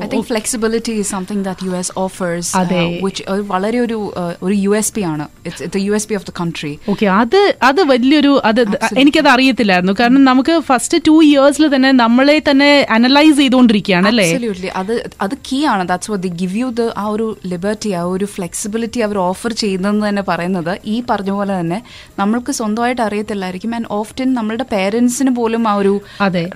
I 0.04 0.08
think 0.08 0.26
flexibility 0.26 0.92
is 0.92 1.10
something 1.10 1.46
that 1.46 1.68
US 1.68 1.90
offers, 2.06 2.46
uh, 2.54 2.60
അതെ. 2.60 3.00
which 3.04 3.22
uh, 3.22 3.40
വളരെ 3.48 3.80
ഒരു 3.80 4.14
ഒരു 4.44 4.54
U 4.54 4.78
S 4.78 4.94
P 4.94 5.02
ആണ്. 5.02 5.28
It's 5.46 5.78
U 5.78 5.92
S 5.92 6.08
P 6.08 6.16
of 6.16 6.26
the 6.26 6.30
country 6.40 6.80
okay 6.90 7.06
അത് 7.06 7.56
അത് 7.64 7.84
വലിയൊരു 7.84 8.42
അത് 8.46 8.62
എനിക്കത് 8.98 9.28
അറിയത്തില്ലായിരുന്നു. 9.28 9.94
കാരണം 10.00 10.24
നമുക്ക് 10.24 10.60
ഫസ്റ്റ് 10.60 10.98
ടു 11.08 11.24
ഇയേഴ്സിൽ 11.24 11.76
തന്നെ 11.76 11.92
നമ്മളെ 11.92 12.44
തന്നെ 12.50 12.88
അനലൈസ് 12.90 13.38
ചെയ്തുകൊണ്ടിരിക്കുകയാണ് 13.38 14.08
അല്ലേ? 14.08 14.70
അത് 14.76 15.10
അത് 15.22 15.36
കീ 15.36 15.66
ആണ്. 15.66 15.88
That's 15.88 16.12
what 16.12 16.28
the 16.28 16.34
give 16.34 16.56
you 16.56 16.70
the 16.70 16.82
ആ 16.98 17.08
ഒരു 17.08 17.38
ലിബർട്ടി 17.46 17.92
ആ 17.92 18.02
ഒരു 18.02 18.26
ഫ്ലെക്സിബിലിറ്റി 18.26 19.00
അവർ 19.00 19.18
ഓഫർ 19.18 19.54
ചെയ്യുന്നതെന്ന് 19.54 20.08
തന്നെ 20.08 20.22
പറയുന്നത്. 20.22 20.80
ഈ 20.86 21.04
പറഞ്ഞ 21.10 21.32
പോലെ 21.32 21.60
തന്നെ 21.60 21.84
നമ്മൾക്ക് 22.20 22.52
സ്വന്തമായിട്ട് 22.52 23.02
അറിയത്തില്ലായിരിക്കും. 23.02 23.76
ആൻഡ് 23.76 23.86
ഓഫ്റ്റൻ 23.92 24.34
നമ്മളുടെ 24.34 24.66
പേരൻസിന് 24.72 25.30
പോലും 25.30 25.68
ആ 25.68 25.76
ഒരു. 25.76 26.02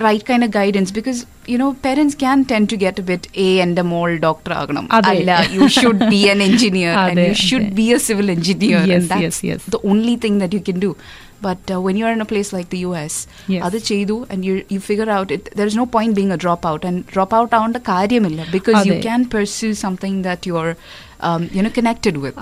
Right 0.04 0.24
kind 0.30 0.46
guidance 0.46 0.92
because 0.92 1.24
You 1.49 1.57
know 1.57 1.69
parents 1.83 2.17
can 2.19 2.39
tend 2.51 2.63
to 2.71 2.77
get 2.77 3.03
bit 3.09 3.29
a 3.39 3.49
എന്റെ 3.65 3.83
മോൾ 3.91 4.09
ഡോക്ടർ 4.25 4.53
ആകണം 4.53 4.87
അതെ. 4.91 5.11
അല്ല 5.11 5.29
you 5.55 5.67
should 5.77 6.07
be 6.11 6.21
an 6.31 6.41
engineer 6.47 6.93
അതെ, 7.03 7.25
യു 7.29 7.37
ഷുഡ് 7.45 7.63
അതെ. 7.63 7.75
Be 7.79 7.87
a 7.91 7.99
civil 8.07 8.29
engineer 8.35 8.83
Yes, 8.89 9.07
yes, 9.19 9.37
yes. 9.43 9.61
the 9.69 9.81
only 9.85 10.17
thing 10.17 10.37
that 10.39 10.51
you 10.51 10.63
can 10.63 10.79
do. 10.79 10.91
But 11.39 11.63
uh, 11.65 11.79
when 11.79 11.95
you're 11.95 12.11
in 12.11 12.21
a 12.21 12.27
place 12.27 12.49
like 12.51 12.69
the 12.69 12.79
US, 12.83 13.15
Yes. 13.47 13.61
അത് 13.65 13.75
ചെയ്തു 13.89 14.15
and 14.29 14.39
you 14.43 14.53
you 14.73 14.79
figure 14.81 15.09
out 15.09 15.29
it. 15.31 15.43
There 15.53 15.67
is 15.67 15.75
no 15.75 15.85
point 15.87 16.11
being 16.15 16.31
a 16.31 16.39
dropout 16.43 16.83
and 16.83 16.97
dropout 17.11 17.51
ആവേണ്ട 17.57 17.79
കാര്യമില്ല 17.89 18.41
because 18.51 18.79
you 18.83 18.95
അതെ. 18.95 19.03
can 19.03 19.23
pursue 19.29 19.73
something 19.77 20.15
that 20.23 20.41
you're 20.49 20.73
um, 21.22 21.42
you 21.56 21.62
know 21.62 21.72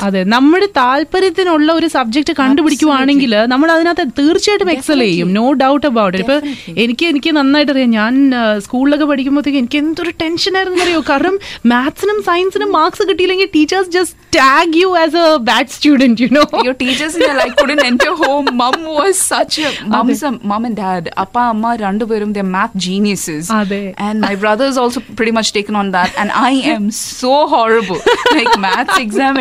അതെ 0.07 0.21
നമ്മുടെ 0.25 0.69
താല്പര്യത്തിനുള്ള 0.77 1.71
ഒരു 1.73 1.87
subject 1.87 2.33
കണ്ടുപിടിക്കുവാണെങ്കിൽ 2.41 3.33
നമ്മൾ 3.47 3.69
അതിനകത്ത് 3.71 4.05
തീർച്ചയായിട്ടും 4.19 4.71
എക്സൽ 4.71 5.01
ചെയ്യും. 5.01 5.29
നോ 5.33 5.47
ഡൗട്ട് 5.63 5.87
അബൌട്ട് 5.87 6.19
ഇപ്പൊ 6.19 6.37
എനിക്ക് 6.77 7.07
എനിക്ക് 7.07 7.31
നന്നായിട്ട് 7.37 7.73
അറിയാം 7.73 7.91
ഞാൻ 7.91 8.15
സ്കൂളിലൊക്കെ 8.59 9.05
പഠിക്കുമ്പോഴത്തേക്ക് 9.05 9.59
എനിക്ക് 9.59 9.79
എന്തൊരു 9.79 10.13
ടെൻഷൻ 10.23 10.57
ആയിരുന്നു 10.57 10.83
അറിയോ 10.83 11.03
കാരണം 11.11 11.37
മാത്സിനും 11.67 12.21
സയൻസിനും 12.23 12.73
മാർക്സ് 12.73 13.07
കിട്ടിയില്ലെങ്കിൽ 13.11 13.51
teachers 13.57 13.91
just 13.91 14.30
tag 14.37 14.79
you 14.81 14.89
as 15.03 15.13
a 15.23 15.29
bad 15.49 15.67
student, 15.77 16.17
you 16.23 16.29
know. 16.37 16.45
Your 16.67 16.75
teachers 16.83 17.15
in 17.17 17.23
your 17.23 17.37
life 17.41 17.55
couldn't 17.61 17.85
enter 17.85 18.13
home. 18.23 18.47
Mom 18.61 18.77
was 18.99 19.15
such 19.33 19.55
a 19.61 19.71
mom's 19.95 20.23
a 20.23 20.33
mom 20.51 20.65
and 20.69 20.77
dad. 20.83 21.05
Appa 21.25 21.43
amma 21.53 21.71
rendu 21.85 21.87
രണ്ടുപേരും 22.01 22.29
they're 22.37 22.53
math 22.57 22.75
geniuses. 22.87 23.45
Ade. 23.59 23.81
And 24.07 24.17
my 24.29 24.35
brother 24.43 24.67
is 24.73 24.79
also 24.83 25.01
pretty 25.19 25.33
much 25.39 25.49
taken 25.57 25.75
on 25.81 25.89
that. 25.97 26.11
And 26.23 26.31
I 26.49 26.53
am 26.75 26.85
so 26.99 27.35
horrible. 27.55 28.01
like 28.39 28.55
maths 28.67 28.99
exam 29.05 29.37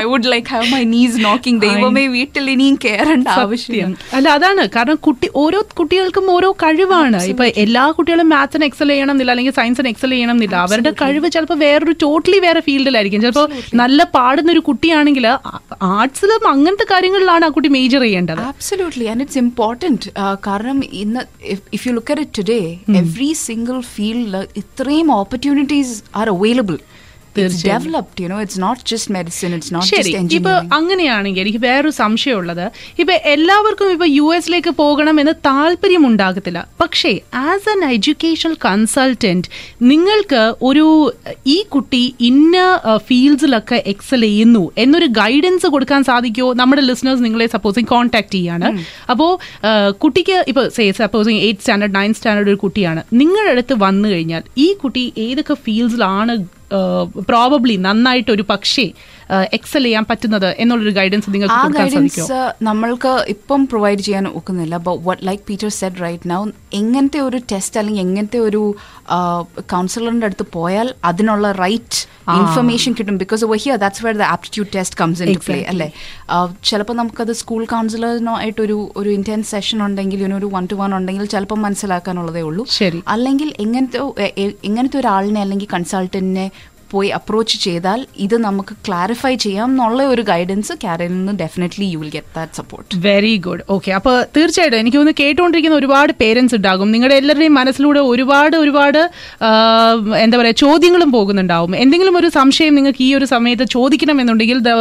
I 0.00 0.04
would 0.12 0.26
like 0.34 0.48
have 0.56 0.66
my 0.76 0.82
knees 0.92 1.14
knocking. 1.26 1.56
ദൈവമേ 1.66 2.04
വീട്ടിൽ 2.16 2.44
ഇനിയും 2.54 2.76
കയറേണ്ട 2.84 3.28
karan 3.30 3.42
ആവശ്യം 3.46 3.94
അല്ല 4.16 4.28
അതാണ് 4.36 4.62
കാരണം 4.76 4.98
കുട്ടി 5.08 5.28
ഓരോ 5.42 5.60
കുട്ടികൾക്കും 5.80 6.26
ഓരോ 6.36 6.50
കഴിവാണ് 6.64 7.20
ഇപ്പൊ 7.32 7.46
എല്ലാ 7.64 7.84
കുട്ടികളും 7.98 8.28
മാത്സിന് 8.34 8.66
എക്സൽ 8.70 8.90
ചെയ്യണം 8.94 9.14
എന്നില്ല 9.14 9.32
അല്ലെങ്കിൽ 9.34 9.56
സയൻസിന് 9.60 9.90
എക്സൽ 9.94 10.12
ചെയ്യണം 10.16 10.34
എന്നില്ല 10.36 10.56
അവരുടെ 10.66 10.92
കഴിവ് 11.02 11.30
ചിലപ്പോൾ 11.36 11.58
വേറൊരു 11.64 11.94
ടോട്ടലി 12.04 12.38
വേറെ 12.46 12.62
ഫീൽഡിലായിരിക്കും 12.68 13.22
ചിലപ്പോൾ 13.26 13.48
നല്ല 13.82 13.98
പാടുന്ന 14.18 14.50
ഒരു 14.54 14.62
കുട്ടിയാണെങ്കിൽ 14.68 15.26
ആർട്സിലും 15.96 16.44
അങ്ങനത്തെ 16.52 16.86
കാര്യങ്ങളിലാണ് 16.92 17.44
ആ 17.46 17.50
കുട്ടി 17.56 17.70
മേജർ 17.76 18.02
ചെയ്യേണ്ടത്. 18.06 18.40
ആബ്സലൂട്ട്ലി 18.50 19.06
ആൻഡ് 19.12 19.24
ഇറ്റ്സ് 19.24 19.40
ഇമ്പോർട്ടന്റ് 19.42 20.10
കാരണം 20.46 20.78
ഇന്ന് 21.02 21.22
if 21.76 21.82
you 21.86 21.92
look 21.98 22.14
at 22.16 22.38
today 22.38 22.60
every 23.02 23.30
single 23.46 23.78
ഫീൽഡിൽ 23.94 24.34
ഇത്രയും 24.62 25.10
opportunities 25.20 25.96
are 26.20 26.28
available 26.36 26.78
Developed, 27.62 28.20
you 28.20 28.28
know. 28.28 28.38
It's 28.38 28.58
not 28.58 28.78
just 28.84 29.06
medicine. 29.10 29.52
It's 29.52 29.70
not 29.70 29.84
ശരി 29.90 30.12
ഇപ്പൊ. 30.38 30.52
അങ്ങനെയാണെങ്കിൽ 30.78 31.42
എനിക്ക് 31.42 31.60
വേറൊരു 31.64 31.92
സംശയമുള്ളത് 31.98 32.64
ഇപ്പൊ 33.02 33.14
എല്ലാവർക്കും 33.32 33.92
ഇപ്പൊ 33.94 34.06
യു 34.10 34.26
എസിലേക്ക് 34.36 34.72
പോകണം 34.80 35.16
എന്ന് 35.22 35.34
താല്പര്യം 35.46 36.04
ഉണ്ടാകത്തില്ല 36.06 36.60
പക്ഷേ 36.82 37.12
ആസ് 37.44 37.68
എൻ 37.68 37.82
എഡ്യൂക്കേഷണൽ 37.90 38.54
കൺസൾട്ടന്റ് 38.66 39.48
നിങ്ങൾക്ക് 39.92 40.42
ഒരു 40.62 40.86
ഈ 41.46 41.58
കുട്ടി 41.68 42.02
ഇന്ന 42.30 42.56
ഫീൽഡ്സിലൊക്കെ 43.08 43.80
എക്സൽ 43.92 44.22
ചെയ്യുന്നു 44.28 44.64
എന്നൊരു 44.84 45.08
ഗൈഡൻസ് 45.20 45.66
കൊടുക്കാൻ 45.76 46.02
സാധിക്കുമോ 46.04 46.50
നമ്മുടെ 46.52 46.82
ലിസണേഴ്സ് 46.82 47.24
നിങ്ങളെ 47.24 47.48
സപ്പോസിങ് 47.56 47.90
കോൺടാക്ട് 47.94 48.34
ചെയ്യാണ് 48.36 48.70
അപ്പോൾ 49.10 49.30
കുട്ടിക്ക് 50.00 50.38
ഇപ്പൊ 50.52 50.64
supposing 51.02 51.40
eight 51.46 51.60
standard 51.60 51.96
nine 51.98 52.12
standard 52.14 52.52
ഒരു 52.54 52.60
കുട്ടിയാണ് 52.64 53.02
നിങ്ങളുടെ 53.22 53.50
അടുത്ത് 53.50 53.74
വന്നു 53.86 54.08
കഴിഞ്ഞാൽ 54.08 54.44
ഈ 54.58 54.68
കുട്ടി 54.82 55.04
ഏതൊക്കെ 55.26 55.56
ഫീൽഡ്സിലാണ് 55.66 56.34
പ്രോബബ്ലി 57.28 57.76
നന്നായിട്ട് 57.76 58.30
ഒരു 58.30 58.44
പക്ഷേ 58.48 58.86
എക്സൽ 59.52 59.82
ചെയ്യാൻ 59.82 60.04
പറ്റുന്നത് 60.10 60.46
എന്നുള്ളൊരു 60.58 60.90
ഗൈഡൻസ് 60.90 61.34
നിങ്ങൾക്ക് 61.34 61.54
ആ 61.54 61.66
ഗൈഡൻസ് 61.66 62.54
നമ്മൾക്ക് 62.62 63.24
ഇപ്പം 63.28 63.66
പ്രൊവൈഡ് 63.66 63.98
ചെയ്യാൻ 63.98 64.28
ഒക്കുന്നില്ല. 64.28 64.76
What 64.86 65.26
like 65.26 65.42
Peter 65.48 65.68
said 65.68 66.00
right 66.02 66.30
now 66.30 66.46
എങ്ങനത്തെ 66.72 67.20
ഒരു 67.20 67.40
ടെസ്റ്റ് 67.52 67.80
അല്ലെങ്കിൽ 67.80 68.02
എങ്ങനത്തെ 68.02 68.38
ഒരു 68.38 68.74
കൗൺസിലറിന്റെ 69.60 70.26
അടുത്ത് 70.26 70.46
പോയാൽ 70.52 70.94
അതിനുള്ള 71.04 71.52
റൈറ്റ് 71.52 72.00
ഇൻഫർമേഷൻ 72.30 72.92
കിട്ടും. 72.98 73.18
Because 73.18 73.44
over 73.44 73.58
here 73.58 73.76
that's 73.76 74.04
where 74.04 74.16
the 74.16 74.22
aptitude 74.22 74.68
test 74.76 74.98
comes 75.00 75.22
in 75.22 75.34
to 75.34 75.38
play. 75.46 75.62
അല്ലേ? 75.68 75.92
ചിലപ്പോൾ 76.64 76.92
നമുക്കത് 76.92 77.32
സ്കൂൾ 77.32 77.64
കൗൺസിലറിനോ 77.64 78.36
ആയിട്ട് 78.36 78.62
ഒരു 78.62 78.92
ഒരു 78.96 79.10
ഇന്റൻസ് 79.10 79.50
സെഷൻ 79.50 79.82
ഉണ്ടെങ്കിൽ 79.82 80.34
ഒരു 80.34 80.50
വൺ 80.52 80.68
ടു 80.72 80.74
വൺ 80.74 80.94
ഉണ്ടെങ്കിൽ 80.94 81.24
ചിലപ്പോൾ 81.24 81.58
മനസ്സിലാക്കാനുള്ളതേ 81.58 82.40
ഉള്ളൂ. 82.40 82.66
ശരി. 82.70 83.02
അല്ലെങ്കിൽ 83.08 83.52
എങ്ങനത്തെ 83.60 83.98
എങ്ങനത്തെ 84.64 84.98
ഒരാളിനെ 84.98 85.40
അല്ലെങ്കിൽ 85.40 85.68
കൺസൾട്ടന്റിനെ 85.74 86.50
പോയി 86.92 87.08
അപ്രോച്ച് 87.18 87.56
ചെയ്താൽ 87.64 88.00
ഇത് 88.26 88.36
നമുക്ക് 88.46 88.74
ക്ലാരിഫൈ 88.86 89.32
ചെയ്യാം 89.44 89.68
എന്നുള്ള 89.72 90.02
ഒരു 90.12 90.22
ഗൈഡൻസ് 90.30 90.74
കാരനിൽ 90.84 91.16
നിന്ന് 91.18 91.34
definitely 91.42 91.86
you 91.92 91.98
will 92.02 92.12
get 92.16 92.32
that 92.38 92.56
support 92.60 92.98
very 93.06 93.34
good 93.46 93.64
okay 93.76 93.90
അപ്പോൾ 93.98 94.16
തീർച്ചയായിട്ടും 94.36 94.78
എനിക്ക് 94.82 94.98
തോന്നുന്നു 94.98 95.20
കേട്ടുകൊണ്ടിരിക്കുന്ന 95.22 95.76
ഒരുപാട് 95.82 96.12
പേരൻസ് 96.22 96.54
ഉണ്ടാകും. 96.58 96.88
നിങ്ങളുടെ 96.94 97.16
എല്ലാവരുടെയും 97.20 97.54
മനസ്സിലൂടെ 97.60 98.02
ഒരുപാട് 98.12 98.56
ഒരുപാട് 98.62 99.00
എന്താ 100.24 100.36
പറയുക 100.40 100.56
ചോദ്യങ്ങളും 100.64 101.12
പോകുന്നുണ്ടാവും. 101.16 101.74
എന്തെങ്കിലും 101.84 102.16
ഒരു 102.22 102.30
സംശയം 102.38 102.74
നിങ്ങൾക്ക് 102.78 103.02
ഈ 103.08 103.10
ഒരു 103.18 103.28
സമയത്ത് 103.34 103.66
ചോദിക്കണമെന്നുണ്ടെങ്കിൽ 103.76 104.58
the 104.68 104.72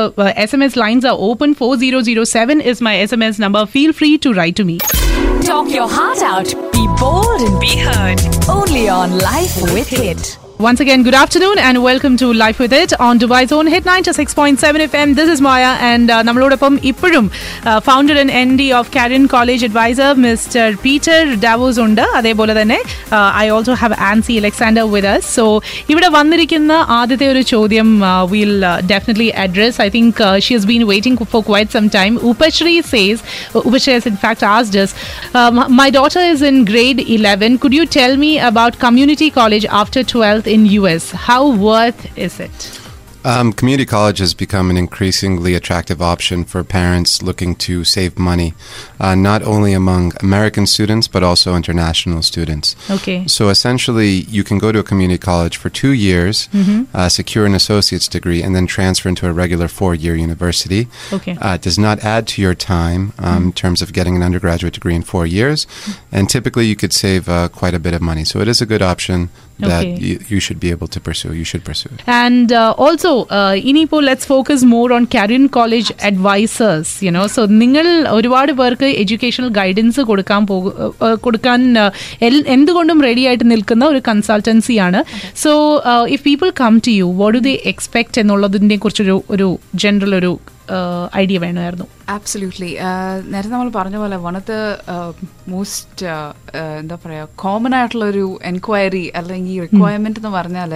S 0.45 0.55
M 0.57 0.63
S 0.67 0.79
lines 0.83 1.07
are 1.11 1.17
open 1.29 1.51
for 1.61 1.73
zero 1.83 2.01
zero 2.09 2.25
seven 2.37 2.59
is 2.73 2.83
my 2.89 2.95
S 3.05 3.15
M 3.19 3.23
S 3.29 3.41
number 3.45 3.63
feel 3.75 3.93
free 4.01 4.11
to 4.27 4.31
write 4.41 4.59
to 4.61 4.67
me 4.71 4.77
Talk 5.47 5.67
your 5.75 5.87
heart 5.89 6.21
out. 6.31 6.49
Be 6.73 6.83
bold 7.01 7.41
and 7.47 7.57
be 7.59 7.73
heard. 7.85 8.19
Only 8.57 8.83
on 8.89 9.17
Life 9.29 9.55
with 9.75 9.91
Hit. 9.99 10.23
Once 10.59 10.79
again, 10.79 11.03
good 11.03 11.13
afternoon 11.13 11.59
and 11.59 11.83
welcome 11.83 12.17
to 12.17 12.33
Life 12.33 12.57
with 12.57 12.73
It 12.73 12.91
on 12.99 13.19
Dubai's 13.19 13.51
own 13.51 13.67
hit 13.67 13.83
96.7 13.85 14.57
FM. 14.87 15.13
This 15.13 15.29
is 15.29 15.39
Maya 15.39 15.73
and 15.81 16.09
uh, 16.09 16.21
നമ്മളോടൊപ്പം 16.27 16.73
ഇപ്പോഴും 16.91 17.25
founder 17.87 18.15
and 18.21 18.33
N 18.39 18.49
D 18.59 18.67
of 18.77 18.89
കാരിയൻ 18.95 19.25
college 19.33 19.65
advisor 19.67 20.11
mister 20.23 20.65
Peter 20.85 21.19
Davos 21.43 21.79
ഉണ്ട് 21.83 22.01
അതേപോലെ 22.19 22.55
തന്നെ 22.59 22.79
I 23.41 23.45
also 23.57 23.75
have 23.81 23.97
Ancy 24.09 24.37
Alexander 24.41 24.87
with 24.93 25.11
us 25.11 25.27
so 25.35 25.45
ഇവിടെ 25.93 26.09
വന്നിരിക്കുന്ന 26.17 26.79
ആദ്യത്തെ 26.97 27.27
ഒരു 27.33 27.43
ചോദ്യം 27.53 27.91
will 28.33 28.55
definitely 28.93 29.29
address 29.45 29.79
I 29.85 29.87
think 29.97 30.23
she 30.47 30.51
has 30.57 30.69
been 30.71 30.85
waiting 30.93 31.29
for 31.35 31.45
quite 31.51 31.77
some 31.77 31.91
time 31.97 32.17
Upashree 32.31 32.75
says 32.93 33.21
Upashree 33.63 33.93
has 33.97 34.07
in 34.07 34.17
fact 34.17 34.41
asked 34.47 34.75
us 34.77 34.91
um, 35.35 35.55
my 35.75 35.89
daughter 35.91 36.25
is 36.33 36.43
in 36.43 36.59
grade 36.65 36.99
11 37.11 37.61
could 37.61 37.77
you 37.79 37.87
tell 37.99 38.15
me 38.17 38.33
about 38.51 38.73
community 38.79 39.31
college 39.31 39.67
after 39.83 40.01
12th 40.13 40.45
in 40.47 40.65
us 40.65 41.11
how 41.11 41.51
worth 41.55 42.17
is 42.17 42.39
it 42.39 42.81
Um, 43.27 43.51
community 43.51 43.85
college 43.85 44.19
has 44.19 44.33
become 44.33 44.69
an 44.69 44.77
increasingly 44.77 45.53
attractive 45.53 46.01
option 46.01 46.45
for 46.45 46.63
parents 46.63 47.21
looking 47.21 47.55
to 47.55 47.83
save 47.83 48.17
money, 48.17 48.53
uh, 49.01 49.15
not 49.15 49.43
only 49.43 49.73
among 49.73 50.13
American 50.21 50.65
students 50.65 51.09
but 51.09 51.23
also 51.23 51.53
international 51.53 52.21
students. 52.21 52.75
Okay. 52.89 53.27
So 53.27 53.49
essentially, 53.49 54.23
you 54.29 54.43
can 54.45 54.59
go 54.59 54.71
to 54.71 54.79
a 54.79 54.83
community 54.83 55.17
college 55.17 55.57
for 55.57 55.69
two 55.69 55.91
years, 55.91 56.47
uh, 56.93 57.09
secure 57.09 57.45
an 57.45 57.53
associate's 57.53 58.07
degree, 58.07 58.41
and 58.41 58.55
then 58.55 58.65
transfer 58.65 59.09
into 59.09 59.27
a 59.27 59.33
regular 59.33 59.67
four-year 59.67 60.15
university. 60.15 60.87
Okay. 61.11 61.35
Uh, 61.41 61.55
it 61.55 61.63
does 61.63 61.77
not 61.77 61.99
add 62.05 62.27
to 62.27 62.41
your 62.41 62.55
time 62.55 63.11
um, 63.19 63.47
in 63.47 63.51
terms 63.51 63.81
of 63.81 63.91
getting 63.91 64.15
an 64.15 64.23
undergraduate 64.23 64.73
degree 64.73 64.95
in 64.95 65.03
four 65.03 65.25
years, 65.27 65.67
and 66.11 66.29
typically 66.29 66.65
you 66.65 66.77
could 66.77 66.93
save 66.93 67.27
uh, 67.27 67.49
quite 67.49 67.75
a 67.75 67.79
bit 67.79 67.93
of 67.93 68.01
money. 68.01 68.23
So 68.23 68.39
it 68.39 68.47
is 68.47 68.61
a 68.61 68.65
good 68.65 68.81
option 68.81 69.29
that 69.59 69.77
Okay. 69.77 69.95
you, 69.97 70.19
you 70.27 70.39
should 70.39 70.59
be 70.59 70.69
able 70.69 70.87
to 70.87 70.99
pursue. 70.99 71.33
You 71.33 71.45
should 71.45 71.63
pursue 71.63 71.89
it. 71.93 72.01
And 72.17 72.55
also 72.85 73.11
ഇനിയിപ്പോൾ 73.69 74.01
let's 74.03 74.27
focus 74.27 74.65
more 74.65 74.93
on 74.93 75.03
career 75.15 75.45
college 75.57 75.93
advisors 76.03 76.91
you know 77.05 77.23
so 77.27 77.43
നിങ്ങൾ 77.61 77.87
ഒരുപാട് 78.09 78.51
പേർക്ക് 78.51 78.89
educational 79.03 79.49
guidance 79.59 80.01
കൊടുക്കാൻ 80.01 80.43
പോകു 80.45 80.69
uh, 81.07 81.15
കൊടുക്കാൻ 81.17 81.61
uh, 81.77 81.91
എന്തുകൊണ്ടും 82.57 82.99
ready 83.01 83.23
ആയിട്ട് 83.27 83.45
നിൽക്കുന്ന 83.51 83.85
ഒരു 83.85 84.01
കൺസൾട്ടൻസിയാണ് 84.09 85.01
so 85.35 85.53
if 86.07 86.23
people 86.23 86.51
come 86.61 86.75
to 86.87 86.91
you 86.91 87.09
what 87.13 87.35
do 87.37 87.43
they 87.43 87.55
expect 87.65 88.19
എന്നുള്ളതിനെ 88.19 88.77
കുറിച്ചൊരു 88.77 89.17
ഒരു 89.29 89.49
ജനറൽ 89.75 90.13
ഒരു 90.15 90.33
ഐഡിയ 91.21 91.37
വേണമായിരുന്നു. 91.43 91.87
ആബ്സല്യൂട്ട്ലി 92.15 92.71
നേരത്തെ 93.31 93.53
നമ്മൾ 93.55 93.69
പറഞ്ഞ 93.79 93.97
പോലെ 94.03 94.17
വൺ 94.25 94.35
ഓഫ് 94.39 94.47
ദ 94.51 94.55
മോസ്റ്റ് 95.53 96.07
എന്താ 96.81 96.97
പറയുക 97.03 97.29
കോമൺ 97.43 97.75
ആയിട്ടുള്ള 97.77 98.07
ഒരു 98.13 98.25
എൻക്വയറി 98.51 99.05
അല്ലെങ്കിൽ 99.21 99.61
റിക്വയർമെന്റ് 99.67 100.21
എന്ന് 100.21 100.33
പറഞ്ഞാൽ 100.39 100.73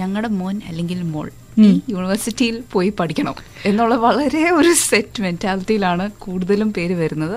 ഞങ്ങളുടെ 0.00 0.30
മോൻ 0.40 0.56
അല്ലെങ്കിൽ 0.70 0.98
മോൾ 1.12 1.28
ഈ 1.66 1.68
യൂണിവേഴ്സിറ്റിയിൽ 1.92 2.56
പോയി 2.72 2.90
പഠിക്കണം 2.98 3.36
എന്നുള്ള 3.68 3.94
വളരെ 4.04 4.42
ഒരു 4.58 4.72
സെറ്റ് 4.88 5.22
മെന്റാലിറ്റിയിലാണ് 5.24 6.04
കൂടുതലും 6.24 6.68
പേര് 6.76 6.94
വരുന്നത്. 7.00 7.34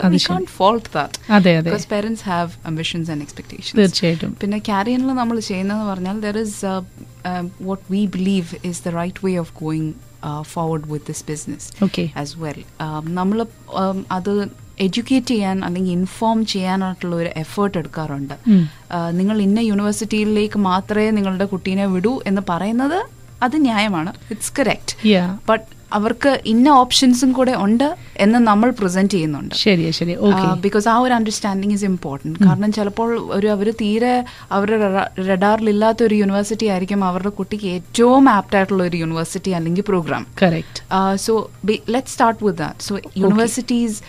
Fault 0.57 0.89
that 0.95 1.87
parents 1.93 2.23
have 2.31 2.51
ambitions 2.71 3.09
and 3.13 3.23
expectation 3.25 3.73
തീർച്ചയായിട്ടും. 3.79 4.35
പിന്നെ 4.43 4.59
ക്യാരിയനിൽ 4.69 5.11
നമ്മൾ 5.21 5.39
ചെയ്യുന്നതെന്ന് 5.49 5.87
പറഞ്ഞാൽ 5.91 6.19
there 6.27 6.37
is 6.45 6.59
what 7.69 7.85
we 7.95 8.03
believe 8.17 8.61
is 8.71 8.81
the 8.87 8.95
right 9.01 9.25
way 9.27 9.33
of 9.43 9.53
going 9.63 9.91
forward 10.51 10.87
with 10.93 11.07
this 11.11 11.25
business 11.31 11.67
Okay. 11.83 12.07
As 12.23 12.35
well 12.43 12.59
നമ്മൾ 13.19 13.39
അത് 14.11 14.33
എഡ്യൂക്കേറ്റ് 14.85 15.27
ചെയ്യാൻ 15.27 15.57
അല്ലെങ്കിൽ 15.65 15.91
ഇൻഫോം 15.91 16.45
ചെയ്യാനായിട്ടുള്ള 16.45 17.15
ഒരു 17.15 17.29
എഫേർട്ട് 17.43 17.77
എടുക്കാറുണ്ട്. 17.77 18.35
നിങ്ങൾ 19.19 19.41
ഇന്ന 19.41 19.59
യൂണിവേഴ്സിറ്റിയിലേക്ക് 19.59 20.59
മാത്രമേ 20.69 21.09
നിങ്ങളുടെ 21.17 21.45
കുട്ടീനെ 21.45 21.85
വിടൂ 21.95 22.13
എന്ന് 22.31 22.41
പറയുന്നത് 22.49 22.99
അത് 23.43 23.55
ന്യായമാണ്. 23.67 24.13
It's 24.33 24.53
correct 24.59 24.95
Yeah. 25.13 25.29
ബട്ട് 25.49 25.67
അവർക്ക് 25.93 26.41
ഇന്ന 26.45 26.69
ഓപ്ഷൻസും 26.69 27.31
കൂടെ 27.31 27.53
ഉണ്ട് 27.55 27.95
എന്ന് 28.17 28.39
നമ്മൾ 28.39 28.69
പ്രസന്റ് 28.71 29.11
ചെയ്യുന്നുണ്ട്. 29.11 29.55
ശരി 29.55 29.91
ശരി 29.91 30.15
ബിക്കോസ് 30.61 30.87
ആ 30.87 30.97
ഒരു 30.97 31.13
അണ്ടർസ്റ്റാൻഡിങ് 31.13 31.73
ഇസ് 31.73 31.85
ഇമ്പോർട്ടന്റ് 31.85 32.39
കാരണം 32.45 32.71
ചിലപ്പോൾ 32.71 33.09
ഒരു 33.37 33.47
അവർ 33.47 33.69
തീരെ 33.81 34.13
അവരുടെ 34.51 34.89
റഡാറിലില്ലാത്ത 35.29 36.03
ഒരു 36.03 36.15
യൂണിവേഴ്സിറ്റി 36.15 36.65
ആയിരിക്കും 36.65 37.05
അവരുടെ 37.05 37.29
കുട്ടിക്ക് 37.29 37.65
ഏറ്റവും 37.65 38.29
ആപ്റ്റ് 38.29 38.57
ആയിട്ടുള്ള 38.57 38.83
ഒരു 38.83 38.97
യൂണിവേഴ്സിറ്റി 38.97 39.51
അല്ലെങ്കിൽ 39.59 39.85
program 39.87 40.27
correct 40.43 40.83
so 41.15 41.35
let 41.89 42.07
start 42.07 42.45
with 42.45 42.57
that 42.57 42.79
so 42.79 42.99
universities 43.17 43.99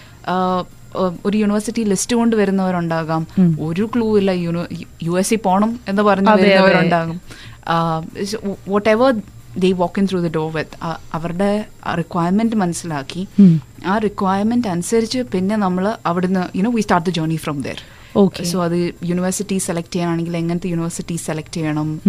ഒരു 1.26 1.36
യൂണിവേഴ്സിറ്റി 1.36 1.82
ലിസ്റ്റ് 1.82 2.16
കൊണ്ട് 2.16 2.34
വരുന്നവരുണ്ടാകാം. 2.36 3.22
ഒരു 3.60 3.90
ക്ലൂ 3.94 4.18
ഇല്ല 4.18 4.30
യു 5.02 5.12
എസ് 5.18 5.30
സി 5.30 5.34
പോണം 5.34 5.80
എന്ന് 5.88 6.02
പറഞ്ഞു. 6.02 6.30
വരുന്നവരുണ്ടാകും. 6.30 7.20
Whatever 8.88 9.12
they 9.58 9.72
walk 9.72 10.00
in 10.00 10.08
through 10.10 10.20
the 10.20 10.28
door 10.28 10.52
with 10.52 10.76
അവരുടെ 11.14 11.64
റിക്വയർമെന്റ് 11.98 12.56
മനസ്സിലാക്കി. 12.56 13.28
ആ 13.86 13.98
റിക്വയർമെന്റ് 13.98 14.68
അനുസരിച്ച് 14.68 15.18
പിന്നെ 15.18 15.56
നമ്മൾ 15.56 15.96
അവിടുന്ന് 16.06 16.58
you know 16.58 16.70
we 16.70 16.80
start 16.80 17.10
the 17.10 17.12
journey 17.12 17.36
from 17.36 17.62
there 17.62 17.80
okay 18.16 18.44
so 18.44 18.64
അത് 18.64 18.92
യൂണിവേഴ്സിറ്റി 19.04 19.58
സെലക്ട് 19.58 19.92
ചെയ്യണമെങ്കിൽ 19.92 20.36
എങ്ങനത്തെ 20.36 20.68
യൂണിവേഴ്സിറ്റി 20.68 21.16
സെലക്ട് 21.16 21.54
ചെയ്യണം? 21.54 22.00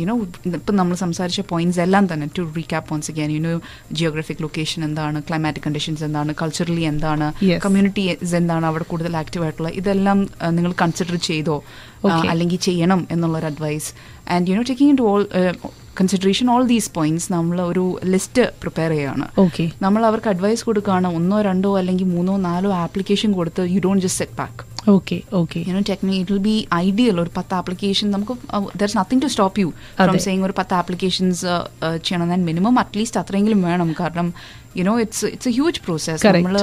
യുനോ 0.00 0.20
ഇപ്പം 0.46 0.76
നമ്മൾ 0.76 0.96
സംസാരിച്ച 0.96 1.40
പോയിന്റ്സ് 1.40 1.80
എല്ലാം 1.80 2.12
തന്നെ 2.12 2.28
to 2.38 2.52
recap 2.56 2.92
once 2.94 3.10
again 3.10 3.30
you know 3.30 3.60
geographic 3.92 4.42
location 4.42 4.84
എന്താണ് 4.84 5.22
ക്ലൈമാറ്റിക് 5.22 5.64
കണ്ടീഷൻസ് 5.66 6.04
എന്താണ് 6.04 6.34
കൾച്ചറലി 6.42 6.80
എന്താണ്. 6.80 7.32
കമ്മ്യൂണിറ്റീസ് 7.64 8.34
എന്താണ് 8.34 8.66
അവിടെ 8.66 8.84
കൂടുതൽ 8.84 9.16
ആക്റ്റീവ് 9.16 9.44
ആയിട്ടുള്ള 9.44 9.68
ഇതെല്ലാം 9.68 10.28
നിങ്ങൾ 10.50 10.72
കൺസിഡർ 10.82 11.16
ചെയ്തോ. 11.16 11.62
അല്ലെങ്കിൽ 12.06 12.58
ചെയ്യണം 12.58 13.08
എന്നുള്ളൊരു 13.10 13.46
advice 13.46 13.92
and 14.30 14.50
you know 14.50 14.62
taking 14.62 14.90
in 14.90 14.96
to 14.96 15.02
all 15.02 15.26
consideration 15.98 16.46
all 16.54 16.64
these 16.72 16.90
points 16.96 17.28
നമ്മൾ 17.32 17.58
ഒരു 17.70 17.84
ലിസ്റ്റ് 18.12 18.42
പ്രിപ്പയർ 18.62 18.90
ചെയ്യുകയാണ് 18.94 19.26
ഓക്കെ 19.44 19.64
നമ്മൾ 19.84 20.02
അവർക്ക് 20.10 20.30
അഡ്വൈസ് 20.32 20.64
കൊടുക്കുകയാണ് 20.68 21.08
ഒന്നോ 21.18 21.38
രണ്ടോ 21.48 21.70
അല്ലെങ്കിൽ 21.80 22.08
മൂന്നോ 22.16 22.34
നാലോ 22.48 22.72
ആപ്ലിക്കേഷൻ 22.86 23.32
കൊടുത്ത് 23.38 23.64
you 23.74 23.80
don't 23.86 24.04
just 24.06 24.20
set 24.22 24.38
back 24.40 24.64
okay 24.94 25.16
okay 25.40 25.60
you know 25.68 25.80
technic 25.88 26.18
it 26.20 26.32
will 26.34 26.42
be 26.46 26.54
ideal 26.84 27.16
ഒരു 27.24 27.30
പത്ത് 27.38 27.54
ആപ്ലിക്കേഷൻ 27.60 28.06
നമുക്ക് 28.14 28.34
there 28.80 28.86
is 28.90 28.96
nothing 29.00 29.22
to 29.24 29.28
stop 29.34 29.60
you 29.62 29.68
from. 29.98 30.18
Saying 30.26 30.44
ഒരു 30.48 30.54
പത്ത് 30.60 30.74
ആപ്ലിക്കേഷൻസ് 30.80 31.42
ചെയ്യണം. 32.06 32.26
ദാൻ 32.32 32.42
മിനിമം 32.50 32.78
അറ്റ്ലീസ്റ്റ് 32.82 33.20
അത്രയെങ്കിലും 33.22 33.60
വേണം. 33.68 33.90
കാരണം 34.00 34.28
you know 34.74 34.92
it's 35.00 35.26
it's 35.26 35.48
a 35.48 35.52
huge 35.52 35.80
process 35.80 36.20
Correct. 36.22 36.46
നമ്മൾ 36.46 36.56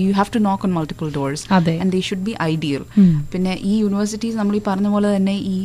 you 0.00 0.12
have 0.12 0.30
to 0.34 0.40
knock 0.40 0.64
on 0.64 0.72
multiple 0.72 1.08
doors 1.10 1.44
അതെ. 1.52 1.74
And 1.78 1.92
they 1.92 2.00
should 2.00 2.24
be 2.24 2.34
ideal 2.44 2.82
ഉം. 2.98 3.12
പിന്നെ 3.32 3.54
ഈ 3.64 3.78
യൂണിവേഴ്സിറ്റീസ് 3.78 4.36
നമ്മൾ 4.36 4.56
ഈ 4.56 4.62
പറഞ്ഞ 4.66 4.88
പോലെ 4.88 5.16
തന്നെ 5.16 5.36
ഈ 5.48 5.56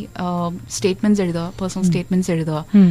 സ്റ്റേറ്റ്മെന്റ്സ് 0.70 1.22
എഴുതുക 1.22 1.46
പേഴ്സണൽ 1.62 1.84
സ്റ്റേറ്റ്മെന്റ്സ് 1.84 2.32
എഴുതുക 2.32 2.60
ഉം. 2.76 2.90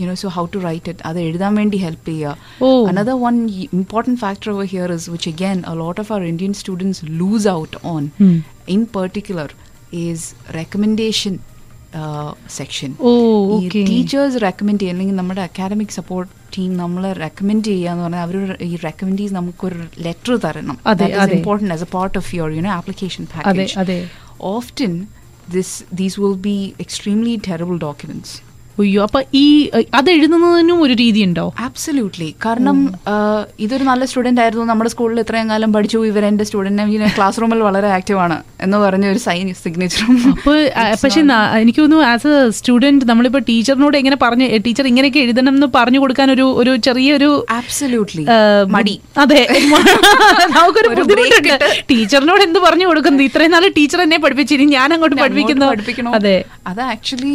You know 0.00 0.14
so 0.22 0.30
how 0.30 0.46
to 0.54 0.60
write 0.60 0.90
it 0.90 1.04
അത് 1.06 1.20
എഴുതാൻ 1.22 1.54
വേണ്ടി 1.54 1.78
ഹെൽപ്പ് 1.78 1.98
Oh. 2.00 2.12
ചെയ്യുക 2.12 2.88
Another 2.90 3.16
one 3.20 3.38
y- 3.54 3.68
important 3.72 4.16
factor 4.18 4.48
over 4.50 4.66
here 4.66 4.88
is, 4.90 5.04
which 5.08 5.26
again 5.26 5.58
a 5.66 5.74
lot 5.74 5.98
of 5.98 6.10
our 6.10 6.24
Indian 6.24 6.54
students 6.54 6.98
lose 7.20 7.46
out 7.48 7.74
on, 7.86 8.02
Hmm. 8.18 8.36
in 8.68 8.82
particular, 8.94 9.48
is 10.02 10.20
recommendation 10.54 11.34
uh, 12.00 12.30
section. 12.56 12.90
ഓ 13.00 13.12
ഈ 13.54 13.56
okay 13.58 13.80
teachers 13.88 14.40
recommend 14.42 14.80
ചെയ്യുക 14.80 14.94
അല്ലെങ്കിൽ 14.94 15.16
നമ്മുടെ 15.16 15.42
academic 15.42 15.94
support 15.96 16.30
team 16.56 16.76
നമ്മളെ 16.76 17.12
recommend 17.18 17.64
ചെയ്യുക 17.64 17.90
എന്ന് 17.90 18.02
പറഞ്ഞാൽ 18.02 18.20
അവർ 18.20 18.36
ഈ 18.62 18.76
റെക്കമെൻഡീസ് 18.84 19.34
നമുക്കൊരു 19.34 19.80
ലെറ്റർ 19.98 20.36
തരണം. 20.36 20.76
Important. 21.06 21.36
Important 21.36 21.74
as 21.74 21.82
a 21.82 21.90
part 21.92 22.18
of 22.18 22.34
your 22.36 22.50
you know 22.50 22.70
application 22.72 23.24
often 23.24 23.44
package 23.44 23.78
അതെ 23.78 23.98
this 24.52 24.94
this 25.54 25.74
these 25.94 26.20
will 26.20 26.36
be 26.42 26.56
extremely 26.80 27.40
terrible 27.48 27.78
documents 27.78 28.36
അയ്യോ 28.80 29.00
അപ്പൊ 29.02 29.20
ഈ 29.34 29.44
അത് 29.94 30.08
എഴുതുന്നതിനും 30.10 30.78
ഒരു 30.82 30.94
രീതി 30.94 31.20
ഉണ്ടോ? 31.28 31.44
ആബ്സല്യൂട്ട്ലി 31.60 32.28
കാരണം 32.46 32.78
ഇതൊരു 33.60 33.84
നല്ല 33.84 34.04
സ്റ്റുഡന്റ് 34.04 34.40
ആയിരുന്നു. 34.40 34.64
നമ്മുടെ 34.64 34.90
സ്കൂളിൽ 34.90 35.20
ഇത്രയും 35.20 35.48
കാലം 35.50 35.70
പഠിച്ചു. 35.72 35.98
ഇവർ 36.10 36.24
എന്റെ 36.24 36.44
സ്റ്റുഡന്റ് 36.44 36.86
ക്ലാസ് 37.16 37.40
റൂമിൽ 37.42 37.62
വളരെ 37.68 37.88
ആക്റ്റീവ് 37.98 38.18
ആണ് 38.18 38.36
എന്ന് 38.62 38.78
പറഞ്ഞ 38.78 39.06
ഒരു 39.06 39.18
സൈൻ 39.18 39.46
സിഗ്നേച്ചറും 39.62 40.16
അപ്പോൾ 40.32 40.58
പക്ഷെ 41.02 41.20
എനിക്ക് 41.60 41.80
തോന്നുന്നു 41.80 42.06
ആസ് 42.06 42.30
എ 42.34 42.50
സ്റ്റുഡന്റ് 42.58 43.04
നമ്മളിപ്പോ 43.10 43.40
ടീച്ചറിനോട് 43.50 43.96
എങ്ങനെ 43.96 44.18
പറഞ്ഞു 44.22 44.46
ടീച്ചർ 44.66 44.86
ഇങ്ങനെയൊക്കെ 44.86 45.20
എഴുതണം 45.20 45.54
എന്ന് 45.54 45.68
പറഞ്ഞു 45.74 46.00
കൊടുക്കാൻ 46.00 46.30
ഒരു 46.30 46.46
ഒരു 46.60 46.74
ചെറിയൊരു 46.86 47.30
ആബ്സല്യൂട്ട്ലി 47.50 48.24
മടി. 48.68 48.96
അതെ. 49.18 49.42
നമുക്കൊരു 50.56 50.88
ബുദ്ധിമുട്ടുണ്ട്. 50.98 51.54
ടീച്ചറിനോട് 51.90 52.42
എന്ത് 52.42 52.58
പറഞ്ഞു 52.58 52.86
കൊടുക്കുന്നത്? 52.86 53.22
ഇത്രയും 53.22 53.50
നാൾ 53.50 53.66
ടീച്ചർ 53.78 54.00
എന്നെ 54.02 54.18
പഠിപ്പിച്ചിനി 54.18 54.64
ഞാൻ 54.76 54.88
അങ്ങോട്ട് 54.94 55.16
പഠിപ്പിക്കുന്നു? 55.16 55.66
പഠിപ്പിക്കണോ? 55.66 56.12
അതെ. 56.18 56.36
അത് 56.66 56.82
actually 56.90 57.34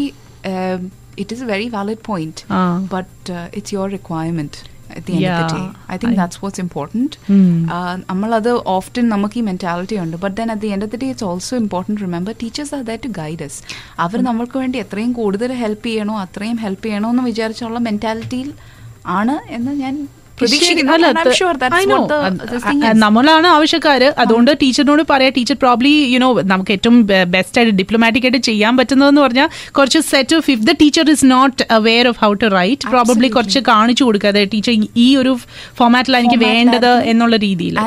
it 1.18 1.34
is 1.36 1.44
a 1.44 1.52
very 1.52 1.68
valid 1.74 2.04
point 2.06 2.42
ആ. 2.54 2.62
But 2.92 3.12
it's 3.54 3.76
your 3.76 3.90
requirement 3.96 4.62
at 4.90 5.06
the 5.06 5.14
end 5.14 5.26
of 5.28 5.38
the 5.44 5.46
Yeah. 5.46 5.54
day. 5.54 5.62
I 5.88 5.96
think 5.96 6.12
I- 6.12 6.18
that's 6.18 6.38
what's 6.42 6.60
important. 6.60 7.12
Hmm. 7.28 7.46
Uh, 7.70 7.94
നമ്മളത് 8.04 8.50
ഓഫ്റ്റൻ 8.74 9.06
നമുക്ക് 9.10 9.38
ഈ 9.38 9.46
മെന്റാലിറ്റി 9.48 9.96
ഉണ്ട് 10.02 10.16
but 10.22 10.36
then 10.38 10.50
at 10.52 10.64
the 10.64 10.72
end 10.74 10.86
of 10.86 10.92
the 10.94 11.00
day 11.02 11.08
it's 11.10 11.26
also 11.30 11.56
important 11.62 12.02
remember 12.04 12.34
teachers 12.42 12.74
are 12.78 12.84
that 12.90 13.04
to 13.06 13.12
guide 13.18 13.42
us 13.46 13.56
അവർ 14.06 14.18
നമ്മൾക്ക് 14.28 14.58
വേണ്ടി 14.62 14.80
എത്രയും 14.84 15.14
കൂടുതൽ 15.20 15.52
help 15.62 15.88
ചെയ്യണോ 15.88 16.18
അത്രയും 16.22 16.60
ഹെൽപ്പ് 16.64 16.86
ചെയ്യണോ 16.88 17.10
എന്ന് 17.14 17.24
വിചാരിച്ചുള്ള 17.28 17.80
മെന്റാലിറ്റിയിൽ 17.88 18.52
ആണ് 19.16 19.36
എന്ന് 19.52 19.74
ഞാൻ 19.82 19.96
നമ്മളാണ് 23.04 23.48
ആവശ്യക്കാര്. 23.48 24.08
അതുകൊണ്ട് 24.18 24.52
ടീച്ചറിനോട് 24.62 25.04
പറയാം 25.12 25.34
ടീച്ചർ 25.38 25.58
പ്രോബ്ലി 25.58 25.92
യുനോ 26.14 26.30
നമുക്ക് 26.44 26.72
ഏറ്റവും 26.72 26.98
ബെസ്റ്റ് 27.36 27.60
ആയിട്ട് 27.60 27.76
ഡിപ്ലോമാറ്റിക് 27.78 28.26
ആയിട്ട് 28.26 28.42
ചെയ്യാൻ 28.50 28.74
പറ്റുന്നതെന്ന് 28.78 29.22
പറഞ്ഞാൽ 29.22 29.48
കുറച്ച് 29.72 30.00
set 30.10 30.36
of 30.36 30.50
if 30.52 30.66
the 30.66 30.74
teacher 30.82 31.10
is 31.10 31.26
not 31.32 31.64
aware 31.78 32.08
of 32.08 32.20
how 32.24 32.32
to 32.36 32.50
write 32.56 32.88
probably. 32.88 33.30
കുറച്ച് 33.38 33.60
കാണിച്ചു 33.70 34.04
കൊടുക്കാതെ 34.04 34.44
ടീച്ചർ 34.54 34.74
ഈ 34.98 35.10
ഒരു 35.18 35.34
ഫോമാറ്റിലാണ് 35.80 36.24
എനിക്ക് 36.24 36.42
വേണ്ടത് 36.48 36.92
എന്നുള്ള 37.12 37.36
രീതിയിൽ 37.38 37.78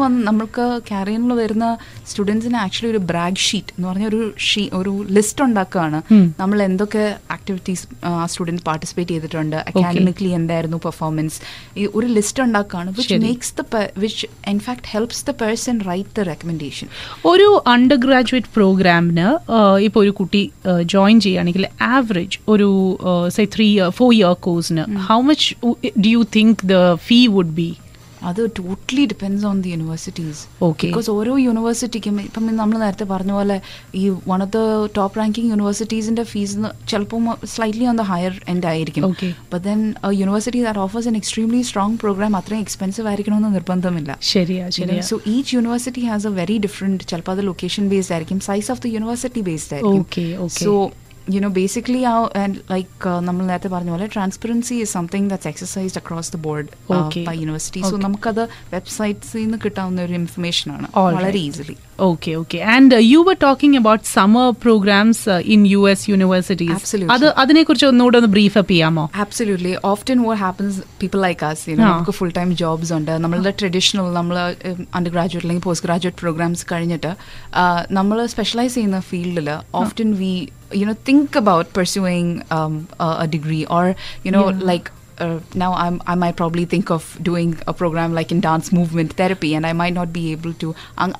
വന്ന് 0.00 0.20
നമുക്ക് 0.22 0.66
ക്യാരിയനിൽ 0.88 1.32
വരുന്ന 1.34 1.66
സ്റ്റുഡൻസിന് 2.10 2.58
ആക്ച്വലി 2.64 2.90
ഒരു 2.94 3.00
ബ്രാഗ് 3.10 3.42
ഷീറ്റ് 3.46 3.72
എന്ന് 3.76 3.86
പറഞ്ഞ 3.90 4.06
ഒരു 4.12 4.20
ഷീ 4.48 4.62
ഒരു 4.80 4.92
ലിസ്റ്റ് 5.16 5.42
ഉണ്ടാക്കുകയാണ്. 5.46 5.98
നമ്മൾ 6.42 6.58
എന്തൊക്കെ 6.68 7.04
ആക്ടിവിറ്റീസ് 7.36 7.84
ആ 8.10 8.26
സ്റ്റുഡൻസ് 8.32 8.64
പാർട്ടിസിപ്പേറ്റ് 8.68 9.12
ചെയ്തിട്ടുണ്ട്. 9.14 9.56
അക്കാഡമിക്കലി 9.70 10.30
എന്തായിരുന്നു 10.40 10.80
പെർഫോമൻസ് 10.86 11.38
ഈ 11.80 11.84
ഒരു 11.98 12.08
ലിസ്റ്റ് 12.16 12.42
ഉണ്ടാക്കുകയാണ് 12.46 12.90
which. 12.98 13.18
Makes 13.26 13.54
the 13.58 13.62
which 14.04 14.26
in fact 14.54 14.88
helps 14.94 15.22
the 15.28 15.34
person 15.42 15.76
write 15.90 16.14
the 16.18 16.26
recommendation 16.30 16.88
ഒരു 17.32 17.48
അണ്ടർ 17.74 17.98
ഗ്രാജുവേറ്റ് 18.06 18.52
പ്രോഗ്രാമിന് 18.58 19.28
ഇപ്പോൾ 19.88 20.00
ഒരു 20.04 20.12
കുട്ടി 20.20 20.42
ജോയിൻ 20.94 21.16
ചെയ്യുകയാണെങ്കിൽ 21.24 21.66
ആവറേജ് 21.94 22.38
ഒരു 22.54 22.68
say 23.36 23.44
three 23.54 23.68
year 23.76 23.90
four 24.00 24.10
year 24.18 24.34
കോഴ്സിന് 24.48 24.84
how 25.10 25.20
much 25.30 25.48
do 26.04 26.10
you 26.16 26.24
think 26.38 26.64
the 26.72 26.76
fee 27.08 27.20
would 27.36 27.54
be 27.60 27.68
അത് 28.28 28.40
totally 28.58 29.04
depends 29.06 29.46
on 29.46 29.60
the 29.60 29.70
universities 29.70 30.40
okay 30.62 30.86
because 30.86 31.10
ഓരോ 31.10 31.36
യൂണിവേഴ്സിറ്റിക്കും 31.38 32.20
ഇപ്പം 32.20 32.56
നമ്മൾ 32.56 32.78
നേരത്തെ 32.78 33.04
പറഞ്ഞ 33.04 33.32
പോലെ 33.32 33.56
ഈ 33.94 34.04
one 34.08 34.42
of 34.46 34.52
the 34.56 34.60
top 34.98 35.18
ranking 35.20 35.48
യൂണിവേഴ്സിറ്റീസിന്റെ 35.48 36.22
fees 36.22 36.56
ചിലപ്പോൾ 36.92 37.46
slightly 37.54 37.86
on 37.92 37.96
the 37.96 38.06
higher 38.12 38.34
end 38.48 38.66
ആയിരിക്കും. 38.72 39.04
Okay 39.10 39.30
but 39.52 39.64
then 39.68 39.80
university 40.22 40.62
that 40.66 40.78
offers 40.78 41.08
an 41.12 41.16
extremely 41.22 41.62
strong 41.70 41.96
program 41.96 42.36
അത്രയും 42.40 42.62
എക്സ്പെൻസീവ് 42.66 43.08
ആയിരിക്കണമെന്ന് 43.12 43.52
നിർബന്ധമില്ല. 43.58 44.18
ശരിയാ 44.32 44.68
ശരിയാ. 44.78 45.02
So 45.10 45.20
each 45.34 45.54
university 45.56 46.04
has 46.10 46.26
a 46.26 46.34
very 46.40 46.58
different 46.66 47.04
ചിലപ്പോൾ 47.12 47.32
അത് 47.36 47.46
ലൊക്കേഷൻ 47.50 47.88
ബേസ്ഡ് 47.94 48.14
ആയിരിക്കും 48.16 48.40
size 48.50 48.70
of 48.74 48.82
the 48.86 48.86
university 48.96 49.40
based 49.50 49.74
ആയിരിക്കും. 49.74 50.06
Okay, 50.10 50.30
okay. 50.44 50.64
So 50.66 50.72
you 51.28 51.40
know 51.40 51.48
basically 51.58 52.02
ആ 52.10 52.14
ലൈക്ക് 52.34 52.58
like 52.74 53.04
uh, 53.06 53.20
നമ്മൾ 53.20 53.42
നേരത്തെ 53.50 53.68
പറഞ്ഞ 53.68 53.90
പോലെ 53.94 54.06
transparency 54.14 54.76
is 54.84 54.92
something 54.92 55.28
that's 55.30 55.48
exercised 55.48 55.98
across 56.02 56.32
the 56.36 56.40
board. 56.46 56.68
By 57.28 57.34
university 57.42 57.80
so. 57.82 57.96
നമുക്കത് 58.06 58.42
വെബ്സൈറ്റ്സിൽ 58.74 59.42
നിന്ന് 59.44 59.58
കിട്ടാവുന്ന 59.64 60.02
ഒരു 60.02 60.12
ഇൻഫർമേഷൻ 60.12 60.68
ആണ്. 60.76 60.88
വളരെ 61.16 61.40
easily 61.48 61.76
okay 62.08 62.30
okay 62.42 62.58
and 62.74 62.98
you 63.12 63.20
were 63.28 63.36
talking 63.40 63.78
about 63.80 64.04
summer 64.16 64.46
programs 64.64 65.36
in 65.54 65.62
U 65.66 65.80
S 65.92 66.06
universities 66.10 67.02
അത് 67.16 67.26
അതിനെക്കുറിച്ച് 67.42 67.86
ഒന്നുകൂടെ 67.86 68.18
ഒന്ന് 68.20 68.30
ബ്രീഫ് 68.36 68.58
അപ്പ് 68.58 68.72
ചെയ്യാമോ? 68.72 69.04
Absolutely 69.24 69.74
often 69.84 70.20
what 70.22 70.40
happens 70.42 70.78
people 71.02 71.20
like 71.20 71.44
as 71.50 71.62
you 71.70 71.76
know 71.76 71.88
ആ. 71.88 71.92
നമുക്ക് 71.92 72.14
ഫുൾ 72.20 72.32
ടൈം 72.38 72.52
ജോബ്സ് 72.54 72.92
ഉണ്ട്. 72.98 73.12
നമ്മളുടെ 73.24 73.52
ട്രഡീഷണൽ 73.60 74.08
നമ്മൾ 74.20 74.36
അണ്ടർ 74.98 75.10
ഗ്രാജുവേറ്റ് 75.16 75.46
അല്ലെങ്കിൽ 75.46 75.66
പോസ്റ്റ് 75.68 75.86
ഗ്രാജുവേറ്റ് 75.88 76.20
പ്രോഗ്രാംസ് 76.24 76.64
കഴിഞ്ഞിട്ട് 76.72 77.12
നമ്മൾ 77.90 78.26
സ്പെഷ്യലൈസ് 78.26 78.74
ചെയ്യുന്ന 78.74 79.00
ഫീൽഡിൽ 79.10 79.50
often 79.82 80.10
we 80.22 80.32
you 80.70 80.84
know 80.84 80.96
think 81.08 81.36
about 81.36 81.70
pursuing 81.76 82.32
a 83.18 83.28
degree 83.36 83.60
or 83.70 83.86
you 84.26 84.32
know 84.32 84.44
Yeah. 84.50 84.64
Like 84.70 84.88
uh, 85.18 85.38
now 85.54 85.72
I'm, 85.74 86.00
I 86.06 86.14
might 86.14 86.36
probably 86.36 86.64
think 86.64 86.90
of 86.90 87.02
doing 87.22 87.50
a 87.66 87.74
program 87.74 88.14
like 88.18 88.30
in 88.32 88.40
dance 88.40 88.72
movement 88.72 89.12
therapy 89.12 89.54
and 89.56 89.66
I 89.66 89.72
might 89.72 89.92
not 89.92 90.12
be 90.12 90.22
able 90.32 90.54
to 90.54 90.68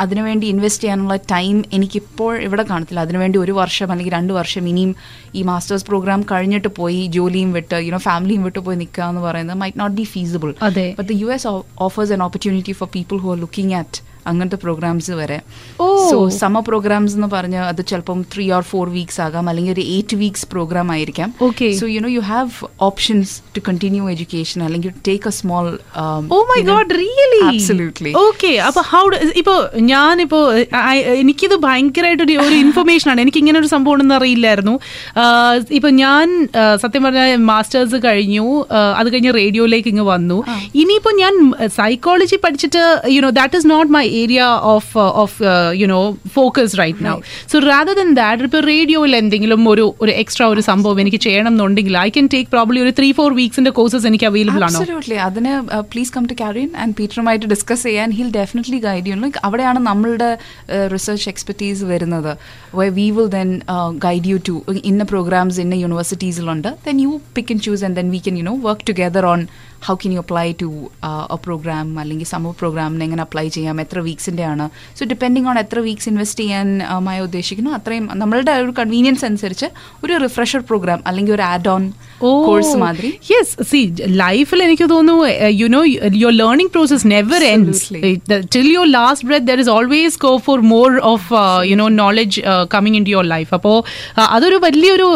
അതിനുവേണ്ടി 0.01 0.47
invest 0.47 0.83
ചെയ്യാനുള്ള 0.85 1.17
time 1.33 1.57
എനിക്കിപ്പോൾ 1.77 2.33
ഇവിടെ 2.47 2.65
കാണത്തില്ല 2.71 3.01
അതിനുവേണ്ടി 3.01 3.39
ഒരു 3.39 3.53
വർഷം 3.53 3.91
അല്ലെങ്കിൽ 3.93 4.15
രണ്ട് 4.19 4.33
വർഷം 4.33 4.69
ഇനിയും 4.73 4.93
ഈ 5.35 5.43
മാസ്റ്റേഴ്സ് 5.43 5.85
പ്രോഗ്രാം 5.85 6.23
കഴിഞ്ഞിട്ട് 6.33 6.69
പോയി 6.81 7.07
ജോലിയും 7.17 7.53
വിട്ട് 7.59 7.79
യുനോ 7.89 8.01
ഫാമിലിയും 8.09 8.45
വിട്ട് 8.49 8.59
പോയി 8.69 8.77
നിൽക്കുക 8.77 9.05
എന്ന് 9.13 9.21
പറയുന്നത് 9.21 9.59
might 9.65 9.81
not 9.81 9.97
be 9.97 10.07
feasible. 10.15 10.53
But 11.01 11.09
the 11.13 11.17
U 11.23 11.31
S 11.37 11.49
offers 11.89 12.13
an 12.19 12.23
opportunity 12.29 12.73
for 12.81 12.91
people 12.97 13.19
who 13.25 13.31
are 13.35 13.41
looking 13.47 13.75
at 13.83 14.01
അങ്ങനത്തെ 14.27 14.59
പ്രോഗ്രാംസ് 14.65 15.13
വരെ. 15.21 15.39
ഓ. 15.81 15.87
സോ 16.11 16.17
സമ്മർ 16.29 16.63
പ്രോഗ്രാംസ് 16.69 17.15
എന്ന് 17.15 17.29
പറഞ്ഞ് 17.37 17.61
അത് 17.71 17.83
ചിലപ്പം 17.91 18.21
ത്രീ 18.35 18.47
ഓർ 18.57 18.63
ഫോർ 18.71 18.89
വീക്സ് 18.97 19.21
ആകാം 19.27 19.49
അല്ലെങ്കിൽ 19.49 19.73
ഒരു 19.73 19.85
എയ്റ്റ് 19.95 20.17
വീക്സ് 20.17 20.47
പ്രോഗ്രാം 20.53 20.93
ആയിരിക്കാം. 20.97 21.31
So 21.81 21.87
you 21.95 22.01
know 22.07 22.13
you 22.17 22.21
have 22.33 22.51
options 22.89 23.35
to 23.57 23.63
continue 23.69 24.11
education 24.15 24.63
അല്ലെങ്കിൽ 24.69 24.93
take 25.09 25.29
a 25.33 25.35
small 25.41 25.67
oh 26.37 26.41
my 26.53 26.61
god 26.73 26.99
really 27.03 27.43
absolutely 27.53 28.13
okay 28.27 28.53
അപ്പൊ 28.69 28.83
ഹൗ 28.93 29.05
ഇപ്പൊ 29.43 29.57
ഞാനിപ്പോ 29.93 30.41
എനിക്കിത് 31.23 31.57
ഭയങ്കരമായിട്ട് 31.67 32.25
ഒരു 32.47 32.57
ഇൻഫർമേഷൻ 32.65 33.09
ആണ്. 33.11 33.21
എനിക്ക് 33.21 33.39
ഇങ്ങനെ 33.39 33.59
ഒരു 33.61 33.69
സംഭവം 33.75 33.95
ഉണ്ടെന്ന് 33.95 34.15
അറിയില്ലായിരുന്നു. 34.15 34.75
ഇപ്പൊ 35.79 35.91
ഞാൻ 36.03 36.27
സത്യം 36.83 37.03
പറഞ്ഞാൽ 37.05 37.37
മാസ്റ്റേഴ്സ് 37.51 37.99
കഴിഞ്ഞു. 38.07 38.47
അത് 39.01 39.09
കഴിഞ്ഞ് 39.13 39.33
റേഡിയോയിലേക്ക് 39.41 39.89
ഇങ്ങ് 39.89 40.05
വന്നു. 40.13 40.39
ഇനിയിപ്പോ 40.83 41.11
ഞാൻ 41.23 41.35
സൈക്കോളജി 41.79 42.37
പഠിച്ചിട്ട് 42.45 42.83
you know 43.17 43.31
that 43.41 43.57
is 43.59 43.71
not 43.71 43.91
my 43.97 44.05
area 44.19 44.43
of 44.73 44.93
of 45.23 45.39
you know 45.75 46.01
focus 46.35 46.79
right 46.79 47.05
now 47.05 47.17
so 47.53 47.59
rather 47.67 47.95
than 47.95 48.15
that 48.15 48.49
ഇപ്പോൾ 48.49 48.65
റേഡിയോയിൽ 48.71 49.17
എന്തെങ്കിലും 49.17 49.69
ഒരു 49.69 49.87
ഒരു 50.01 50.13
എക്സ്ട്രാ 50.23 50.47
ഒരു 50.47 50.61
സംഭവം 50.61 51.01
എനിക്ക് 51.01 51.21
ചെയ്യണം 51.21 51.53
എന്നുണ്ടെങ്കിൽ 51.53 51.99
ഐ 51.99 52.09
കൻ 52.17 52.29
ടേക്ക് 52.35 52.51
പ്രോബ്ലി 52.51 52.81
ഒരു 52.81 52.93
ത്രീ 52.99 53.13
ഫോർ 53.13 53.31
വീക്സിന്റെ 53.35 53.71
കോഴ്സസ് 53.71 54.07
എനിക്ക് 54.07 54.27
അവൈലബിൾ 54.27 54.65
ആണോ? 54.69 54.81
അതിന് 55.29 55.53
please 55.93 56.13
come 56.17 56.27
to 56.27 56.37
Carian 56.41 56.71
and 56.77 56.95
പീറ്ററുമായിട്ട് 56.95 57.47
discuss 57.47 57.83
ചെയ്യാൻ 57.83 58.11
ഹിൽ 58.11 58.31
ഡെഫിനറ്റ്ലി 58.31 58.79
ഗൈഡ് 58.79 59.17
ലൈക്ക് 59.23 59.39
അവിടെയാണ് 59.45 59.79
നമ്മളുടെ 59.87 60.31
റിസർച്ച് 60.95 61.29
എക്സ്പെർട്ടീസ് 61.29 61.85
വരുന്നത്. 61.85 62.33
We 62.99 63.07
will 63.11 63.29
then 63.37 63.49
guide 63.99 64.27
you 64.27 64.39
to 64.49 64.57
ഇന്ന 64.85 65.05
പ്രോഗ്രാംസ് 65.05 65.61
ഇന്ന 65.61 65.75
യൂണിവേഴ്സിറ്റീസിലുണ്ട് 65.85 66.71
then 66.87 67.01
you 67.01 67.13
pick 67.35 67.53
and 67.53 67.63
choose 67.63 67.85
and 67.85 67.97
then 67.97 68.11
we 68.11 68.23
can 68.27 68.37
you 68.39 68.43
know 68.43 68.57
work 68.69 68.87
together 68.91 69.27
on 69.27 69.41
how 69.87 69.95
can 70.03 70.13
you 70.17 70.21
apply 70.25 70.47
to 70.63 70.69
a 71.35 71.39
program 71.47 71.87
അല്ലെങ്കിൽ 72.03 72.29
summer 72.33 72.53
പ്രോഗ്രാമിന് 72.61 73.05
എങ്ങനെ 73.09 73.23
apply 73.27 73.47
ചെയ്യാം? 73.57 73.81
എത്ര 73.85 73.99
വീക്സിന്റെ 74.09 74.45
ആണ്? 74.53 74.67
സോ 74.99 75.05
ഡിപ്പെൻഡിങ് 75.13 75.49
ഓൺ 75.53 75.59
എത്ര 75.65 75.79
വീക്സ് 75.89 76.09
ഇൻവെസ്റ്റ് 76.13 76.41
ചെയ്യാൻ 76.43 76.69
മായ 77.07 77.21
ഉദ്ദേശിക്കുന്നു 77.29 77.71
അത്രയും 77.79 78.07
നമ്മളുടെ 78.23 78.53
ഒരു 78.63 78.75
കൺവീനിയൻസ് 78.79 79.25
അനുസരിച്ച് 79.29 79.69
ഒരു 80.05 80.15
റിഫ്രഷർ 80.25 80.63
പ്രോഗ്രാം 80.71 81.01
അല്ലെങ്കിൽ 81.07 81.35
ഒരു 81.39 81.45
ആഡ് 81.53 81.71
ഓൺ 81.75 81.85
കോഴ്സ് 82.49 82.75
മാതിരി. 82.83 83.11
യെസ് 83.33 83.55
സി 83.71 83.81
ലൈഫിൽ 84.23 84.63
എനിക്ക് 84.67 84.87
തോന്നുന്നു 84.95 85.27
you 85.61 85.69
know 85.77 85.83
your 86.23 86.35
learning 86.43 86.73
process 86.77 87.07
never 87.15 87.45
ends. 87.45 87.85
Till 88.57 88.69
your 88.75 88.89
last 88.99 89.27
breath 89.29 89.47
there 89.51 89.61
is 89.65 89.73
always 89.77 90.19
go 90.27 90.33
for 90.49 90.61
more 90.75 90.99
of 91.13 91.29
you 91.71 91.77
know 91.83 91.89
knowledge 92.03 92.41
coming 92.75 92.97
in 93.01 93.07
to 93.09 93.13
your 93.17 93.29
life 93.35 93.51
അപ്പോൾ 93.59 93.77
അതൊരു 94.37 94.61
വലിയൊരു 94.67 95.09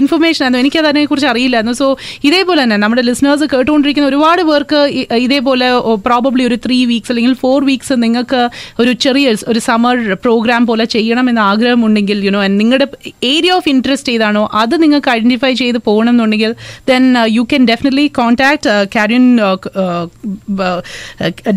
information 0.00 0.42
ആയിരുന്നു. 0.44 0.62
എനിക്കതിനെ 0.64 1.04
കുറിച്ച് 1.04 1.28
അറിയില്ലായിരുന്നു. 1.32 1.76
സോ 1.82 1.88
ഇതേപോലെ 2.24 2.60
തന്നെ 2.62 2.76
നമ്മുടെ 2.84 3.02
ലിസണേഴ്സ് 3.10 3.46
കേട്ടുകൊണ്ടിരിക്കുന്ന 3.78 4.08
ഒരുപാട് 4.08 4.42
പേർക്ക് 4.42 4.80
ഇതേപോലെ 5.24 5.66
പ്രോബബ്ലി 6.06 6.42
ഒരു 6.44 6.56
ത്രീ 6.64 6.78
വീക്സ് 6.84 7.10
അല്ലെങ്കിൽ 7.12 7.34
ഫോർ 7.36 7.58
വീക്സ് 7.64 7.94
നിങ്ങൾക്ക് 8.04 8.40
ഒരു 8.80 8.92
ചെറിയ 9.04 9.34
ഒരു 9.48 9.60
സമ്മർ 9.60 9.96
പ്രോഗ്രാം 10.24 10.62
പോലെ 10.66 10.84
ചെയ്യണമെന്ന് 10.94 11.42
ആഗ്രഹമുണ്ടെങ്കിൽ 11.42 12.18
യുനോ 12.24 12.40
നിങ്ങളുടെ 12.56 12.86
ഏരിയ 13.32 13.52
ഓഫ് 13.52 13.68
ഇൻട്രസ്റ്റ് 13.68 14.12
ഏതാണോ 14.12 14.44
അത് 14.54 14.76
നിങ്ങൾക്ക് 14.82 15.10
ഐഡന്റിഫൈ 15.10 15.52
ചെയ്ത് 15.54 15.78
പോകണം 15.80 16.12
എന്നുണ്ടെങ്കിൽ 16.14 16.54
then 16.88 17.04
you 17.30 17.44
can 17.50 17.64
definitely 17.66 18.06
contact 18.18 18.72
Carian 18.96 19.26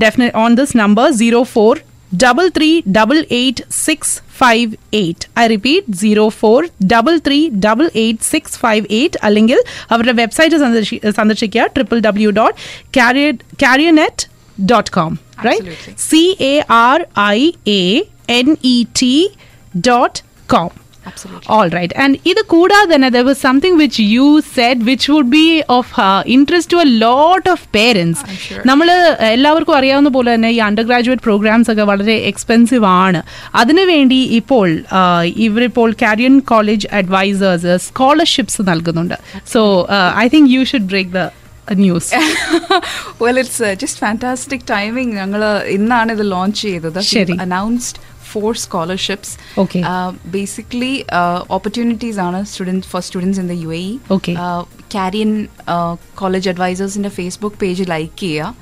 definite 0.03 0.33
on 0.37 0.51
this 0.55 0.75
number 0.77 1.07
zero 1.17 1.41
four 1.55 1.73
double 2.11 2.45
three 2.55 2.69
double 2.95 3.17
eight 3.37 3.63
six 3.79 4.15
five 4.37 4.69
eight 4.97 5.27
I 5.39 5.45
repeat 5.47 5.95
zero 5.99 6.25
four 6.39 6.59
double 6.91 7.15
three 7.27 7.37
double 7.65 7.87
eight 8.01 8.27
six 8.29 8.57
five 8.59 8.85
eight 8.97 9.19
അല്ലെങ്കിൽ 9.23 9.59
അവരുടെ 9.89 10.15
website 10.19 10.59
സന്ദർശി 10.63 10.97
സന്ദർശിക്കുക 11.17 11.67
triple 11.75 11.99
W 12.07 12.31
dot 12.39 12.57
carrier 12.97 13.33
carrier 13.63 13.95
net 14.01 14.25
dot 14.65 14.91
com 14.91 15.13
right 15.45 15.69
Absolutely. 15.69 15.93
C 16.03 16.23
A 16.47 16.55
R 16.81 16.99
I 17.27 17.39
A 17.75 17.83
N 18.33 18.49
E 18.69 18.77
T 18.99 19.13
dot 19.87 20.19
com 20.49 20.69
Absolutely. 20.69 20.80
All 21.47 21.69
right. 21.69 21.93
And 22.03 22.17
ഇത് 22.25 22.41
കൂടാതെ 22.45 22.93
തന്നെ 22.93 23.09
there 23.09 23.25
was 23.25 23.37
something 23.37 23.77
which 23.77 23.99
you 23.99 24.41
said 24.55 24.85
which 24.89 25.09
would 25.09 25.29
be 25.31 25.63
of 25.77 25.87
uh, 25.97 26.23
interest 26.25 26.69
to 26.69 26.79
a 26.79 26.89
lot 27.05 27.47
of 27.53 27.59
parents. 27.71 28.19
നമ്മൾ 28.65 28.87
എല്ലാവർക്കും 29.19 29.75
അറിയാവുന്ന 29.77 30.09
പോലെ 30.09 30.33
തന്നെ 30.33 30.49
ഈ 30.49 30.57
under 30.57 30.83
graduate 30.83 31.21
programmes 31.21 31.71
ഒക്കെ 31.71 31.83
വളരെ 31.83 32.13
എക്സ്പെൻസീവ് 32.13 32.85
ആണ്. 32.85 33.23
അതിനുവേണ്ടി 33.55 34.15
ഇപ്പോൾ 34.15 34.83
ആ, 34.91 35.23
ഇവരിപ്പോൾ 35.23 35.93
കാരിയൻ 36.01 36.39
കോളേജ് 36.39 36.87
അഡ്വൈസേഴ്സ് 36.91 37.77
സ്കോളർഷിപ്സ് 37.87 38.61
നൽകുന്നുണ്ട്. 38.61 39.17
So 39.53 39.87
I 40.17 40.27
think 40.27 40.51
you 40.51 40.63
should 40.63 40.89
break 40.93 41.11
the 41.11 41.21
news 41.73 42.09
well 43.21 43.39
it's 43.39 43.63
just 43.63 43.99
fantastic 43.99 44.61
timing 44.69 45.15
ഞങ്ങൾ 45.15 45.43
ഇന്നാണ് 45.77 46.11
ഇത് 46.11 46.31
ലോഞ്ച് 46.31 46.61
ചെയ്തത്. 46.61 46.99
Announced 47.41 47.99
four 48.33 48.51
scholarships 48.57 49.33
Okay. 49.57 49.81
Basically 50.35 50.93
opportunities 51.49 52.19
ആണ് 52.19 52.39
students 52.45 52.87
for 52.87 53.01
students 53.01 53.39
in 53.39 53.47
the 53.47 53.57
U 53.63 53.71
A 53.73 53.83
Okay. 54.11 54.35
Carian 54.93 55.31
college 56.15 56.47
അഡ്വൈസേഴ്സിന്റെ 56.49 57.11
Facebook 57.17 57.57
page 57.57 57.83
like 57.89 58.15
ചെയ്യുക. 58.17 58.55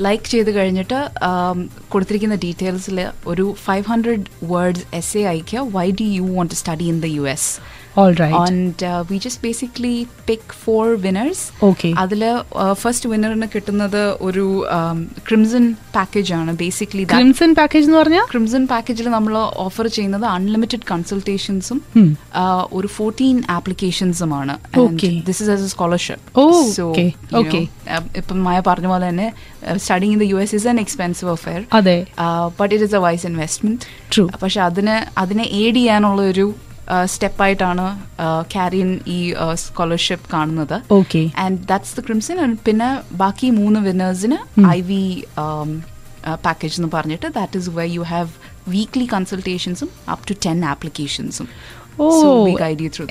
like 0.00 0.26
ചെയ്ത് 0.34 0.50
കഴിഞ്ഞിട്ട് 0.50 0.98
um, 1.30 1.58
കൊടുത്തിരിക്കുന്ന 1.88 2.36
ഡീറ്റെയിൽസിൽ 2.44 2.98
ഒരു 3.26 3.46
five 3.64 3.84
hundred 3.88 4.26
words 4.52 4.84
S 4.92 5.14
A 5.18 5.24
അയക്കുക 5.32 5.64
why 5.76 5.86
do 6.00 6.08
you 6.18 6.26
want 6.36 6.54
study 6.54 6.88
in 6.92 6.98
the 7.00 7.10
U 7.16 7.24
S 7.34 7.50
All 7.96 8.14
right. 8.14 8.34
and 8.42 8.82
uh, 8.82 9.04
we 9.06 9.18
just 9.18 9.42
basically 9.42 9.94
pick 10.28 10.42
four 10.60 10.84
winners 10.96 11.40
Okay. 11.62 11.90
അതിൽ 12.02 12.22
first 12.80 13.08
വിന്നറിന് 13.10 13.48
കിട്ടുന്നത് 13.54 13.98
ഒരു 14.26 14.44
ക്രിംസൺ 15.28 15.64
പാക്കേജ് 15.96 16.32
ആണ് 16.38 16.52
ബേസിക്കലി 16.62 17.04
ക്രിംസൺ 17.12 17.50
പാക്കേജ് 17.58 17.86
എന്ന് 17.88 17.98
പറഞ്ഞാൽ 17.98 18.24
crimson 18.32 18.64
പാക്കേജിൽ 18.66 19.08
നമ്മൾ 19.16 19.34
ഓഫർ 19.66 19.88
ചെയ്യുന്നത് 19.96 20.26
അൺലിമിറ്റഡ് 20.32 20.86
കൺസൾട്ടേഷൻസും 20.92 21.80
Hmm. 21.96 22.08
ഒരു 22.78 22.88
ഫോർട്ടീൻ 22.96 23.36
ആപ്ലിക്കേഷൻസും 23.56 24.32
ആണ് 24.40 24.54
this 25.28 25.40
is 25.44 25.50
as 25.56 25.62
a 25.62 25.72
scholarship 25.74 26.24
Oh, 26.36 26.56
okay, 26.88 27.08
okay. 27.42 27.64
ഇപ്പം 28.20 28.42
മായ 28.46 28.58
പറഞ്ഞ 28.68 28.88
പോലെ 28.92 29.06
തന്നെ 29.10 29.28
studying 29.78 30.12
in 30.14 30.20
the 30.20 30.28
U 30.32 30.40
S 30.44 30.54
is 30.58 30.68
an 30.72 30.80
expensive 30.86 31.30
affair 31.36 31.60
അതെ 31.78 31.98
but 32.58 32.72
it 32.74 32.84
is 32.88 32.98
a 33.00 33.04
wise 33.06 33.26
investment 33.32 33.80
True. 34.14 34.28
പക്ഷെ 34.42 34.60
അതിന് 34.68 34.96
അതിനെ 35.18 35.46
എയ്ഡ് 35.60 35.78
ചെയ്യാനുള്ള 35.80 36.22
ഒരു 36.32 36.46
സ്റ്റെപ്പായിട്ടാണ് 37.12 37.86
കാരിയൻ 38.54 39.00
ഈ 39.16 39.18
സ്കോളർഷിപ്പ് 39.64 40.26
കാണുന്നത്. 40.32 40.76
Okay. 41.00 41.22
And 41.44 41.58
that's 41.70 41.94
the 41.98 42.00
crimson 42.00 42.56
പിന്നെ 42.68 42.88
ബാക്കി 43.22 43.50
മൂന്ന് 43.60 43.80
വിന്നേഴ്സിന് 43.88 44.38
ഐ 44.76 44.80
വി 44.90 45.02
പാക്കേജ് 46.46 46.76
എന്ന് 46.78 46.90
പറഞ്ഞിട്ട് 46.96 47.28
that 47.38 47.58
is 47.58 47.70
why 47.78 47.86
you 47.98 48.04
have 48.14 48.28
weekly 48.68 49.06
കൺസൾട്ടേഷൻസും 49.14 49.88
up 50.12 50.24
to 50.30 50.34
ten 50.46 50.58
ആപ്ലിക്കേഷൻസും 50.72 51.46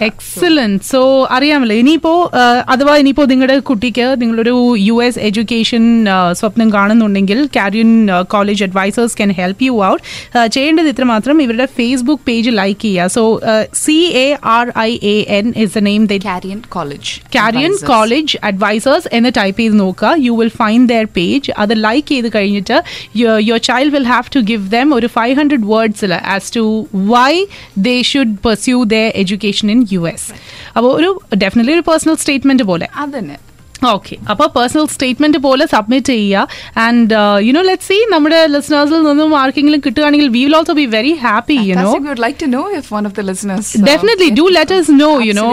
excellent 0.01 0.83
so 0.83 1.27
അറിയാമല്ലോ. 1.31 1.75
ഇനിയിപ്പോ 1.75 2.31
ആ, 2.33 2.43
അഥവാ 2.69 2.97
ഇനിയിപ്പോ 2.97 3.23
നിങ്ങളുടെ 3.23 3.59
കുട്ടിക്ക് 3.59 4.15
നിങ്ങളൊരു 4.21 4.75
യു 4.79 5.03
എസ് 5.03 5.19
എഡ്യൂക്കേഷൻ 5.19 6.05
സ്വപ്നം 6.31 6.73
കാണുന്നുണ്ടെങ്കിൽ 6.73 7.49
Carian 7.55 8.07
college 8.27 8.63
advisers 8.63 9.17
can 9.17 9.31
help 9.31 9.63
you 9.63 9.85
out 9.85 10.03
ചെയ്യേണ്ടത് 10.47 10.87
ഇത്ര 10.87 11.03
മാത്രം 11.03 11.41
ഇവരുടെ 11.41 11.65
ഫേസ്ബുക്ക് 11.65 12.23
പേജ് 12.27 12.49
ലൈക്ക് 12.53 12.81
ചെയ്യുക. 12.81 13.07
So 13.07 13.41
C 13.73 13.97
A 14.15 14.37
R 14.45 14.71
I 14.77 14.99
A 15.03 15.25
N 15.29 15.53
is 15.57 15.73
the 15.73 15.77
name 15.79 16.05
the 16.05 16.17
Carian 16.25 16.61
college 16.69 17.11
Carian 17.35 17.75
college 17.85 18.37
advisers 18.43 19.07
എന്ന് 19.11 19.31
ടൈപ്പ് 19.37 19.59
ചെയ്ത് 19.59 19.79
നോക്കുക. 19.79 20.15
You 20.19 20.31
will 20.31 20.47
find 20.47 20.89
their 20.89 21.05
page 21.17 21.51
അത് 21.57 21.83
like 21.83 22.07
ചെയ്ത് 22.07 22.29
കഴിഞ്ഞിട്ട് 22.35 22.77
your 23.17 23.57
child 23.57 23.93
will 23.93 24.03
have 24.03 24.35
to 24.35 24.39
give 24.39 24.71
them 24.71 24.93
ഒരു 24.95 25.07
five 25.07 25.35
hundred 25.39 25.65
വേർഡ്സിൽ 25.65 26.13
as 26.13 26.55
to 26.55 26.85
why 26.93 27.45
they 27.77 28.01
should 28.01 28.35
pursue 28.45 28.70
the 28.71 28.93
education 28.93 29.71
in 29.71 29.87
U 29.91 30.09
S 30.09 30.33
അപ്പോൾ 30.77 30.95
ഒരു 30.95 31.21
definitely 31.37 31.73
ഒരു 31.73 31.81
പേഴ്സണൽ 31.81 32.15
സ്റ്റേറ്റ്മെന്റ് 32.15 32.63
പോലെ. 32.63 32.87
അതന്നെ. 32.95 33.37
ഓക്കെ 33.81 34.15
അപ്പോൾ 34.31 34.47
പേഴ്സണൽ 34.55 34.85
സ്റ്റേറ്റ്മെന്റ് 34.93 35.39
പോലെ 35.45 35.65
സബ്മിറ്റ് 35.65 36.13
ചെയ്യുക. 36.13 36.47
And 36.77 37.13
you 37.45 37.51
know 37.51 37.61
let 37.61 37.87
see 37.89 37.97
നമ്മുടെ 38.11 38.39
ലിസണേഴ്സിൽ 38.55 39.01
നിന്നും 39.07 39.31
ആർക്കെങ്കിലും 39.39 39.81
കിട്ടുകയാണെങ്കിൽ 39.85 40.29
we 40.35 40.43
will 40.45 40.55
also 40.55 40.73
be 40.73 40.85
very 40.95 41.13
happy 41.23 41.57
you 41.69 41.75
know 41.79 41.91
Fantastic. 41.91 42.37
To 42.43 42.49
know 42.55 42.63
if 42.79 42.89
one 42.93 43.05
of 43.09 43.25
listeners. 43.29 43.67
uh, 43.71 43.83
definitely 43.89 44.29
do 44.39 44.45
let 44.57 44.75
us 44.77 44.89
know 45.03 45.11
you 45.27 45.33
know 45.33 45.47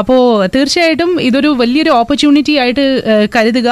അപ്പോ 0.00 0.14
അപ്പോൾ 0.16 0.20
തീർച്ചയായിട്ടും 0.54 1.10
ഇതൊരു 1.20 1.48
വലിയൊരു 1.60 1.90
ഓപ്പർച്യൂണിറ്റി 1.90 2.52
ആയിട്ട് 2.62 2.84
കരുതുക. 3.34 3.70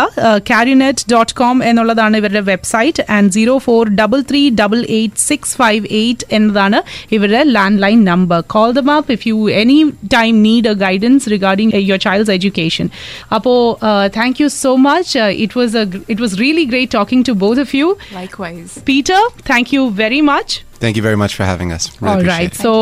കാരിനെറ്റ് 0.50 1.05
ഡോട്ട് 1.12 1.34
കോം 1.34 1.57
എന്നുള്ളതാണ് 1.64 2.16
ഇവരുടെ 2.16 2.42
website 2.50 3.02
and 3.16 3.32
zero 3.36 3.55
four 3.59 3.90
double 4.00 4.20
three 4.30 4.42
double 4.62 4.80
eight 4.98 5.22
six 5.28 5.55
five 5.57 5.82
eight 6.00 6.26
എന്നതാണ് 6.30 6.78
ഇവരുടെ 7.12 7.42
land 7.57 7.82
line 7.82 8.05
number 8.05 8.40
call 8.55 8.72
them 8.72 8.90
up 8.96 9.12
if 9.16 9.28
you 9.28 9.38
any 9.62 9.78
time 10.14 10.42
need 10.42 10.68
a 10.68 10.74
guidance 10.84 11.30
regarding 11.30 11.82
your 11.88 12.00
child's 12.07 12.30
education 12.30 12.88
അപ്പോൾ 13.32 13.59
Uh, 13.95 14.09
thank 14.09 14.40
you 14.40 14.49
so 14.49 14.76
much. 14.76 15.14
Uh, 15.14 15.30
it 15.47 15.55
was 15.55 15.74
a 15.80 15.82
it 16.14 16.18
was 16.18 16.38
really 16.40 16.66
great 16.66 16.90
talking 16.90 17.22
to 17.30 17.34
both 17.47 17.59
of 17.64 17.74
you. 17.80 17.97
Likewise, 18.12 18.78
Peter. 18.90 19.20
Thank 19.51 19.72
you 19.76 19.90
very 20.05 20.20
much. 20.20 20.64
For 20.85 20.99
you 20.99 21.03
very 21.07 21.18
much 21.20 21.37
for 21.39 21.47
having 21.51 21.72
us 21.76 21.87
right 22.30 22.57
so 22.64 22.72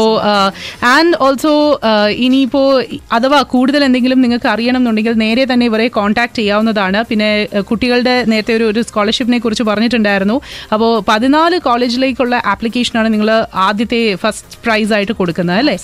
and 0.94 1.12
also 1.24 1.52
uh, 1.90 2.08
അഥവാ 3.16 3.38
കൂടുതൽ 3.54 3.80
എന്തെങ്കിലും 3.86 4.18
നിങ്ങൾക്ക് 4.24 4.48
അറിയണം 4.52 4.80
എന്നുണ്ടെങ്കിൽ 4.80 5.14
നേരെ 5.24 5.44
തന്നെ 5.50 5.64
ഇവരെ 5.70 5.86
contact 5.96 6.36
ചെയ്യാവുന്നതാണ്. 6.38 7.00
പിന്നെ 7.10 7.28
കുട്ടികളുടെ 7.70 8.14
നേരത്തെ 8.32 8.54
ഒരു 8.58 8.66
ഒരു 8.72 8.80
സ്കോളർഷിപ്പിനെ 8.88 9.38
കുറിച്ച് 9.44 9.64
പറഞ്ഞിട്ടുണ്ടായിരുന്നു. 9.70 10.36
അപ്പോൾ 10.74 10.90
പതിനാല് 11.10 11.56
കോളേജിലേക്കുള്ള 11.68 12.36
ആപ്ലിക്കേഷനാണ് 12.52 13.08
നിങ്ങൾ 13.14 13.30
ആദ്യത്തെ 13.66 14.00
ഫസ്റ്റ് 14.24 14.58
പ്രൈസ് 14.66 14.92
ആയിട്ട് 14.98 15.16
കൊടുക്കുന്നത് 15.20 15.60
അല്ലേ? 15.62 15.76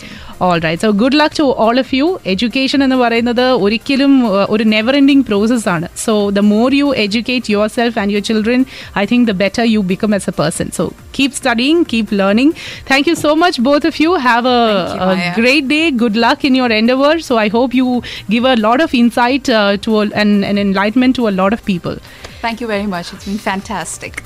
All 0.47 0.59
right 0.67 0.83
so 0.87 0.91
good 1.03 1.19
luck 1.23 1.37
to 1.41 1.47
all 1.67 1.79
of 1.85 1.95
you 2.01 2.09
education 2.35 2.83
എന്ന് 2.87 2.99
പറയുന്നത് 3.05 3.47
ഒരിക്കലും 3.67 4.15
ഒരു 4.55 4.67
നെവർ 4.75 4.97
എൻഡിങ് 5.01 5.25
പ്രോസസ് 5.31 5.69
ആണ്. 5.77 5.89
So 6.07 6.15
the 6.39 6.45
more 6.55 6.69
you 6.81 6.89
educate 7.07 7.53
your 7.55 7.71
self 7.79 7.99
and 8.03 8.13
your 8.17 8.27
children 8.31 8.65
I 9.03 9.07
think 9.13 9.27
the 9.33 9.37
better 9.45 9.67
you 9.75 9.83
become 9.93 10.13
as 10.21 10.31
a 10.35 10.37
person 10.43 10.69
so 10.81 10.87
keep 11.19 11.37
studying 11.41 11.57
studying, 11.59 11.85
keep 12.09 12.19
learning. 12.19 12.53
Thank 12.87 13.07
you 13.07 13.15
so 13.15 13.35
much, 13.37 13.63
both 13.63 13.85
of 13.85 13.99
you. 14.01 14.15
Have 14.15 14.47
a, 14.47 14.95
you, 14.95 15.01
a 15.01 15.33
great 15.35 15.69
day. 15.69 15.91
Good 15.91 16.17
luck 16.17 16.45
in 16.45 16.55
your 16.55 16.71
endeavor. 16.71 17.21
So 17.21 17.39
I 17.39 17.49
hope 17.49 17.75
you 17.75 18.03
give 18.29 18.45
a 18.45 18.57
lot 18.57 18.81
of 18.81 18.95
insight 18.95 19.49
uh, 19.49 19.77
to 19.79 20.01
a, 20.01 20.09
and, 20.15 20.45
and 20.45 20.59
enlightenment 20.59 21.17
to 21.17 21.29
a 21.29 21.31
lot 21.31 21.53
of 21.53 21.65
people. 21.65 21.97
Thank 22.41 22.61
you 22.61 22.67
very 22.67 22.87
much. 22.87 23.13
It's 23.13 23.25
been 23.25 23.39
fantastic. 23.39 24.23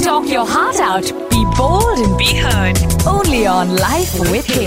Talk 0.00 0.28
your 0.28 0.46
heart 0.46 0.80
out. 0.80 1.04
Be 1.30 1.44
bold 1.56 1.98
and 1.98 2.18
be 2.18 2.34
heard. 2.34 2.78
Only 3.06 3.46
on 3.46 3.76
Life 3.76 4.18
with 4.30 4.46
Hit. 4.46 4.66